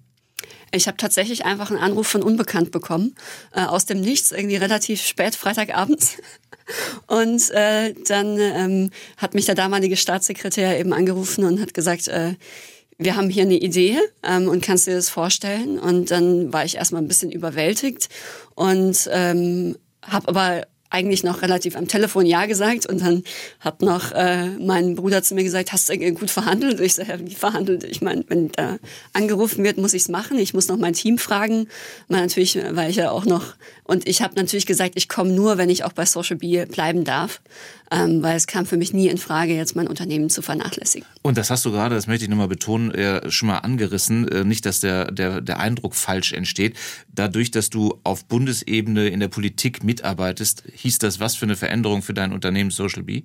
Ich 0.74 0.86
habe 0.86 0.96
tatsächlich 0.96 1.44
einfach 1.44 1.70
einen 1.70 1.80
Anruf 1.80 2.06
von 2.06 2.22
Unbekannt 2.22 2.70
bekommen, 2.70 3.14
äh, 3.54 3.60
aus 3.60 3.84
dem 3.84 4.00
Nichts, 4.00 4.32
irgendwie 4.32 4.56
relativ 4.56 5.02
spät, 5.02 5.34
Freitagabends. 5.34 6.16
Und 7.06 7.50
äh, 7.50 7.92
dann 8.06 8.38
ähm, 8.38 8.90
hat 9.18 9.34
mich 9.34 9.44
der 9.44 9.54
damalige 9.54 9.96
Staatssekretär 9.96 10.78
eben 10.78 10.92
angerufen 10.92 11.44
und 11.44 11.60
hat 11.60 11.74
gesagt, 11.74 12.06
äh, 12.08 12.34
wir 12.98 13.16
haben 13.16 13.28
hier 13.28 13.42
eine 13.42 13.56
Idee 13.56 13.98
ähm, 14.22 14.48
und 14.48 14.62
kannst 14.62 14.86
dir 14.86 14.94
das 14.94 15.08
vorstellen? 15.08 15.78
Und 15.78 16.10
dann 16.12 16.52
war 16.52 16.64
ich 16.64 16.76
erstmal 16.76 17.02
ein 17.02 17.08
bisschen 17.08 17.32
überwältigt 17.32 18.08
und 18.54 19.08
ähm, 19.12 19.76
habe 20.02 20.28
aber 20.28 20.66
eigentlich 20.92 21.24
noch 21.24 21.42
relativ 21.42 21.76
am 21.76 21.88
Telefon 21.88 22.26
Ja 22.26 22.46
gesagt 22.46 22.86
und 22.86 23.00
dann 23.00 23.24
hat 23.60 23.82
noch 23.82 24.12
äh, 24.12 24.48
mein 24.58 24.94
Bruder 24.94 25.22
zu 25.22 25.34
mir 25.34 25.42
gesagt, 25.42 25.72
hast 25.72 25.88
du 25.88 26.12
gut 26.12 26.30
verhandelt? 26.30 26.78
Und 26.78 26.84
ich 26.84 26.94
sage, 26.94 27.12
ja, 27.12 27.20
wie 27.20 27.34
verhandelt? 27.34 27.84
Ich 27.84 28.02
meine, 28.02 28.24
wenn 28.28 28.50
da 28.52 28.78
angerufen 29.12 29.64
wird, 29.64 29.78
muss 29.78 29.94
ich 29.94 30.02
es 30.02 30.08
machen. 30.08 30.38
Ich 30.38 30.54
muss 30.54 30.68
noch 30.68 30.76
mein 30.76 30.92
Team 30.92 31.18
fragen. 31.18 31.68
Man 32.08 32.20
natürlich, 32.20 32.58
weil 32.72 32.90
ich 32.90 32.96
ja 32.96 33.10
auch 33.10 33.24
noch 33.24 33.54
und 33.84 34.08
ich 34.08 34.22
habe 34.22 34.34
natürlich 34.36 34.66
gesagt, 34.66 34.92
ich 34.94 35.08
komme 35.08 35.32
nur, 35.32 35.58
wenn 35.58 35.68
ich 35.68 35.84
auch 35.84 35.92
bei 35.92 36.06
Social 36.06 36.36
Bee 36.36 36.64
bleiben 36.66 37.04
darf, 37.04 37.42
ähm, 37.92 38.22
weil 38.22 38.36
es 38.36 38.46
kam 38.46 38.64
für 38.64 38.76
mich 38.76 38.92
nie 38.94 39.08
in 39.08 39.18
Frage, 39.18 39.54
jetzt 39.54 39.76
mein 39.76 39.86
Unternehmen 39.86 40.30
zu 40.30 40.40
vernachlässigen. 40.40 41.06
Und 41.20 41.36
das 41.36 41.50
hast 41.50 41.64
du 41.64 41.70
gerade, 41.70 41.94
das 41.94 42.06
möchte 42.06 42.24
ich 42.24 42.30
nochmal 42.30 42.48
betonen, 42.48 42.90
äh, 42.92 43.30
schon 43.30 43.48
mal 43.48 43.58
angerissen. 43.58 44.26
Äh, 44.28 44.44
nicht, 44.44 44.64
dass 44.64 44.80
der, 44.80 45.12
der, 45.12 45.40
der 45.40 45.60
Eindruck 45.60 45.94
falsch 45.94 46.32
entsteht. 46.32 46.76
Dadurch, 47.08 47.50
dass 47.50 47.68
du 47.70 48.00
auf 48.02 48.24
Bundesebene 48.24 49.08
in 49.08 49.20
der 49.20 49.28
Politik 49.28 49.84
mitarbeitest, 49.84 50.64
hieß 50.72 50.98
das 50.98 51.20
was 51.20 51.36
für 51.36 51.44
eine 51.44 51.56
Veränderung 51.56 52.02
für 52.02 52.14
dein 52.14 52.32
Unternehmen 52.32 52.70
Social 52.70 53.02
Bee? 53.02 53.24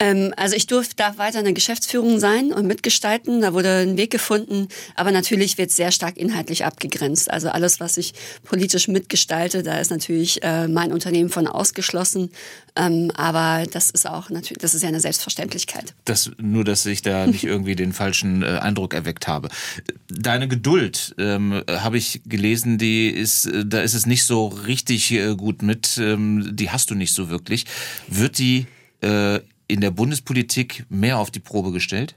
Ähm, 0.00 0.32
also 0.36 0.54
ich 0.54 0.66
durfte, 0.66 0.94
darf 0.96 1.18
weiter 1.18 1.40
eine 1.40 1.52
Geschäftsführung 1.52 2.20
sein 2.20 2.52
und 2.52 2.66
mitgestalten. 2.66 3.40
Da 3.40 3.52
wurde 3.52 3.78
ein 3.78 3.96
Weg 3.96 4.10
gefunden. 4.10 4.68
Aber 4.94 5.10
natürlich 5.10 5.58
wird 5.58 5.70
sehr 5.70 5.90
stark 5.90 6.16
inhaltlich 6.16 6.64
abgegrenzt. 6.64 7.30
Also 7.30 7.48
alles, 7.48 7.80
was 7.80 7.96
ich 7.96 8.14
politisch 8.44 8.86
mitgestalte, 8.86 9.62
da 9.62 9.78
ist 9.78 9.90
natürlich 9.90 10.42
äh, 10.42 10.68
mein 10.68 10.92
Unternehmen 10.92 11.30
von 11.30 11.48
ausgeschlossen. 11.48 12.30
Ähm, 12.76 13.10
aber 13.16 13.66
das 13.72 13.90
ist 13.90 14.08
auch 14.08 14.30
natürlich, 14.30 14.58
das 14.58 14.74
ist 14.74 14.82
ja 14.82 14.88
eine 14.88 15.00
Selbstverständlichkeit. 15.00 15.94
Das, 16.04 16.30
nur, 16.38 16.62
dass 16.62 16.86
ich 16.86 17.02
da 17.02 17.26
nicht 17.26 17.44
irgendwie 17.48 17.74
den 17.74 17.92
falschen 17.92 18.44
äh, 18.44 18.58
Eindruck 18.60 18.94
erweckt 18.94 19.26
habe. 19.26 19.48
Deine 20.08 20.46
Geduld, 20.46 21.14
ähm, 21.18 21.62
habe 21.68 21.98
ich 21.98 22.22
gelesen, 22.24 22.78
die 22.78 23.08
ist, 23.08 23.46
äh, 23.46 23.66
da 23.66 23.80
ist 23.80 23.94
es 23.94 24.06
nicht 24.06 24.24
so 24.24 24.46
richtig 24.46 25.10
äh, 25.10 25.34
gut 25.34 25.62
mit. 25.62 25.98
Ähm, 25.98 26.50
die 26.52 26.70
hast 26.70 26.90
du 26.90 26.94
nicht 26.94 27.12
so 27.12 27.30
wirklich. 27.30 27.64
Wird 28.06 28.38
die 28.38 28.66
äh, 29.00 29.40
in 29.68 29.80
der 29.80 29.90
Bundespolitik 29.90 30.84
mehr 30.88 31.18
auf 31.18 31.30
die 31.30 31.40
Probe 31.40 31.70
gestellt? 31.72 32.14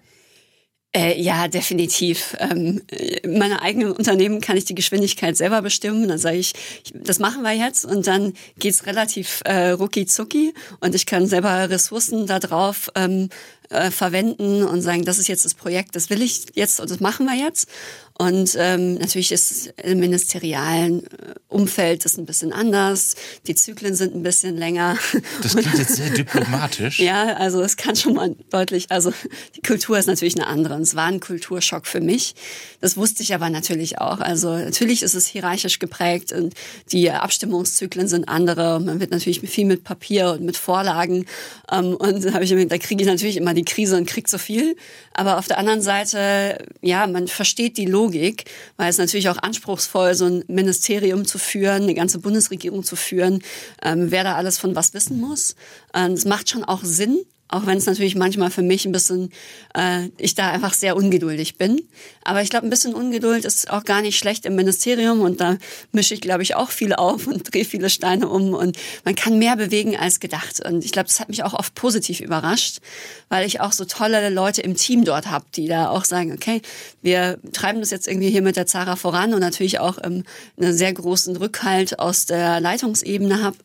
Äh, 0.93 1.21
ja, 1.21 1.47
definitiv. 1.47 2.35
Ähm, 2.39 2.81
meine 3.25 3.61
eigenen 3.61 3.93
Unternehmen 3.93 4.41
kann 4.41 4.57
ich 4.57 4.65
die 4.65 4.75
Geschwindigkeit 4.75 5.37
selber 5.37 5.61
bestimmen. 5.61 6.09
Dann 6.09 6.17
sage 6.17 6.37
ich, 6.37 6.53
das 6.93 7.19
machen 7.19 7.43
wir 7.43 7.53
jetzt 7.53 7.85
und 7.85 8.07
dann 8.07 8.33
geht's 8.59 8.85
relativ 8.85 9.41
äh, 9.45 9.69
rucki 9.69 10.05
zucki 10.05 10.53
und 10.81 10.93
ich 10.93 11.05
kann 11.05 11.27
selber 11.27 11.69
Ressourcen 11.69 12.27
da 12.27 12.39
drauf 12.39 12.89
ähm, 12.95 13.29
äh, 13.71 13.91
verwenden 13.91 14.63
und 14.63 14.81
sagen, 14.81 15.05
das 15.05 15.17
ist 15.17 15.27
jetzt 15.27 15.45
das 15.45 15.53
Projekt, 15.53 15.95
das 15.95 16.09
will 16.09 16.21
ich 16.21 16.45
jetzt 16.53 16.79
und 16.79 16.89
das 16.89 16.99
machen 16.99 17.25
wir 17.25 17.35
jetzt. 17.35 17.67
Und 18.21 18.55
ähm, 18.59 18.95
natürlich 18.95 19.31
ist 19.31 19.73
im 19.81 19.99
ministerialen 19.99 21.05
äh, 21.05 21.07
Umfeld 21.47 22.05
das 22.05 22.19
ein 22.19 22.27
bisschen 22.27 22.53
anders. 22.53 23.15
Die 23.47 23.55
Zyklen 23.55 23.95
sind 23.95 24.13
ein 24.13 24.21
bisschen 24.21 24.57
länger. 24.57 24.95
Das 25.41 25.55
klingt 25.55 25.75
jetzt 25.75 25.95
sehr 25.95 26.11
diplomatisch. 26.11 26.99
ja, 26.99 27.35
also 27.37 27.63
es 27.63 27.77
kann 27.77 27.95
schon 27.95 28.13
mal 28.13 28.35
deutlich, 28.51 28.91
also 28.91 29.11
die 29.55 29.61
Kultur 29.61 29.97
ist 29.97 30.05
natürlich 30.05 30.35
eine 30.35 30.45
andere. 30.45 30.75
Und 30.75 30.83
es 30.83 30.95
war 30.95 31.05
ein 31.05 31.19
Kulturschock 31.19 31.87
für 31.87 31.99
mich. 31.99 32.35
Das 32.79 32.95
wusste 32.95 33.23
ich 33.23 33.33
aber 33.33 33.49
natürlich 33.49 33.97
auch. 33.97 34.19
Also 34.19 34.55
natürlich 34.55 35.01
ist 35.01 35.15
es 35.15 35.25
hierarchisch 35.25 35.79
geprägt 35.79 36.31
und 36.31 36.53
die 36.91 37.09
Abstimmungszyklen 37.09 38.07
sind 38.07 38.29
andere. 38.29 38.79
Man 38.79 38.99
wird 38.99 39.09
natürlich 39.09 39.39
viel 39.41 39.65
mit 39.65 39.83
Papier 39.83 40.33
und 40.33 40.41
mit 40.41 40.57
Vorlagen. 40.57 41.25
Ähm, 41.71 41.95
und 41.95 42.23
da, 42.23 42.33
habe 42.33 42.43
ich, 42.43 42.51
da 42.67 42.77
kriege 42.77 43.01
ich 43.01 43.09
natürlich 43.09 43.37
immer 43.37 43.55
die 43.55 43.60
Krise 43.65 43.97
und 43.97 44.07
kriege 44.07 44.27
zu 44.27 44.39
viel. 44.39 44.75
Aber 45.13 45.37
auf 45.37 45.47
der 45.47 45.57
anderen 45.57 45.81
Seite, 45.81 46.65
ja, 46.81 47.07
man 47.07 47.27
versteht 47.27 47.77
die 47.77 47.85
Logik 47.85 48.45
weil 48.77 48.89
es 48.89 48.97
natürlich 48.97 49.29
auch 49.29 49.37
anspruchsvoll, 49.37 50.15
so 50.15 50.25
ein 50.25 50.43
Ministerium 50.47 51.25
zu 51.25 51.37
führen, 51.37 51.83
eine 51.83 51.93
ganze 51.93 52.19
Bundesregierung 52.19 52.83
zu 52.83 52.95
führen, 52.95 53.43
ähm, 53.81 54.11
wer 54.11 54.23
da 54.23 54.35
alles 54.35 54.57
von 54.57 54.75
was 54.75 54.93
wissen 54.93 55.19
muss. 55.19 55.55
Ähm, 55.93 56.13
es 56.13 56.25
macht 56.25 56.49
schon 56.49 56.63
auch 56.63 56.81
Sinn, 56.83 57.19
auch 57.51 57.65
wenn 57.65 57.77
es 57.77 57.85
natürlich 57.85 58.15
manchmal 58.15 58.49
für 58.49 58.61
mich 58.61 58.85
ein 58.85 58.91
bisschen, 58.91 59.29
äh, 59.75 60.07
ich 60.17 60.35
da 60.35 60.49
einfach 60.51 60.73
sehr 60.73 60.95
ungeduldig 60.95 61.57
bin. 61.57 61.81
Aber 62.23 62.41
ich 62.41 62.49
glaube, 62.49 62.65
ein 62.65 62.69
bisschen 62.69 62.93
Ungeduld 62.93 63.45
ist 63.45 63.69
auch 63.69 63.83
gar 63.83 64.01
nicht 64.01 64.17
schlecht 64.17 64.45
im 64.45 64.55
Ministerium 64.55 65.21
und 65.21 65.41
da 65.41 65.57
mische 65.91 66.13
ich, 66.13 66.21
glaube 66.21 66.43
ich, 66.43 66.55
auch 66.55 66.71
viel 66.71 66.93
auf 66.93 67.27
und 67.27 67.43
drehe 67.53 67.65
viele 67.65 67.89
Steine 67.89 68.29
um 68.29 68.53
und 68.53 68.77
man 69.03 69.15
kann 69.15 69.37
mehr 69.37 69.57
bewegen 69.57 69.97
als 69.97 70.19
gedacht. 70.19 70.65
Und 70.65 70.85
ich 70.85 70.93
glaube, 70.93 71.07
das 71.07 71.19
hat 71.19 71.29
mich 71.29 71.43
auch 71.43 71.53
oft 71.53 71.75
positiv 71.75 72.21
überrascht, 72.21 72.79
weil 73.29 73.45
ich 73.45 73.59
auch 73.59 73.73
so 73.73 73.85
tolle 73.85 74.29
Leute 74.29 74.61
im 74.61 74.75
Team 74.75 75.03
dort 75.03 75.27
habe, 75.29 75.45
die 75.55 75.67
da 75.67 75.89
auch 75.89 76.05
sagen, 76.05 76.31
okay, 76.31 76.61
wir 77.01 77.37
treiben 77.51 77.81
das 77.81 77.91
jetzt 77.91 78.07
irgendwie 78.07 78.29
hier 78.29 78.41
mit 78.41 78.55
der 78.55 78.65
Zara 78.65 78.95
voran 78.95 79.33
und 79.33 79.41
natürlich 79.41 79.79
auch 79.79 79.97
ähm, 80.03 80.23
einen 80.57 80.73
sehr 80.73 80.93
großen 80.93 81.35
Rückhalt 81.35 81.99
aus 81.99 82.25
der 82.25 82.61
Leitungsebene 82.61 83.43
habe. 83.43 83.57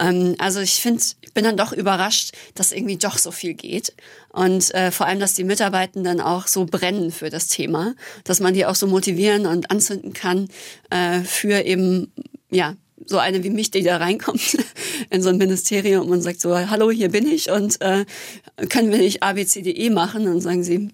Ähm, 0.00 0.34
also 0.38 0.60
ich 0.60 0.80
finde, 0.80 1.02
ich 1.20 1.32
bin 1.32 1.44
dann 1.44 1.56
doch 1.56 1.72
überrascht, 1.72 2.32
dass 2.54 2.72
irgendwie 2.72 2.96
doch 2.96 3.18
so 3.18 3.30
viel 3.30 3.54
geht. 3.54 3.94
Und 4.32 4.74
äh, 4.74 4.90
vor 4.90 5.06
allem, 5.06 5.20
dass 5.20 5.34
die 5.34 5.44
Mitarbeitenden 5.44 6.20
auch 6.20 6.46
so 6.46 6.64
brennen 6.64 7.12
für 7.12 7.30
das 7.30 7.46
Thema, 7.46 7.94
dass 8.24 8.40
man 8.40 8.54
die 8.54 8.66
auch 8.66 8.74
so 8.74 8.86
motivieren 8.86 9.46
und 9.46 9.70
anzünden 9.70 10.12
kann 10.12 10.48
äh, 10.90 11.20
für 11.20 11.64
eben, 11.64 12.12
ja, 12.50 12.74
so 13.06 13.18
eine 13.18 13.42
wie 13.42 13.50
mich, 13.50 13.70
die 13.70 13.82
da 13.82 13.96
reinkommt 13.96 14.58
in 15.10 15.22
so 15.22 15.30
ein 15.30 15.38
Ministerium 15.38 16.10
und 16.10 16.22
sagt 16.22 16.40
so, 16.40 16.56
hallo, 16.56 16.90
hier 16.90 17.10
bin 17.10 17.26
ich 17.26 17.50
und 17.50 17.80
äh, 17.80 18.04
können 18.68 18.90
wir 18.90 18.98
nicht 18.98 19.22
ABCDE 19.22 19.90
machen? 19.90 20.28
Und 20.28 20.40
sagen 20.40 20.62
sie, 20.62 20.90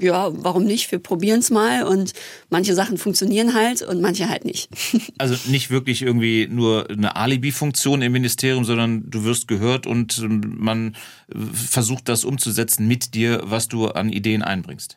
ja, 0.00 0.30
warum 0.32 0.64
nicht? 0.64 0.90
Wir 0.92 0.98
probieren 0.98 1.40
es 1.40 1.50
mal 1.50 1.84
und 1.84 2.12
manche 2.50 2.74
Sachen 2.74 2.98
funktionieren 2.98 3.54
halt 3.54 3.82
und 3.82 4.00
manche 4.00 4.28
halt 4.28 4.44
nicht. 4.44 4.68
Also 5.18 5.36
nicht 5.50 5.70
wirklich 5.70 6.02
irgendwie 6.02 6.48
nur 6.50 6.90
eine 6.90 7.14
Alibi-Funktion 7.14 8.02
im 8.02 8.12
Ministerium, 8.12 8.64
sondern 8.64 9.08
du 9.08 9.24
wirst 9.24 9.46
gehört 9.46 9.86
und 9.86 10.20
man 10.42 10.96
versucht 11.30 12.08
das 12.08 12.24
umzusetzen 12.24 12.88
mit 12.88 13.14
dir, 13.14 13.42
was 13.44 13.68
du 13.68 13.88
an 13.88 14.10
Ideen 14.10 14.42
einbringst. 14.42 14.96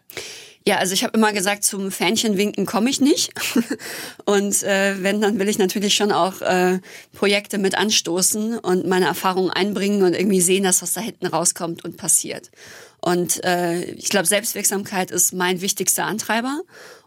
Ja, 0.67 0.77
also 0.77 0.93
ich 0.95 1.03
habe 1.03 1.15
immer 1.15 1.31
gesagt, 1.31 1.63
zum 1.63 1.91
Fähnchenwinken 1.91 2.65
komme 2.65 2.89
ich 2.89 2.99
nicht. 2.99 3.31
Und 4.25 4.63
äh, 4.63 4.95
wenn, 5.03 5.21
dann 5.21 5.37
will 5.37 5.47
ich 5.47 5.59
natürlich 5.59 5.93
schon 5.93 6.11
auch 6.11 6.41
äh, 6.41 6.79
Projekte 7.13 7.59
mit 7.59 7.77
anstoßen 7.77 8.57
und 8.57 8.87
meine 8.87 9.05
Erfahrungen 9.05 9.51
einbringen 9.51 10.01
und 10.01 10.15
irgendwie 10.15 10.41
sehen, 10.41 10.63
dass 10.63 10.81
was 10.81 10.93
da 10.93 11.01
hinten 11.01 11.27
rauskommt 11.27 11.85
und 11.85 11.97
passiert. 11.97 12.49
Und 13.05 13.43
äh, 13.43 13.83
ich 13.83 14.09
glaube, 14.09 14.25
Selbstwirksamkeit 14.25 15.11
ist 15.11 15.31
mein 15.31 15.61
wichtigster 15.61 16.05
Antreiber. 16.05 16.61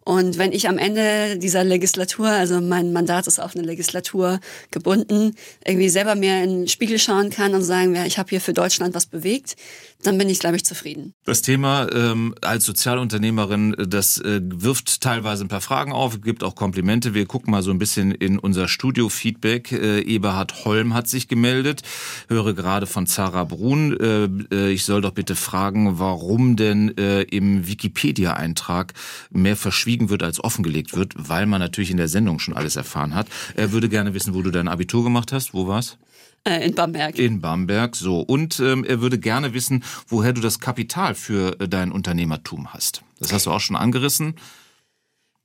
Und 0.05 0.39
wenn 0.39 0.53
ich 0.53 0.69
am 0.69 0.79
Ende 0.79 1.39
dieser 1.39 1.65
Legislatur, 1.65 2.29
also 2.29 2.61
mein 2.61 2.93
Mandat 2.93 3.27
ist 3.27 3.41
auf 3.41 3.57
eine 3.57 3.67
Legislatur 3.67 4.39
gebunden, 4.71 5.35
irgendwie 5.67 5.89
selber 5.89 6.15
mir 6.15 6.45
in 6.45 6.51
den 6.51 6.69
Spiegel 6.69 7.01
schauen 7.01 7.31
kann 7.31 7.53
und 7.53 7.65
sagen, 7.65 7.97
ja, 7.97 8.07
ich 8.07 8.17
habe 8.17 8.31
hier 8.31 8.41
für 8.41 8.53
Deutschland 8.53 8.95
was 8.95 9.07
bewegt, 9.07 9.57
dann 10.03 10.17
bin 10.17 10.29
ich, 10.29 10.39
glaube 10.39 10.57
ich, 10.57 10.65
zufrieden. 10.65 11.15
Das 11.25 11.43
Thema 11.43 11.89
ähm, 11.93 12.35
als 12.41 12.65
Sozialunternehmerin, 12.65 13.75
das 13.89 14.19
äh, 14.19 14.41
wirft 14.43 15.01
teilweise 15.01 15.45
ein 15.45 15.49
paar 15.49 15.61
Fragen 15.61 15.93
auf, 15.93 16.21
gibt 16.21 16.45
auch 16.45 16.55
Komplimente. 16.55 17.15
Wir 17.15 17.27
gucken 17.27 17.51
mal 17.51 17.63
so 17.63 17.73
ein 17.73 17.79
bisschen 17.79 18.13
in 18.13 18.39
unser 18.39 18.69
Studio-Feedback. 18.69 19.73
Äh, 19.73 20.01
Eberhard 20.03 20.65
Holm 20.65 20.95
hat 20.95 21.09
sich 21.09 21.27
gemeldet, 21.27 21.83
höre 22.29 22.55
gerade 22.55 22.87
von 22.87 23.07
Zara 23.07 23.43
Brun. 23.43 23.97
Äh, 23.99 24.55
äh, 24.55 24.71
ich 24.71 24.85
soll 24.85 25.01
doch 25.01 25.11
bitte 25.11 25.35
fragen, 25.35 25.99
warum 25.99 26.55
denn 26.55 26.97
äh, 26.97 27.23
im 27.23 27.67
Wikipedia-Eintrag 27.67 28.95
mehr 29.31 29.57
verschwiegen 29.57 30.11
wird, 30.11 30.23
als 30.23 30.43
offengelegt 30.43 30.95
wird, 30.95 31.15
weil 31.17 31.47
man 31.47 31.61
natürlich 31.61 31.91
in 31.91 31.97
der 31.97 32.09
Sendung 32.09 32.39
schon 32.39 32.55
alles 32.55 32.77
erfahren 32.77 33.17
hat. 33.17 33.27
Er 33.57 33.73
würde 33.73 33.89
gerne 33.89 34.15
wissen, 34.15 34.33
wo 34.35 34.43
du 34.43 34.53
dein 34.53 34.69
Abitur 34.69 35.03
gemacht 35.03 35.33
hast. 35.33 35.55
Wo 35.55 35.67
war's? 35.67 35.99
Äh, 36.45 36.67
in 36.67 36.75
Bamberg. 36.75 37.19
In 37.19 37.41
Bamberg, 37.41 37.97
so. 37.97 38.21
Und 38.21 38.61
ähm, 38.61 38.85
er 38.85 39.01
würde 39.01 39.19
gerne 39.19 39.55
wissen, 39.55 39.85
woher 40.07 40.33
du 40.33 40.41
das 40.41 40.61
Kapital 40.61 41.15
für 41.15 41.61
äh, 41.61 41.69
dein 41.69 41.93
Unternehmertum 41.93 42.73
hast. 42.73 43.03
Das 43.19 43.33
hast 43.33 43.47
du 43.47 43.51
auch 43.51 43.61
schon 43.61 43.77
angerissen. 43.77 44.35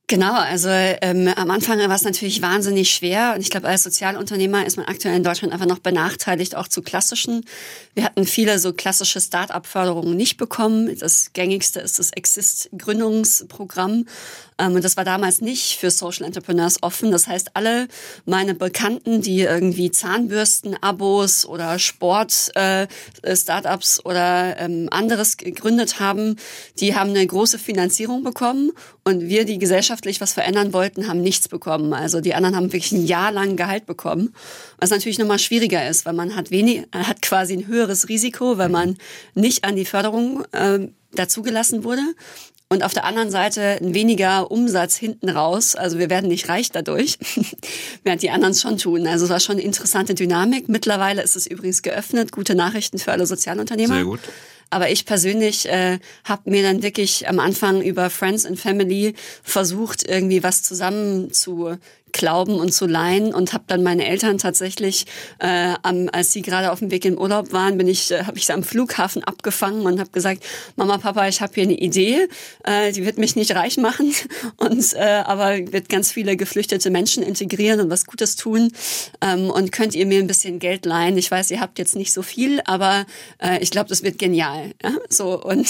Genau, 0.06 0.34
also 0.34 0.68
ähm, 0.68 1.28
am 1.28 1.50
Anfang 1.50 1.78
war 1.78 1.94
es 1.94 2.02
natürlich 2.02 2.42
wahnsinnig 2.42 2.90
schwer 2.90 3.32
und 3.34 3.40
ich 3.40 3.48
glaube, 3.48 3.68
als 3.68 3.84
Sozialunternehmer 3.84 4.66
ist 4.66 4.76
man 4.76 4.84
aktuell 4.84 5.16
in 5.16 5.24
Deutschland 5.24 5.54
einfach 5.54 5.64
noch 5.64 5.78
benachteiligt, 5.78 6.56
auch 6.56 6.68
zu 6.68 6.82
klassischen. 6.82 7.46
Wir 7.94 8.04
hatten 8.04 8.26
viele 8.26 8.58
so 8.58 8.74
klassische 8.74 9.18
Start-up-Förderungen 9.18 10.14
nicht 10.14 10.36
bekommen. 10.36 10.94
Das 10.98 11.32
gängigste 11.32 11.80
ist 11.80 11.98
das 11.98 12.10
Exist-Gründungsprogramm 12.10 14.04
ähm, 14.58 14.74
und 14.74 14.84
das 14.84 14.98
war 14.98 15.04
damals 15.04 15.40
nicht 15.40 15.78
für 15.78 15.90
Social 15.90 16.26
Entrepreneurs 16.26 16.82
offen. 16.82 17.10
Das 17.10 17.26
heißt, 17.26 17.52
alle 17.54 17.88
meine 18.24 18.54
Bekannten, 18.54 19.20
die 19.22 19.40
irgendwie 19.40 19.90
Zahnbürsten, 19.90 20.76
Abos 20.82 21.46
oder 21.46 21.78
Sport-Startups 21.78 23.98
äh, 23.98 24.02
oder 24.04 24.60
ähm, 24.60 24.88
anderes 24.90 25.38
gegründet 25.38 25.98
haben, 25.98 26.36
die 26.78 26.94
haben 26.94 27.08
eine 27.10 27.26
große 27.26 27.58
Finanzierung 27.58 28.22
bekommen 28.22 28.70
und 29.04 29.28
wir, 29.28 29.44
die 29.44 29.58
gesellschaftlich 29.94 30.20
was 30.20 30.32
verändern 30.32 30.72
wollten, 30.72 31.08
haben 31.08 31.22
nichts 31.22 31.48
bekommen. 31.48 31.92
Also 31.92 32.20
die 32.20 32.34
anderen 32.34 32.56
haben 32.56 32.72
wirklich 32.72 32.92
ein 32.92 33.06
Jahr 33.06 33.32
lang 33.32 33.56
Gehalt 33.56 33.86
bekommen, 33.86 34.34
was 34.78 34.90
natürlich 34.90 35.18
nochmal 35.18 35.38
schwieriger 35.38 35.88
ist, 35.88 36.04
weil 36.06 36.14
man 36.14 36.34
hat 36.34 36.50
wenig, 36.50 36.86
hat 36.92 37.22
quasi 37.22 37.54
ein 37.54 37.66
höheres 37.66 38.08
Risiko, 38.08 38.58
weil 38.58 38.68
man 38.68 38.96
nicht 39.34 39.64
an 39.64 39.76
die 39.76 39.84
Förderung 39.84 40.44
äh, 40.52 40.88
dazugelassen 41.12 41.84
wurde. 41.84 42.02
Und 42.70 42.82
auf 42.82 42.94
der 42.94 43.04
anderen 43.04 43.30
Seite 43.30 43.78
ein 43.80 43.94
weniger 43.94 44.50
Umsatz 44.50 44.96
hinten 44.96 45.28
raus. 45.28 45.76
Also 45.76 45.98
wir 45.98 46.10
werden 46.10 46.28
nicht 46.28 46.48
reich 46.48 46.72
dadurch, 46.72 47.18
während 48.04 48.22
die 48.22 48.30
anderen 48.30 48.52
es 48.52 48.62
schon 48.62 48.78
tun. 48.78 49.06
Also 49.06 49.26
es 49.26 49.30
war 49.30 49.38
schon 49.38 49.56
eine 49.56 49.62
interessante 49.62 50.14
Dynamik. 50.14 50.68
Mittlerweile 50.68 51.22
ist 51.22 51.36
es 51.36 51.46
übrigens 51.46 51.82
geöffnet. 51.82 52.32
Gute 52.32 52.54
Nachrichten 52.54 52.98
für 52.98 53.12
alle 53.12 53.26
Sozialunternehmer. 53.26 53.94
Sehr 53.94 54.04
gut. 54.04 54.20
Aber 54.74 54.90
ich 54.90 55.06
persönlich 55.06 55.68
äh, 55.68 56.00
habe 56.24 56.50
mir 56.50 56.64
dann 56.64 56.82
wirklich 56.82 57.28
am 57.28 57.38
Anfang 57.38 57.80
über 57.80 58.10
Friends 58.10 58.44
and 58.44 58.58
Family 58.58 59.14
versucht, 59.44 60.02
irgendwie 60.02 60.42
was 60.42 60.64
zusammen 60.64 61.32
zu 61.32 61.78
glauben 62.14 62.54
und 62.54 62.72
zu 62.72 62.86
leihen 62.86 63.34
und 63.34 63.52
habe 63.52 63.64
dann 63.66 63.82
meine 63.82 64.06
Eltern 64.06 64.38
tatsächlich, 64.38 65.04
äh, 65.40 65.74
am, 65.82 66.08
als 66.12 66.32
sie 66.32 66.42
gerade 66.42 66.70
auf 66.70 66.78
dem 66.78 66.90
Weg 66.90 67.04
in 67.04 67.18
Urlaub 67.18 67.52
waren, 67.52 67.76
bin 67.76 67.88
ich, 67.88 68.10
äh, 68.10 68.24
habe 68.24 68.38
ich 68.38 68.46
sie 68.46 68.52
am 68.52 68.62
Flughafen 68.62 69.22
abgefangen 69.24 69.82
und 69.82 70.00
habe 70.00 70.10
gesagt, 70.10 70.44
Mama, 70.76 70.98
Papa, 70.98 71.28
ich 71.28 71.40
habe 71.40 71.52
hier 71.54 71.64
eine 71.64 71.76
Idee, 71.76 72.28
äh, 72.62 72.92
die 72.92 73.04
wird 73.04 73.18
mich 73.18 73.36
nicht 73.36 73.54
reich 73.54 73.76
machen, 73.76 74.14
und 74.56 74.94
äh, 74.94 75.22
aber 75.24 75.72
wird 75.72 75.88
ganz 75.88 76.12
viele 76.12 76.36
geflüchtete 76.36 76.88
Menschen 76.90 77.22
integrieren 77.22 77.80
und 77.80 77.90
was 77.90 78.06
Gutes 78.06 78.36
tun 78.36 78.70
ähm, 79.20 79.50
und 79.50 79.72
könnt 79.72 79.94
ihr 79.94 80.06
mir 80.06 80.20
ein 80.20 80.28
bisschen 80.28 80.60
Geld 80.60 80.86
leihen? 80.86 81.18
Ich 81.18 81.30
weiß, 81.30 81.50
ihr 81.50 81.60
habt 81.60 81.78
jetzt 81.80 81.96
nicht 81.96 82.12
so 82.12 82.22
viel, 82.22 82.60
aber 82.64 83.06
äh, 83.42 83.58
ich 83.60 83.72
glaube, 83.72 83.88
das 83.88 84.04
wird 84.04 84.18
genial. 84.18 84.72
Ja? 84.82 84.92
So 85.08 85.42
und 85.42 85.66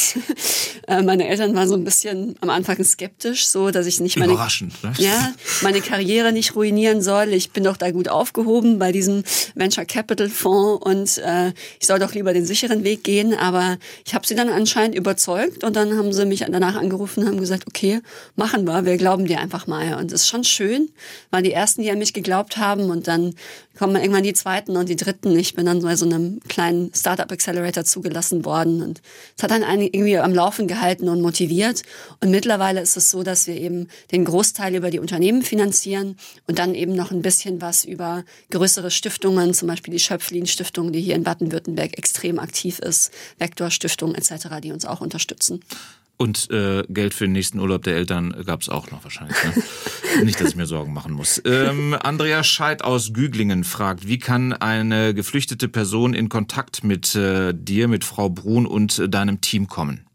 äh, 0.88 1.00
meine 1.02 1.26
Eltern 1.26 1.54
waren 1.54 1.68
so 1.68 1.74
ein 1.74 1.84
bisschen 1.84 2.36
am 2.42 2.50
Anfang 2.50 2.84
skeptisch, 2.84 3.46
so 3.46 3.70
dass 3.70 3.86
ich 3.86 4.00
nicht 4.00 4.18
meine 4.18 4.32
Überraschend, 4.32 4.84
ne? 4.84 4.92
ja 4.98 5.32
meine 5.62 5.80
Karriere 5.80 6.33
nicht 6.34 6.54
ruinieren 6.54 7.00
soll. 7.00 7.32
Ich 7.32 7.52
bin 7.52 7.64
doch 7.64 7.76
da 7.76 7.90
gut 7.90 8.08
aufgehoben 8.08 8.78
bei 8.78 8.92
diesem 8.92 9.24
Venture 9.54 9.86
Capital 9.86 10.28
Fonds 10.28 10.84
und 10.84 11.18
äh, 11.24 11.52
ich 11.80 11.86
soll 11.86 11.98
doch 11.98 12.12
lieber 12.12 12.32
den 12.34 12.44
sicheren 12.44 12.84
Weg 12.84 13.04
gehen. 13.04 13.34
Aber 13.34 13.78
ich 14.04 14.14
habe 14.14 14.26
sie 14.26 14.34
dann 14.34 14.48
anscheinend 14.48 14.94
überzeugt 14.94 15.64
und 15.64 15.74
dann 15.76 15.96
haben 15.96 16.12
sie 16.12 16.26
mich 16.26 16.40
danach 16.40 16.76
angerufen 16.76 17.20
und 17.20 17.28
haben 17.28 17.40
gesagt, 17.40 17.66
okay, 17.66 18.00
machen 18.36 18.66
wir, 18.66 18.84
wir 18.84 18.96
glauben 18.96 19.26
dir 19.26 19.40
einfach 19.40 19.66
mal. 19.66 19.94
Und 19.94 20.12
es 20.12 20.22
ist 20.22 20.28
schon 20.28 20.44
schön, 20.44 20.90
weil 21.30 21.42
die 21.42 21.52
ersten, 21.52 21.82
die 21.82 21.90
an 21.90 21.98
mich 21.98 22.12
geglaubt 22.12 22.58
haben 22.58 22.90
und 22.90 23.08
dann 23.08 23.34
kommen 23.78 23.96
irgendwann 23.96 24.22
die 24.22 24.34
zweiten 24.34 24.76
und 24.76 24.88
die 24.88 24.96
dritten. 24.96 25.36
Ich 25.36 25.54
bin 25.54 25.66
dann 25.66 25.82
bei 25.82 25.96
so 25.96 26.04
einem 26.04 26.40
kleinen 26.48 26.92
Startup 26.94 27.30
Accelerator 27.30 27.84
zugelassen 27.84 28.44
worden 28.44 28.82
und 28.82 29.02
es 29.36 29.42
hat 29.42 29.50
dann 29.50 29.62
irgendwie 29.62 30.18
am 30.18 30.32
Laufen 30.32 30.68
gehalten 30.68 31.08
und 31.08 31.20
motiviert. 31.20 31.82
Und 32.20 32.30
mittlerweile 32.30 32.80
ist 32.80 32.96
es 32.96 33.10
so, 33.10 33.22
dass 33.22 33.46
wir 33.46 33.56
eben 33.56 33.88
den 34.12 34.24
Großteil 34.24 34.74
über 34.74 34.90
die 34.90 35.00
Unternehmen 35.00 35.42
finanzieren 35.42 36.16
und 36.46 36.58
dann 36.58 36.74
eben 36.74 36.94
noch 36.94 37.10
ein 37.10 37.22
bisschen 37.22 37.60
was 37.60 37.84
über 37.84 38.24
größere 38.50 38.90
Stiftungen, 38.90 39.54
zum 39.54 39.68
Beispiel 39.68 39.92
die 39.92 40.00
Schöpflin 40.00 40.46
Stiftung, 40.46 40.92
die 40.92 41.00
hier 41.00 41.14
in 41.14 41.24
Baden-Württemberg 41.24 41.96
extrem 41.98 42.38
aktiv 42.38 42.78
ist, 42.78 43.10
Vektor 43.38 43.70
Stiftung 43.70 44.14
etc., 44.14 44.48
die 44.62 44.72
uns 44.72 44.84
auch 44.84 45.00
unterstützen. 45.00 45.60
Und 46.16 46.48
äh, 46.50 46.84
Geld 46.88 47.12
für 47.12 47.24
den 47.24 47.32
nächsten 47.32 47.58
Urlaub 47.58 47.82
der 47.82 47.96
Eltern 47.96 48.44
gab 48.46 48.62
es 48.62 48.68
auch 48.68 48.90
noch 48.92 49.02
wahrscheinlich. 49.02 49.36
Ne? 49.44 49.62
Nicht, 50.24 50.40
dass 50.40 50.50
ich 50.50 50.56
mir 50.56 50.66
Sorgen 50.66 50.92
machen 50.92 51.12
muss. 51.12 51.42
Ähm, 51.44 51.96
Andrea 52.00 52.44
Scheid 52.44 52.84
aus 52.84 53.12
Güglingen 53.12 53.64
fragt, 53.64 54.06
wie 54.06 54.18
kann 54.18 54.52
eine 54.52 55.12
geflüchtete 55.12 55.68
Person 55.68 56.14
in 56.14 56.28
Kontakt 56.28 56.84
mit 56.84 57.16
äh, 57.16 57.52
dir, 57.52 57.88
mit 57.88 58.04
Frau 58.04 58.30
Brun 58.30 58.64
und 58.66 58.98
äh, 59.00 59.08
deinem 59.08 59.40
Team 59.40 59.66
kommen? 59.66 60.06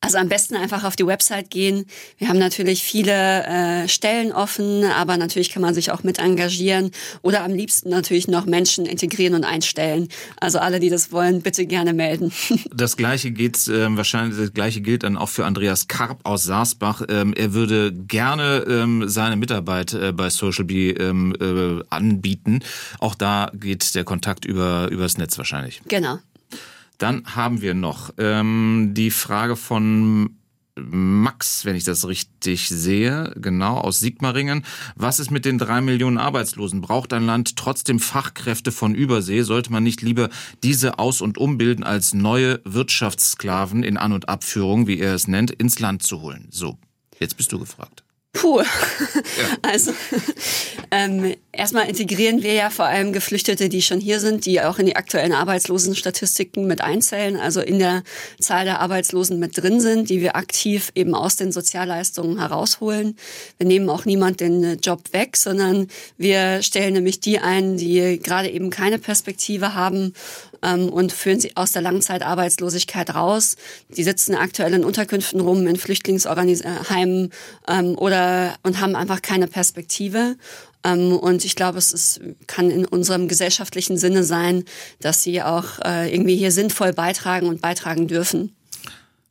Also 0.00 0.18
am 0.18 0.28
besten 0.28 0.56
einfach 0.56 0.84
auf 0.84 0.94
die 0.94 1.06
Website 1.06 1.50
gehen. 1.50 1.86
Wir 2.18 2.28
haben 2.28 2.38
natürlich 2.38 2.82
viele 2.82 3.44
äh, 3.44 3.88
Stellen 3.88 4.32
offen, 4.32 4.84
aber 4.84 5.16
natürlich 5.16 5.50
kann 5.50 5.62
man 5.62 5.74
sich 5.74 5.90
auch 5.90 6.02
mit 6.02 6.18
engagieren 6.18 6.90
oder 7.22 7.42
am 7.42 7.52
liebsten 7.52 7.90
natürlich 7.90 8.28
noch 8.28 8.46
Menschen 8.46 8.86
integrieren 8.86 9.34
und 9.34 9.44
einstellen. 9.44 10.08
Also 10.40 10.58
alle, 10.58 10.80
die 10.80 10.90
das 10.90 11.12
wollen, 11.12 11.42
bitte 11.42 11.66
gerne 11.66 11.92
melden. 11.92 12.32
Das 12.74 12.96
gleiche 12.96 13.30
geht 13.30 13.68
äh, 13.68 13.96
wahrscheinlich 13.96 14.38
das 14.38 14.52
gleiche 14.52 14.80
gilt 14.80 15.02
dann 15.02 15.16
auch 15.16 15.28
für 15.28 15.46
Andreas 15.46 15.88
Karp 15.88 16.20
aus 16.24 16.44
Saasbach. 16.44 17.02
Ähm, 17.08 17.32
er 17.34 17.54
würde 17.54 17.92
gerne 17.92 18.64
ähm, 18.68 19.08
seine 19.08 19.36
Mitarbeit 19.36 19.94
äh, 19.94 20.12
bei 20.12 20.28
Social 20.30 20.64
Bee 20.64 20.90
ähm, 20.90 21.34
äh, 21.40 21.82
anbieten. 21.88 22.60
Auch 22.98 23.14
da 23.14 23.50
geht 23.54 23.94
der 23.94 24.04
Kontakt 24.04 24.44
über 24.44 24.88
übers 24.90 25.16
Netz 25.16 25.38
wahrscheinlich. 25.38 25.80
Genau. 25.88 26.18
Dann 26.98 27.24
haben 27.34 27.60
wir 27.60 27.74
noch 27.74 28.10
ähm, 28.18 28.92
die 28.94 29.10
Frage 29.10 29.56
von 29.56 30.36
Max, 30.78 31.64
wenn 31.64 31.74
ich 31.74 31.84
das 31.84 32.06
richtig 32.06 32.68
sehe, 32.68 33.32
genau 33.36 33.78
aus 33.78 33.98
Sigmaringen. 33.98 34.62
Was 34.94 35.18
ist 35.18 35.30
mit 35.30 35.46
den 35.46 35.56
drei 35.56 35.80
Millionen 35.80 36.18
Arbeitslosen? 36.18 36.82
Braucht 36.82 37.14
ein 37.14 37.24
Land 37.24 37.56
trotzdem 37.56 37.98
Fachkräfte 37.98 38.72
von 38.72 38.94
Übersee? 38.94 39.42
Sollte 39.42 39.72
man 39.72 39.82
nicht 39.82 40.02
lieber 40.02 40.28
diese 40.62 40.98
aus- 40.98 41.22
und 41.22 41.38
umbilden 41.38 41.82
als 41.82 42.12
neue 42.12 42.60
Wirtschaftssklaven 42.64 43.82
in 43.82 43.96
An- 43.96 44.12
und 44.12 44.28
Abführung, 44.28 44.86
wie 44.86 44.98
er 44.98 45.14
es 45.14 45.28
nennt, 45.28 45.50
ins 45.50 45.78
Land 45.78 46.02
zu 46.02 46.20
holen? 46.20 46.48
So, 46.50 46.76
jetzt 47.18 47.38
bist 47.38 47.52
du 47.52 47.58
gefragt. 47.58 48.05
Puh. 48.36 48.60
Ja. 48.60 48.66
Also 49.62 49.92
ähm, 50.90 51.34
erstmal 51.52 51.88
integrieren 51.88 52.42
wir 52.42 52.52
ja 52.52 52.70
vor 52.70 52.84
allem 52.84 53.12
Geflüchtete, 53.12 53.68
die 53.68 53.82
schon 53.82 54.00
hier 54.00 54.20
sind, 54.20 54.46
die 54.46 54.60
auch 54.60 54.78
in 54.78 54.86
die 54.86 54.96
aktuellen 54.96 55.32
Arbeitslosenstatistiken 55.32 56.66
mit 56.66 56.80
einzählen, 56.80 57.36
also 57.36 57.60
in 57.60 57.78
der 57.78 58.02
Zahl 58.40 58.64
der 58.64 58.80
Arbeitslosen 58.80 59.38
mit 59.38 59.58
drin 59.58 59.80
sind, 59.80 60.08
die 60.08 60.20
wir 60.20 60.36
aktiv 60.36 60.92
eben 60.94 61.14
aus 61.14 61.36
den 61.36 61.52
Sozialleistungen 61.52 62.38
herausholen. 62.38 63.16
Wir 63.58 63.66
nehmen 63.66 63.90
auch 63.90 64.04
niemand 64.04 64.40
den 64.40 64.78
Job 64.80 65.12
weg, 65.12 65.36
sondern 65.36 65.88
wir 66.16 66.62
stellen 66.62 66.94
nämlich 66.94 67.20
die 67.20 67.38
ein, 67.40 67.76
die 67.76 68.20
gerade 68.22 68.50
eben 68.50 68.70
keine 68.70 68.98
Perspektive 68.98 69.74
haben 69.74 70.14
ähm, 70.62 70.88
und 70.88 71.12
führen 71.12 71.40
sie 71.40 71.56
aus 71.56 71.72
der 71.72 71.82
Langzeitarbeitslosigkeit 71.82 73.14
raus. 73.14 73.56
Die 73.96 74.04
sitzen 74.04 74.34
aktuell 74.34 74.74
in 74.74 74.84
Unterkünften 74.84 75.40
rum, 75.40 75.66
in 75.66 75.76
Flüchtlingsheimen 75.76 77.32
ähm, 77.68 77.98
oder 77.98 78.54
und 78.62 78.80
haben 78.80 78.96
einfach 78.96 79.22
keine 79.22 79.46
Perspektive. 79.46 80.36
Ähm, 80.84 81.12
und 81.12 81.44
ich 81.44 81.56
glaube, 81.56 81.78
es 81.78 81.92
ist, 81.92 82.20
kann 82.46 82.70
in 82.70 82.84
unserem 82.84 83.28
gesellschaftlichen 83.28 83.98
Sinne 83.98 84.24
sein, 84.24 84.64
dass 85.00 85.22
sie 85.22 85.42
auch 85.42 85.78
äh, 85.84 86.12
irgendwie 86.12 86.36
hier 86.36 86.52
sinnvoll 86.52 86.92
beitragen 86.92 87.48
und 87.48 87.60
beitragen 87.60 88.08
dürfen. 88.08 88.54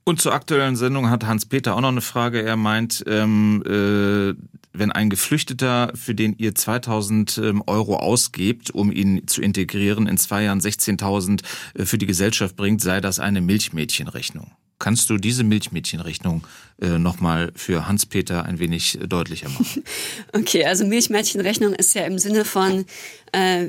Und 0.03 0.21
zur 0.21 0.33
aktuellen 0.33 0.75
Sendung 0.75 1.09
hat 1.09 1.25
Hans-Peter 1.25 1.75
auch 1.75 1.81
noch 1.81 1.89
eine 1.89 2.01
Frage. 2.01 2.43
Er 2.43 2.57
meint, 2.57 3.03
ähm, 3.07 3.63
äh, 3.65 4.35
wenn 4.77 4.91
ein 4.91 5.09
Geflüchteter, 5.09 5.91
für 5.95 6.15
den 6.15 6.35
ihr 6.37 6.55
2000 6.55 7.37
ähm, 7.37 7.63
Euro 7.67 7.97
ausgebt, 7.97 8.71
um 8.71 8.91
ihn 8.91 9.27
zu 9.27 9.41
integrieren, 9.41 10.07
in 10.07 10.17
zwei 10.17 10.43
Jahren 10.43 10.59
16.000 10.59 11.41
äh, 11.73 11.85
für 11.85 11.97
die 11.97 12.05
Gesellschaft 12.05 12.55
bringt, 12.55 12.81
sei 12.81 13.01
das 13.01 13.19
eine 13.19 13.41
Milchmädchenrechnung. 13.41 14.51
Kannst 14.77 15.09
du 15.09 15.17
diese 15.17 15.43
Milchmädchenrechnung 15.43 16.45
äh, 16.81 16.97
nochmal 16.97 17.51
für 17.55 17.87
Hans-Peter 17.87 18.43
ein 18.43 18.59
wenig 18.59 18.99
deutlicher 19.07 19.49
machen? 19.49 19.83
Okay, 20.33 20.65
also 20.65 20.85
Milchmädchenrechnung 20.85 21.73
ist 21.73 21.95
ja 21.95 22.03
im 22.05 22.19
Sinne 22.19 22.43
von, 22.43 22.85
äh, 23.31 23.67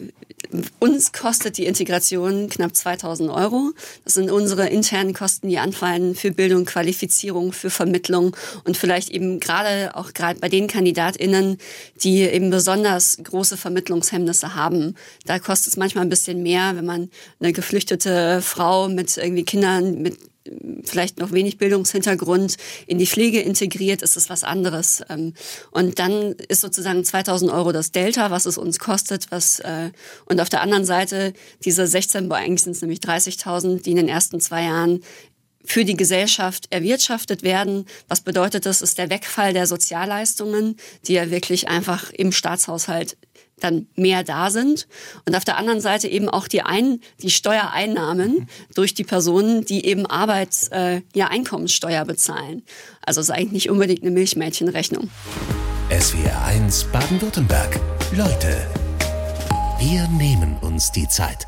uns 0.81 1.13
kostet 1.13 1.59
die 1.59 1.67
Integration 1.67 2.49
knapp 2.49 2.75
2000 2.75 3.31
Euro. 3.31 3.73
Das 4.05 4.15
sind 4.15 4.31
unsere 4.31 4.69
internen 4.69 5.15
Kosten, 5.15 5.49
die 5.49 5.59
anfallen 5.59 6.15
für 6.15 6.33
Bildung, 6.33 6.65
Qualifizierung, 6.65 7.53
für 7.53 7.71
Vermittlung 7.71 8.37
und 8.65 8.77
vielleicht 8.77 9.11
eben 9.11 9.39
gerade 9.39 9.95
auch 9.95 10.13
gerade 10.13 10.41
bei 10.41 10.49
den 10.49 10.67
KandidatInnen, 10.67 11.59
die 12.03 12.23
eben 12.23 12.51
besonders 12.51 13.19
große 13.23 13.57
Vermittlungshemmnisse 13.57 14.55
haben. 14.55 14.95
Da 15.25 15.39
kostet 15.39 15.69
es 15.69 15.77
manchmal 15.77 16.05
ein 16.05 16.11
bisschen 16.11 16.43
mehr, 16.43 16.77
wenn 16.77 16.87
man 16.87 17.11
eine 17.41 17.53
geflüchtete 17.53 18.43
Frau 18.43 18.89
mit 18.89 19.17
irgendwie 19.17 19.45
Kindern 19.45 20.03
mit 20.03 20.19
vielleicht 20.85 21.19
noch 21.19 21.33
wenig 21.33 21.59
Bildungshintergrund 21.59 22.57
in 22.87 22.99
die 22.99 23.07
Pflege 23.07 23.41
integriert, 23.41 24.03
ist 24.03 24.17
es 24.17 24.31
was 24.31 24.45
anderes. 24.45 25.03
Ähm, 25.09 25.35
und 25.71 25.99
dann 25.99 26.33
ist 26.49 26.61
sozusagen 26.61 27.05
2000 27.05 27.51
Euro 27.51 27.73
das 27.73 27.93
Delta, 27.93 28.31
was 28.31 28.47
es 28.47 28.59
uns 28.59 28.79
kostet, 28.79 29.31
was, 29.31 29.61
äh, 29.61 29.91
und 30.27 30.41
auf 30.41 30.49
der 30.49 30.63
anderen 30.63 30.85
Seite 30.85 31.33
diese 31.65 31.87
16, 31.87 32.31
eigentlich 32.33 32.63
sind 32.63 32.77
es 32.77 32.83
nämlich 32.83 33.01
30.000, 33.01 33.83
die 33.83 33.91
in 33.91 33.97
den 33.97 34.09
ersten 34.09 34.41
zwei 34.41 34.65
Jahren 34.65 35.01
für 35.67 35.85
die 35.85 35.97
Gesellschaft 35.97 36.67
erwirtschaftet 36.71 37.43
werden. 37.43 37.87
Was 38.09 38.21
bedeutet 38.21 38.67
das? 38.67 38.83
Ist 38.83 38.99
der 38.99 39.11
Wegfall 39.11 39.53
der 39.53 39.67
Sozialleistungen, 39.67 40.77
die 41.07 41.15
ja 41.15 41.31
wirklich 41.31 41.69
einfach 41.69 42.11
im 42.13 42.33
Staatshaushalt 42.33 43.17
dann 43.61 43.87
mehr 43.97 44.23
da 44.23 44.51
sind 44.51 44.87
und 45.25 45.35
auf 45.35 45.45
der 45.45 45.57
anderen 45.57 45.81
Seite 45.81 46.09
eben 46.09 46.29
auch 46.29 46.49
die 46.49 46.63
ein 46.63 47.01
die 47.23 47.31
Steuereinnahmen 47.31 48.49
durch 48.75 48.95
die 48.95 49.05
Personen, 49.05 49.65
die 49.65 49.87
eben 49.87 50.07
Arbeits 50.07 50.69
äh, 50.69 51.03
ja 51.15 51.29
Einkommenssteuer 51.29 52.05
bezahlen. 52.05 52.63
Also 53.05 53.21
ist 53.21 53.31
eigentlich 53.31 53.53
nicht 53.53 53.71
unbedingt 53.71 54.03
eine 54.03 54.11
Milchmädchenrechnung. 54.11 55.11
SWR 55.91 56.45
1 56.45 56.85
Baden-Württemberg. 56.85 57.81
Leute, 58.13 58.67
wir 59.79 60.09
nehmen 60.09 60.57
uns 60.61 60.91
die 60.91 61.09
Zeit. 61.09 61.47